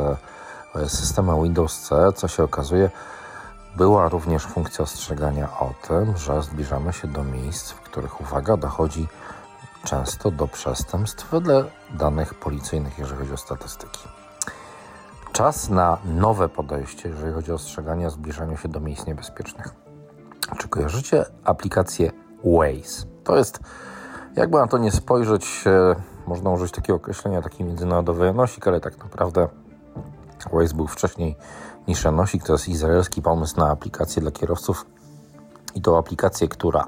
e, 0.76 0.90
systemu 0.90 1.44
Windows 1.44 1.80
C, 1.80 2.14
co 2.16 2.28
się 2.28 2.44
okazuje, 2.44 2.90
była 3.76 4.10
również 4.10 4.46
funkcja 4.46 4.84
ostrzegania 4.84 5.50
o 5.60 5.74
tym, 5.88 6.18
że 6.18 6.44
zbliżamy 6.44 6.94
się 6.94 7.08
do 7.08 7.24
miejsc, 7.24 7.72
w 7.72 7.82
których, 7.82 8.22
uwaga, 8.22 8.58
dochodzi 8.58 9.08
często 9.84 10.32
do 10.32 10.48
przestępstw 10.48 11.32
wedle 11.32 11.64
danych 11.94 12.34
policyjnych, 12.34 13.00
jeżeli 13.00 13.20
chodzi 13.20 13.34
o 13.34 13.38
statystyki. 13.38 14.08
Czas 15.32 15.70
na 15.70 15.98
nowe 16.06 16.50
podejście, 16.50 17.10
jeżeli 17.10 17.34
chodzi 17.34 17.52
o 17.52 17.56
ostrzeganie 17.56 18.08
o 18.08 18.10
zbliżaniu 18.10 18.58
się 18.58 18.70
do 18.70 18.80
miejsc 18.80 19.06
niebezpiecznych. 19.06 19.68
Czy 20.58 20.68
kojarzycie 20.68 21.26
aplikację 21.44 22.12
Waze? 22.44 23.08
To 23.24 23.38
jest, 23.38 23.60
jakby 24.36 24.58
na 24.58 24.68
to 24.68 24.78
nie 24.78 24.92
spojrzeć, 24.92 25.64
e, 25.66 25.96
można 26.28 26.50
użyć 26.50 26.72
takiego 26.72 26.98
określenia, 26.98 27.42
taki 27.42 27.64
międzynarodowy 27.64 28.26
janosik, 28.26 28.68
ale 28.68 28.80
tak 28.80 28.98
naprawdę 28.98 29.48
Waze 30.54 30.74
był 30.76 30.88
wcześniej 30.88 31.36
niż 31.90 32.04
janosik. 32.04 32.44
To 32.44 32.54
jest 32.54 32.70
izraelski 32.70 33.22
pomysł 33.22 33.58
na 33.58 33.70
aplikację 33.70 34.22
dla 34.22 34.32
kierowców 34.32 34.86
i 35.76 35.82
to 35.82 35.98
aplikację, 35.98 36.48
która 36.48 36.86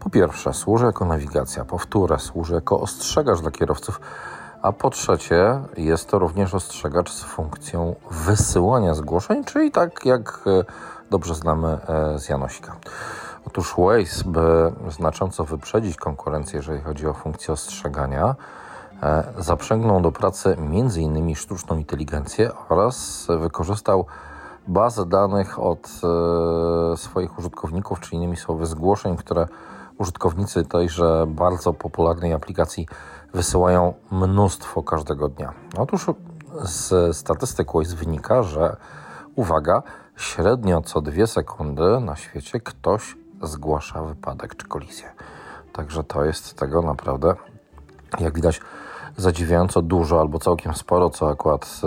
po 0.00 0.10
pierwsze 0.10 0.54
służy 0.54 0.84
jako 0.84 1.04
nawigacja, 1.04 1.64
po 1.64 1.78
wtóre 1.78 2.18
służy 2.18 2.54
jako 2.54 2.80
ostrzegacz 2.80 3.40
dla 3.40 3.50
kierowców, 3.50 4.00
a 4.62 4.72
po 4.72 4.90
trzecie, 4.90 5.60
jest 5.76 6.08
to 6.08 6.18
również 6.18 6.54
ostrzegacz 6.54 7.10
z 7.10 7.22
funkcją 7.22 7.94
wysyłania 8.10 8.94
zgłoszeń, 8.94 9.44
czyli 9.44 9.70
tak 9.70 10.06
jak 10.06 10.40
e, 10.46 10.64
dobrze 11.10 11.34
znamy 11.34 11.68
e, 11.68 12.18
z 12.18 12.28
Janosika. 12.28 12.76
Otóż 13.46 13.74
Waze, 13.78 14.24
by 14.26 14.72
znacząco 14.90 15.44
wyprzedzić 15.44 15.96
konkurencję, 15.96 16.56
jeżeli 16.56 16.80
chodzi 16.80 17.06
o 17.06 17.14
funkcję 17.14 17.54
ostrzegania, 17.54 18.34
zaprzęgnął 19.38 20.00
do 20.00 20.12
pracy 20.12 20.56
m.in. 20.58 21.34
sztuczną 21.34 21.76
inteligencję 21.76 22.50
oraz 22.68 23.26
wykorzystał 23.40 24.06
bazę 24.68 25.06
danych 25.06 25.58
od 25.58 25.88
swoich 26.96 27.38
użytkowników, 27.38 28.00
czyli 28.00 28.16
innymi 28.16 28.36
słowy 28.36 28.66
zgłoszeń, 28.66 29.16
które 29.16 29.48
użytkownicy 29.98 30.64
tejże 30.64 31.26
bardzo 31.28 31.72
popularnej 31.72 32.32
aplikacji 32.32 32.86
wysyłają 33.34 33.94
mnóstwo 34.10 34.82
każdego 34.82 35.28
dnia. 35.28 35.52
Otóż 35.78 36.06
z 36.62 37.16
statystyk 37.16 37.72
Waze 37.72 37.96
wynika, 37.96 38.42
że 38.42 38.76
uwaga, 39.36 39.82
średnio 40.16 40.80
co 40.80 41.00
dwie 41.00 41.26
sekundy 41.26 42.00
na 42.00 42.16
świecie 42.16 42.60
ktoś 42.60 43.16
zgłasza 43.42 44.02
wypadek 44.02 44.56
czy 44.56 44.66
kolizję. 44.66 45.12
Także 45.72 46.04
to 46.04 46.24
jest 46.24 46.58
tego 46.58 46.82
naprawdę, 46.82 47.34
jak 48.20 48.34
widać, 48.34 48.60
zadziwiająco 49.20 49.82
dużo 49.82 50.20
albo 50.20 50.38
całkiem 50.38 50.74
sporo, 50.74 51.10
co 51.10 51.28
akurat 51.28 51.80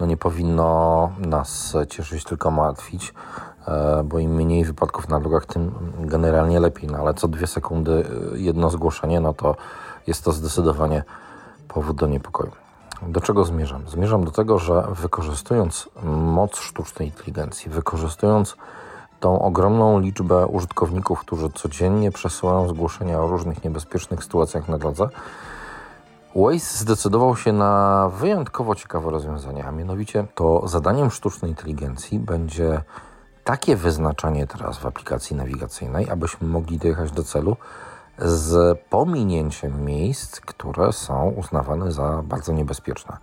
no, 0.00 0.06
nie 0.06 0.16
powinno 0.16 1.10
nas 1.18 1.76
cieszyć, 1.88 2.24
tylko 2.24 2.50
martwić, 2.50 3.14
e, 3.68 4.02
bo 4.04 4.18
im 4.18 4.34
mniej 4.34 4.64
wypadków 4.64 5.08
na 5.08 5.20
drogach, 5.20 5.46
tym 5.46 5.72
generalnie 5.98 6.60
lepiej. 6.60 6.90
No, 6.90 6.98
ale 6.98 7.14
co 7.14 7.28
dwie 7.28 7.46
sekundy 7.46 8.04
jedno 8.34 8.70
zgłoszenie, 8.70 9.20
no 9.20 9.34
to 9.34 9.56
jest 10.06 10.24
to 10.24 10.32
zdecydowanie 10.32 11.04
powód 11.68 11.96
do 11.96 12.06
niepokoju. 12.06 12.50
Do 13.02 13.20
czego 13.20 13.44
zmierzam? 13.44 13.88
Zmierzam 13.88 14.24
do 14.24 14.30
tego, 14.30 14.58
że 14.58 14.84
wykorzystując 14.90 15.88
moc 16.04 16.56
sztucznej 16.56 17.08
inteligencji, 17.08 17.70
wykorzystując 17.70 18.56
tą 19.20 19.42
ogromną 19.42 20.00
liczbę 20.00 20.46
użytkowników, 20.46 21.20
którzy 21.20 21.50
codziennie 21.50 22.12
przesyłają 22.12 22.68
zgłoszenia 22.68 23.20
o 23.20 23.26
różnych 23.26 23.64
niebezpiecznych 23.64 24.24
sytuacjach 24.24 24.68
na 24.68 24.78
drodze, 24.78 25.08
Waze 26.36 26.58
zdecydował 26.58 27.36
się 27.36 27.52
na 27.52 28.08
wyjątkowo 28.08 28.74
ciekawe 28.74 29.10
rozwiązanie, 29.10 29.66
a 29.66 29.70
mianowicie 29.72 30.26
to 30.34 30.68
zadaniem 30.68 31.10
sztucznej 31.10 31.50
inteligencji 31.50 32.18
będzie 32.18 32.82
takie 33.44 33.76
wyznaczanie 33.76 34.46
teraz 34.46 34.78
w 34.78 34.86
aplikacji 34.86 35.36
nawigacyjnej, 35.36 36.10
abyśmy 36.10 36.48
mogli 36.48 36.78
dojechać 36.78 37.12
do 37.12 37.22
celu 37.22 37.56
z 38.18 38.78
pominięciem 38.90 39.84
miejsc, 39.84 40.40
które 40.40 40.92
są 40.92 41.30
uznawane 41.30 41.92
za 41.92 42.22
bardzo 42.24 42.52
niebezpieczne. 42.52 43.16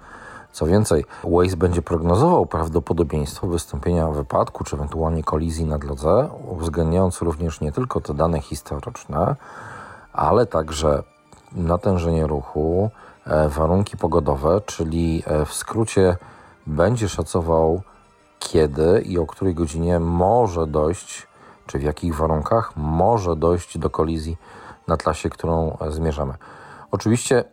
Co 0.52 0.66
więcej, 0.66 1.06
Waze 1.24 1.58
będzie 1.58 1.82
prognozował 1.82 2.46
prawdopodobieństwo 2.46 3.48
wystąpienia 3.48 4.08
wypadku 4.08 4.64
czy 4.64 4.76
ewentualnie 4.76 5.24
kolizji 5.24 5.66
na 5.66 5.78
drodze, 5.78 6.30
uwzględniając 6.48 7.22
również 7.22 7.62
nie 7.62 7.72
tylko 7.72 8.02
te 8.02 8.14
dane 8.14 8.42
historyczne, 8.42 9.36
ale 10.14 10.46
także 10.46 11.04
natężenie 11.52 12.28
ruchu, 12.28 12.90
e, 13.26 13.50
warunki 13.50 13.98
pogodowe, 13.98 14.62
czyli 14.66 15.24
e, 15.26 15.46
w 15.46 15.54
skrócie 15.54 16.18
będzie 16.68 17.10
szacował, 17.10 17.82
kiedy 18.40 19.02
i 19.06 19.18
o 19.20 19.26
której 19.26 19.54
godzinie 19.54 20.00
może 20.00 20.68
dojść, 20.68 21.28
czy 21.68 21.80
w 21.80 21.84
jakich 21.84 22.16
warunkach 22.16 22.72
może 22.76 23.36
dojść 23.36 23.78
do 23.78 23.90
kolizji 23.90 24.38
na 24.88 24.98
trasie, 24.98 25.30
którą 25.30 25.78
zmierzamy. 25.90 26.34
Oczywiście 26.92 27.44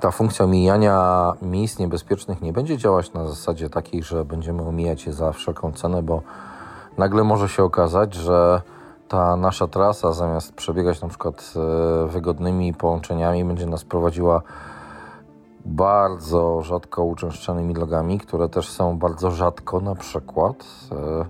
ta 0.00 0.10
funkcja 0.10 0.44
omijania 0.44 1.32
miejsc 1.42 1.78
niebezpiecznych 1.78 2.42
nie 2.42 2.52
będzie 2.52 2.78
działać 2.78 3.12
na 3.12 3.28
zasadzie 3.28 3.70
takiej, 3.70 4.02
że 4.02 4.24
będziemy 4.24 4.62
omijać 4.62 5.06
je 5.06 5.12
za 5.12 5.32
wszelką 5.32 5.72
cenę, 5.72 6.02
bo 6.02 6.22
nagle 6.98 7.24
może 7.24 7.48
się 7.48 7.64
okazać, 7.64 8.14
że 8.14 8.62
ta 9.12 9.36
nasza 9.36 9.66
trasa 9.66 10.12
zamiast 10.12 10.52
przebiegać 10.52 11.02
na 11.02 11.08
przykład 11.08 11.54
e, 11.56 12.06
wygodnymi 12.06 12.74
połączeniami 12.74 13.44
będzie 13.44 13.66
nas 13.66 13.84
prowadziła 13.84 14.42
bardzo 15.64 16.62
rzadko 16.62 17.04
uczęszczanymi 17.04 17.74
drogami, 17.74 18.18
które 18.18 18.48
też 18.48 18.70
są 18.70 18.98
bardzo 18.98 19.30
rzadko 19.30 19.80
na 19.80 19.94
przykład 19.94 20.64
e, 20.92 21.24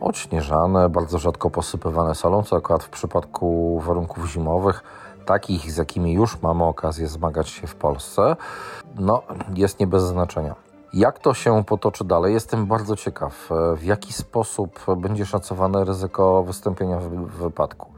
odśnieżane, 0.00 0.88
bardzo 0.88 1.18
rzadko 1.18 1.50
posypywane 1.50 2.14
solą, 2.14 2.42
co 2.42 2.56
akurat 2.56 2.84
w 2.84 2.90
przypadku 2.90 3.80
warunków 3.80 4.26
zimowych, 4.26 4.82
takich 5.26 5.72
z 5.72 5.76
jakimi 5.76 6.12
już 6.12 6.42
mamy 6.42 6.64
okazję 6.64 7.08
zmagać 7.08 7.48
się 7.48 7.66
w 7.66 7.74
Polsce, 7.74 8.36
no 8.98 9.22
jest 9.54 9.80
nie 9.80 9.86
bez 9.86 10.02
znaczenia. 10.02 10.54
Jak 10.94 11.18
to 11.18 11.34
się 11.34 11.64
potoczy 11.64 12.04
dalej? 12.04 12.34
Jestem 12.34 12.66
bardzo 12.66 12.96
ciekaw, 12.96 13.48
e, 13.52 13.76
w 13.76 13.84
jaki 13.84 14.12
sposób 14.12 14.80
będzie 14.96 15.26
szacowane 15.26 15.84
ryzyko 15.84 16.42
wystąpienia 16.44 16.98
wy- 17.00 17.26
wypadku. 17.26 17.92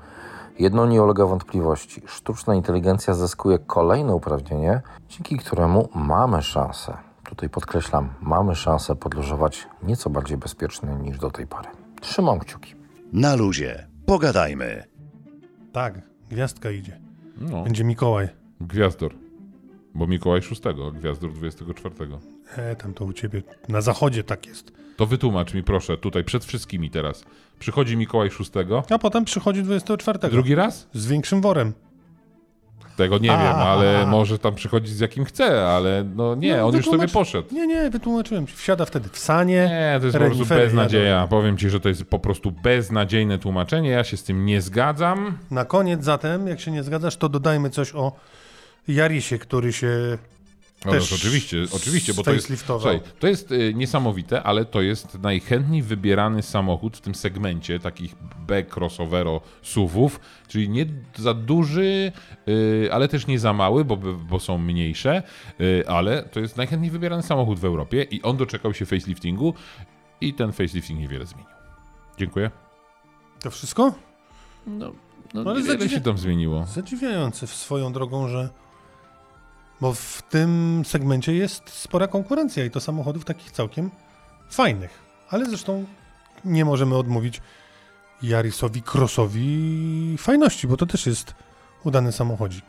Jedno 0.59 0.87
nie 0.87 1.03
ulega 1.03 1.27
wątpliwości. 1.27 2.03
Sztuczna 2.07 2.55
inteligencja 2.55 3.15
zyskuje 3.15 3.59
kolejne 3.59 4.15
uprawnienie, 4.15 4.81
dzięki 5.09 5.37
któremu 5.37 5.89
mamy 5.95 6.43
szansę, 6.43 6.97
tutaj 7.25 7.49
podkreślam, 7.49 8.09
mamy 8.21 8.55
szansę 8.55 8.95
podróżować 8.97 9.69
nieco 9.83 10.11
bardziej 10.11 10.37
bezpiecznie 10.39 10.89
niż 10.95 11.19
do 11.19 11.31
tej 11.31 11.47
pory. 11.47 11.69
Trzymam 12.01 12.39
kciuki. 12.39 12.75
Na 13.13 13.35
luzie. 13.35 13.87
Pogadajmy. 14.07 14.85
Tak, 15.73 16.01
gwiazdka 16.31 16.71
idzie. 16.71 17.01
No, 17.41 17.63
Będzie 17.63 17.85
Mikołaj. 17.85 18.29
Gwiazdor. 18.61 19.15
Bo 19.95 20.07
Mikołaj 20.07 20.43
6, 20.43 20.63
a 20.67 20.91
Gwiazdor 20.91 21.33
24. 21.33 21.95
E, 22.57 22.77
tam 22.77 22.95
to 22.95 23.05
u 23.05 23.13
ciebie 23.13 23.43
na 23.69 23.81
zachodzie 23.81 24.25
tak 24.25 24.47
jest. 24.47 24.73
To 24.97 25.07
wytłumacz 25.07 25.55
mi 25.55 25.63
proszę, 25.63 25.99
tutaj 25.99 26.25
przed 26.25 26.45
wszystkimi 26.45 26.91
teraz. 26.91 27.25
Przychodzi 27.59 27.97
Mikołaj 27.97 28.31
6, 28.31 28.51
A 28.91 28.99
potem 28.99 29.25
przychodzi 29.25 29.63
24. 29.63 30.19
drugi 30.31 30.55
raz? 30.55 30.89
Z 30.93 31.07
większym 31.07 31.41
worem. 31.41 31.73
Tego 32.97 33.19
nie 33.19 33.33
A, 33.33 33.39
wiem, 33.43 33.57
ale 33.57 34.03
a, 34.03 34.07
może 34.07 34.39
tam 34.39 34.55
przychodzić 34.55 34.95
z 34.95 35.01
jakim 35.01 35.25
chce, 35.25 35.67
ale 35.69 36.05
no 36.17 36.35
nie, 36.35 36.57
No, 36.57 36.67
on 36.67 36.77
już 36.77 36.85
sobie 36.87 37.09
poszedł. 37.09 37.55
Nie, 37.55 37.67
nie, 37.67 37.91
wytłumaczyłem. 37.91 38.47
Wsiada 38.47 38.85
wtedy 38.85 39.09
w 39.09 39.19
sanie. 39.19 39.69
Nie, 39.71 39.97
to 40.01 40.07
jest 40.07 40.19
po 40.19 40.25
prostu 40.25 40.47
beznadzieja. 40.47 41.27
Powiem 41.31 41.57
ci, 41.59 41.71
że 41.71 41.81
to 41.81 41.89
jest 41.89 42.05
po 42.05 42.19
prostu 42.19 42.51
beznadziejne 42.51 43.39
tłumaczenie. 43.39 43.91
Ja 43.91 44.05
się 44.05 44.17
z 44.17 44.23
tym 44.25 44.47
nie 44.47 44.63
zgadzam. 44.63 45.39
Na 45.51 45.65
koniec 45.65 46.05
zatem, 46.05 46.47
jak 46.47 46.61
się 46.61 46.71
nie 46.71 46.83
zgadzasz, 46.83 47.17
to 47.17 47.29
dodajmy 47.29 47.71
coś 47.71 47.95
o 47.95 48.13
Jarisie, 48.89 49.39
który 49.39 49.73
się 49.73 50.19
Też 50.81 51.11
no, 51.11 51.17
oczywiście, 51.17 51.57
oczywiście, 51.73 52.15
bo 52.15 52.23
to 52.23 52.33
jest, 52.33 52.53
słuchaj, 52.67 53.01
to 53.19 53.27
jest 53.27 53.53
y, 53.53 53.75
niesamowite, 53.75 54.43
ale 54.43 54.65
to 54.65 54.83
jest 54.83 55.19
najchętniej 55.19 55.83
wybierany 55.83 56.43
samochód 56.43 56.97
w 56.97 57.01
tym 57.01 57.15
segmencie 57.15 57.81
takich 57.81 58.15
B-crossovero 58.47 59.41
SUVów, 59.63 60.21
czyli 60.49 60.69
nie 60.69 60.87
za 61.17 61.35
duży, 61.35 62.13
y, 62.49 62.89
ale 62.93 63.09
też 63.09 63.27
nie 63.27 63.39
za 63.39 63.53
mały, 63.53 63.85
bo, 63.85 63.97
bo 64.31 64.41
są 64.41 64.59
mniejsze, 64.59 65.23
y, 65.61 65.85
ale 65.89 66.23
to 66.23 66.41
jest 66.41 66.57
najchętniej 66.57 66.91
wybierany 66.91 67.23
samochód 67.23 67.59
w 67.59 67.65
Europie 67.65 68.03
i 68.03 68.23
on 68.23 68.37
doczekał 68.37 68.75
się 68.75 68.87
faceliftingu 68.87 69.55
i 70.21 70.35
ten 70.35 70.53
facelifting 70.53 71.01
niewiele 71.01 71.27
zmienił. 71.27 71.51
Dziękuję. 72.19 72.51
To 73.41 73.51
wszystko? 73.51 73.95
No, 74.67 74.93
no, 75.35 75.41
ale 75.51 75.61
niewiele 75.61 75.79
zadziwia- 75.79 75.91
się 75.91 76.01
tam 76.01 76.19
zmieniło. 76.19 76.67
Zadziwiające 76.67 77.47
w 77.47 77.55
swoją 77.55 77.93
drogą, 77.93 78.29
że. 78.29 78.49
Bo 79.81 79.93
w 79.93 80.23
tym 80.31 80.83
segmencie 80.87 81.35
jest 81.35 81.71
spora 81.71 82.09
konkurencja 82.09 82.65
i 82.65 82.71
to 82.71 82.81
samochodów 82.81 83.25
takich 83.25 83.51
całkiem 83.51 83.91
fajnych. 84.51 85.03
Ale 85.31 85.47
zresztą 85.47 85.85
nie 86.45 86.65
możemy 86.65 86.97
odmówić 86.97 87.41
Jarisowi 88.23 88.83
Crossowi 88.83 90.17
fajności, 90.19 90.67
bo 90.67 90.77
to 90.77 90.87
też 90.87 91.07
jest 91.07 91.35
udany 91.85 92.13
samochodzik. 92.13 92.65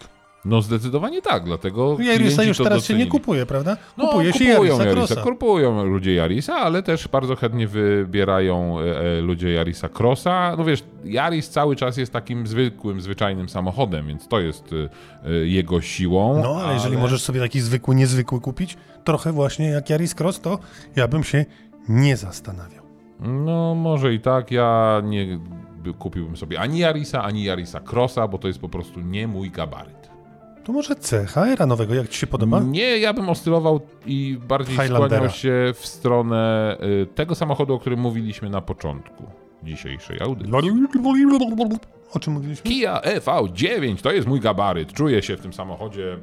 No 0.46 0.62
zdecydowanie 0.62 1.22
tak, 1.22 1.44
dlatego 1.44 1.98
Jarisa 2.00 2.16
klienci 2.18 2.48
już 2.48 2.58
to 2.58 2.64
teraz 2.64 2.86
się 2.86 2.94
nie 2.94 3.00
docenili. 3.06 3.12
kupuje, 3.12 3.46
prawda? 3.46 3.78
No, 3.98 4.08
Kupuje 4.08 4.34
się 4.34 4.40
kupują 4.40 4.78
Jarisa 4.80 4.86
Jarisa, 5.00 5.22
kupują 5.22 5.84
ludzie 5.86 6.14
Jarisa, 6.14 6.56
ale 6.56 6.84
też 6.84 7.08
bardzo 7.08 7.36
chętnie 7.36 7.68
wybierają 7.68 8.80
e, 8.80 9.00
e, 9.18 9.22
ludzie 9.22 9.52
Jarisa 9.54 9.90
Crossa. 10.00 10.56
No 10.58 10.64
wiesz, 10.66 10.84
Jaris 11.04 11.50
cały 11.50 11.76
czas 11.76 11.98
jest 11.98 12.14
takim 12.14 12.48
zwykłym, 12.48 13.02
zwyczajnym 13.02 13.50
samochodem, 13.50 14.08
więc 14.08 14.28
to 14.28 14.40
jest 14.40 14.70
e, 14.74 15.30
e, 15.30 15.34
jego 15.34 15.82
siłą. 15.82 16.42
No, 16.44 16.62
ale 16.64 16.74
jeżeli 16.74 16.98
możesz 16.98 17.22
sobie 17.24 17.40
taki 17.40 17.60
zwykły, 17.60 17.96
niezwykły 17.96 18.42
kupić, 18.42 18.78
trochę 19.04 19.32
właśnie 19.32 19.70
jak 19.70 19.90
Yaris 19.90 20.16
Cross, 20.20 20.42
to 20.42 20.60
ja 20.96 21.08
bym 21.08 21.24
się 21.24 21.46
nie 21.90 22.18
zastanawiał. 22.18 22.84
No, 23.20 23.76
może 23.76 24.14
i 24.14 24.20
tak. 24.20 24.52
Ja 24.52 25.02
nie 25.06 25.40
by- 25.84 25.94
kupiłbym 25.94 26.38
sobie 26.38 26.60
ani 26.60 26.80
Jarisa, 26.80 27.24
ani 27.24 27.44
Jarisa 27.44 27.80
Crossa, 27.92 28.28
bo 28.28 28.38
to 28.38 28.48
jest 28.48 28.60
po 28.60 28.70
prostu 28.70 29.00
nie 29.00 29.28
mój 29.28 29.52
gabaryt. 29.52 30.10
To 30.68 30.74
może 30.74 30.96
CHR-a 30.96 31.66
nowego, 31.66 31.94
jak 31.94 32.10
ci 32.10 32.20
się 32.20 32.28
podoba? 32.28 32.60
Nie, 32.60 32.98
ja 32.98 33.14
bym 33.14 33.30
oscylował 33.30 33.80
i 34.06 34.38
bardziej 34.48 34.76
skłaniał 34.88 35.30
się 35.30 35.74
w 35.76 35.88
stronę 35.88 36.78
y, 37.04 37.06
tego 37.16 37.36
samochodu, 37.36 37.74
o 37.74 37.80
którym 37.80 38.00
mówiliśmy 38.00 38.50
na 38.50 38.62
początku 38.62 39.24
dzisiejszej 39.64 40.20
audycji. 40.22 40.52
O 42.14 42.20
czym 42.20 42.34
mówiliśmy? 42.34 42.64
Kia 42.72 43.02
EV9 43.04 44.02
to 44.02 44.12
jest 44.12 44.28
mój 44.28 44.40
gabaryt. 44.40 44.94
Czuję 44.94 45.22
się 45.22 45.38
w 45.38 45.42
tym 45.42 45.54
samochodzie, 45.54 46.18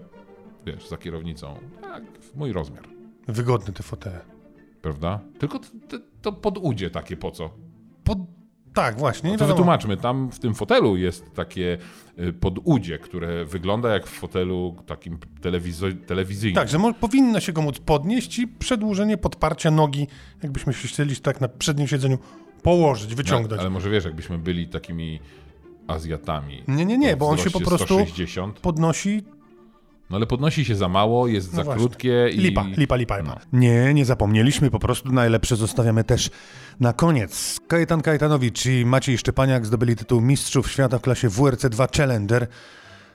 wiesz, 0.67 0.89
za 0.89 0.97
kierownicą. 0.97 1.55
Tak, 1.83 2.03
mój 2.35 2.53
rozmiar, 2.53 2.85
Wygodne 3.29 3.73
te 3.73 3.83
fotele. 3.83 4.21
prawda? 4.83 5.21
Tylko 5.39 5.59
to, 5.59 5.67
to, 5.89 5.99
to 6.23 6.33
podudzie 6.33 6.91
takie 6.91 7.17
po 7.17 7.31
co? 7.31 7.51
Tak, 8.75 8.99
właśnie. 8.99 9.31
nie 9.31 9.37
No 9.37 9.39
to 9.39 9.47
wytłumaczmy, 9.47 9.97
tam 9.97 10.31
w 10.31 10.39
tym 10.39 10.55
fotelu 10.55 10.97
jest 10.97 11.35
takie 11.35 11.79
y, 12.19 12.33
podudzie, 12.33 12.99
które 12.99 13.45
wygląda 13.45 13.89
jak 13.93 14.07
w 14.07 14.11
fotelu 14.11 14.77
takim 14.87 15.19
telewizo- 15.43 16.05
telewizyjnym. 16.07 16.55
Tak, 16.55 16.69
że 16.69 16.79
mo- 16.79 16.95
powinno 16.95 17.41
się 17.41 17.53
go 17.53 17.63
móc 17.63 17.79
podnieść 17.79 18.39
i 18.39 18.49
przedłużenie 18.49 19.17
podparcia 19.17 19.71
nogi, 19.71 20.07
jakbyśmy 20.43 20.73
się 20.75 20.89
chcieli 20.89 21.17
tak 21.17 21.41
na 21.41 21.49
przednim 21.49 21.89
siedzeniu 21.89 22.19
położyć, 22.63 23.15
wyciągnąć. 23.15 23.57
No, 23.57 23.61
ale 23.61 23.71
może 23.71 23.91
wiesz, 23.91 24.05
jakbyśmy 24.05 24.39
byli 24.39 24.69
takimi 24.69 25.21
Azjatami. 25.87 26.63
Nie, 26.69 26.85
nie, 26.85 26.99
nie, 26.99 27.17
bo 27.17 27.29
on 27.29 27.39
się 27.39 27.51
po 27.51 27.61
prostu 27.61 27.95
160. 27.95 28.61
podnosi 28.61 29.23
No 30.15 30.19
ale 30.19 30.27
podnosi 30.27 30.65
się 30.65 30.77
za 30.77 30.89
mało, 30.89 31.29
jest 31.29 31.53
No 31.53 31.57
za 31.57 31.65
właśnie. 31.65 31.81
krótkie 31.81 32.29
i... 32.33 32.39
Lipa, 32.39 32.65
lipa, 32.77 32.97
lipa. 32.97 33.23
No. 33.23 33.37
Nie, 33.53 33.95
nie 33.95 34.05
zapomnieliśmy, 34.05 34.71
po 34.71 34.79
prostu 34.79 35.13
najlepsze 35.13 35.57
zostawiamy 35.57 36.05
też 36.05 36.31
na 36.81 36.93
koniec. 36.93 37.61
Kajetan 37.69 38.03
Kajetanowicz 38.03 38.67
i 38.67 38.87
Maciej 38.87 39.19
Szczepaniak 39.19 39.67
zdobyli 39.67 39.97
tytuł 39.97 40.21
Mistrzów 40.21 40.71
Świata 40.71 40.99
w 40.99 41.03
klasie 41.03 41.29
WRC2 41.29 41.97
Challenger. 41.97 42.47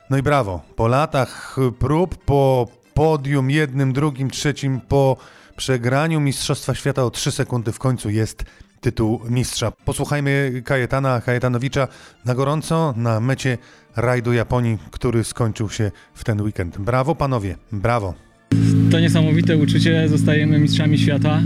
No 0.09 0.17
i 0.17 0.21
brawo, 0.21 0.61
po 0.75 0.87
latach 0.87 1.55
prób, 1.79 2.17
po 2.25 2.67
podium 2.93 3.51
jednym, 3.51 3.93
drugim, 3.93 4.29
trzecim, 4.29 4.81
po 4.81 5.17
przegraniu 5.55 6.19
Mistrzostwa 6.19 6.75
Świata 6.75 7.03
o 7.03 7.11
3 7.11 7.31
sekundy 7.31 7.71
w 7.71 7.79
końcu 7.79 8.09
jest 8.09 8.43
tytuł 8.81 9.19
mistrza. 9.29 9.71
Posłuchajmy 9.71 10.61
Kajetana 10.65 11.21
Kajetanowicza 11.21 11.87
na 12.25 12.35
gorąco 12.35 12.93
na 12.97 13.19
mecie 13.19 13.57
rajdu 13.95 14.33
Japonii, 14.33 14.77
który 14.91 15.23
skończył 15.23 15.69
się 15.69 15.91
w 16.13 16.23
ten 16.23 16.41
weekend. 16.41 16.77
Brawo 16.77 17.15
panowie, 17.15 17.55
brawo. 17.71 18.13
To 18.91 18.99
niesamowite 18.99 19.57
uczucie, 19.57 20.09
zostajemy 20.09 20.59
mistrzami 20.59 20.97
świata. 20.97 21.41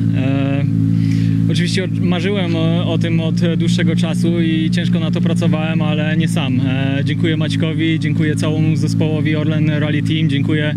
E, 1.54 1.56
oczywiście 1.56 1.88
marzyłem 2.02 2.56
o, 2.56 2.94
o 2.94 2.98
tym 2.98 3.20
od 3.20 3.36
dłuższego 3.58 3.96
czasu 3.96 4.42
i 4.42 4.72
ciężko 4.72 5.00
na 5.00 5.12
to 5.12 5.22
pracowałem, 5.22 5.82
ale 5.82 6.18
nie 6.18 6.28
sam. 6.28 6.60
E, 6.60 7.02
dziękuję 7.06 7.38
Maćkowi, 7.38 8.00
dziękuję 8.00 8.36
całemu 8.36 8.76
zespołowi 8.76 9.36
Orlen 9.36 9.70
Rally 9.70 10.04
Team, 10.04 10.30
dziękuję 10.30 10.76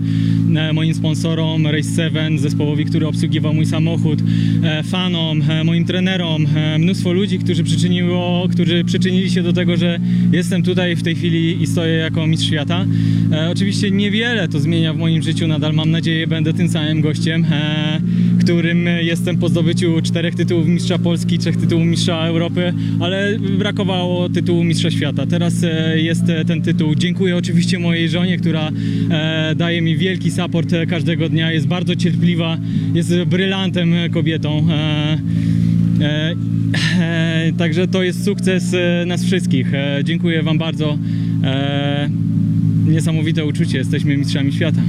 e, 0.57 0.73
moim 0.73 0.95
sponsorom 0.95 1.67
Race 1.67 1.89
7, 1.97 2.39
zespołowi, 2.39 2.85
który 2.85 3.07
obsługiwał 3.07 3.55
mój 3.55 3.67
samochód, 3.67 4.19
e, 4.63 4.83
fanom, 4.83 5.43
e, 5.51 5.65
moim 5.65 5.85
trenerom, 5.85 6.47
e, 6.57 6.79
mnóstwo 6.79 7.13
ludzi, 7.13 7.39
którzy, 7.39 7.65
przyczyniło, 7.65 8.49
którzy 8.53 8.85
przyczynili 8.85 9.31
się 9.31 9.43
do 9.43 9.53
tego, 9.53 9.77
że 9.77 10.01
jestem 10.33 10.63
tutaj 10.63 10.97
w 10.97 11.03
tej 11.03 11.15
chwili 11.15 11.63
i 11.63 11.67
stoję 11.67 11.95
jako 11.95 12.27
mistrz 12.27 12.47
świata. 12.47 12.87
E, 13.33 13.51
oczywiście 13.51 13.91
niewiele 13.91 14.49
to 14.49 14.61
zmienia 14.61 14.93
w 14.93 14.97
moim 14.97 15.23
życiu, 15.23 15.47
nadal 15.49 15.75
mam 15.75 15.91
nadzieję 15.91 16.27
będę 16.27 16.53
tym 16.53 16.69
samym 16.69 17.01
gościem, 17.01 17.45
e, 17.51 18.01
którym 18.47 18.87
jestem 19.01 19.39
po 19.39 19.49
zdobyciu 19.49 20.03
czterech 20.03 20.35
tytułów 20.35 20.66
mistrza 20.69 20.99
Polski, 20.99 21.39
trzech 21.39 21.57
tytułów 21.57 21.87
mistrza 21.87 22.27
Europy, 22.27 22.75
ale 23.01 23.39
brakowało 23.59 24.29
tytułu 24.29 24.65
mistrza 24.65 24.91
świata. 24.91 25.27
Teraz 25.27 25.65
e, 25.65 26.01
jest 26.01 26.29
e, 26.29 26.45
ten 26.45 26.63
tytuł. 26.63 26.95
Dziękuję 26.95 27.37
oczywiście 27.37 27.79
mojej 27.79 28.09
żonie, 28.09 28.39
która 28.39 28.71
e, 29.11 29.55
daje 29.57 29.83
mi 29.83 29.97
wielki 29.97 30.31
support 30.31 30.71
każdego 30.89 31.29
dnia, 31.29 31.53
jest 31.53 31.67
bardzo 31.67 31.97
cierpliwa, 31.97 32.59
jest 32.95 33.15
brylantem 33.25 33.95
kobietą. 34.11 34.67
Także 37.59 37.89
to 37.89 38.03
jest 38.03 38.25
sukces 38.25 38.77
nas 39.07 39.25
wszystkich. 39.25 39.73
Dziękuję 40.05 40.43
Wam 40.43 40.59
bardzo. 40.59 40.99
Niesamowite 42.87 43.45
uczucie, 43.45 43.79
jesteśmy 43.79 44.17
mistrzami 44.17 44.53
świata. 44.53 44.81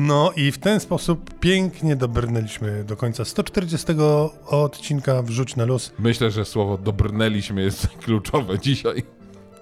No 0.00 0.32
i 0.36 0.52
w 0.52 0.58
ten 0.58 0.80
sposób 0.80 1.38
pięknie 1.40 1.96
dobrnęliśmy 1.96 2.84
do 2.84 2.96
końca 2.96 3.24
140 3.24 3.86
odcinka 4.46 5.22
Wrzuć 5.22 5.56
na 5.56 5.64
luz. 5.64 5.92
Myślę, 5.98 6.30
że 6.30 6.44
słowo 6.44 6.78
dobrnęliśmy 6.78 7.62
jest 7.62 7.88
kluczowe 8.04 8.58
dzisiaj. 8.58 9.02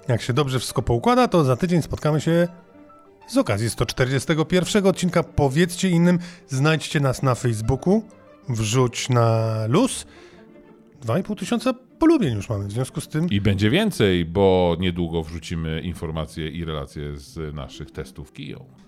Jak 0.09 0.23
się 0.23 0.33
dobrze 0.33 0.59
wszystko 0.59 0.83
poukłada, 0.83 1.29
to 1.29 1.45
za 1.45 1.57
tydzień 1.57 1.83
spotkamy 1.83 2.21
się 2.21 2.49
z 3.29 3.37
okazji 3.37 3.71
141 3.71 4.87
odcinka. 4.87 5.23
Powiedzcie 5.23 5.89
innym, 5.89 6.19
znajdźcie 6.49 7.01
nas 7.01 7.23
na 7.23 7.35
Facebooku, 7.35 8.03
wrzuć 8.49 9.09
na 9.09 9.57
luz. 9.69 10.07
2,5 11.05 11.39
tysiąca 11.39 11.75
polubień 11.99 12.35
już 12.35 12.49
mamy, 12.49 12.67
w 12.67 12.73
związku 12.73 13.01
z 13.01 13.09
tym 13.09 13.29
I 13.31 13.41
będzie 13.41 13.71
więcej, 13.71 14.25
bo 14.25 14.77
niedługo 14.81 15.23
wrzucimy 15.23 15.81
informacje 15.81 16.49
i 16.49 16.65
relacje 16.65 17.17
z 17.17 17.55
naszych 17.55 17.91
testów 17.91 18.33
Kiją. 18.33 18.86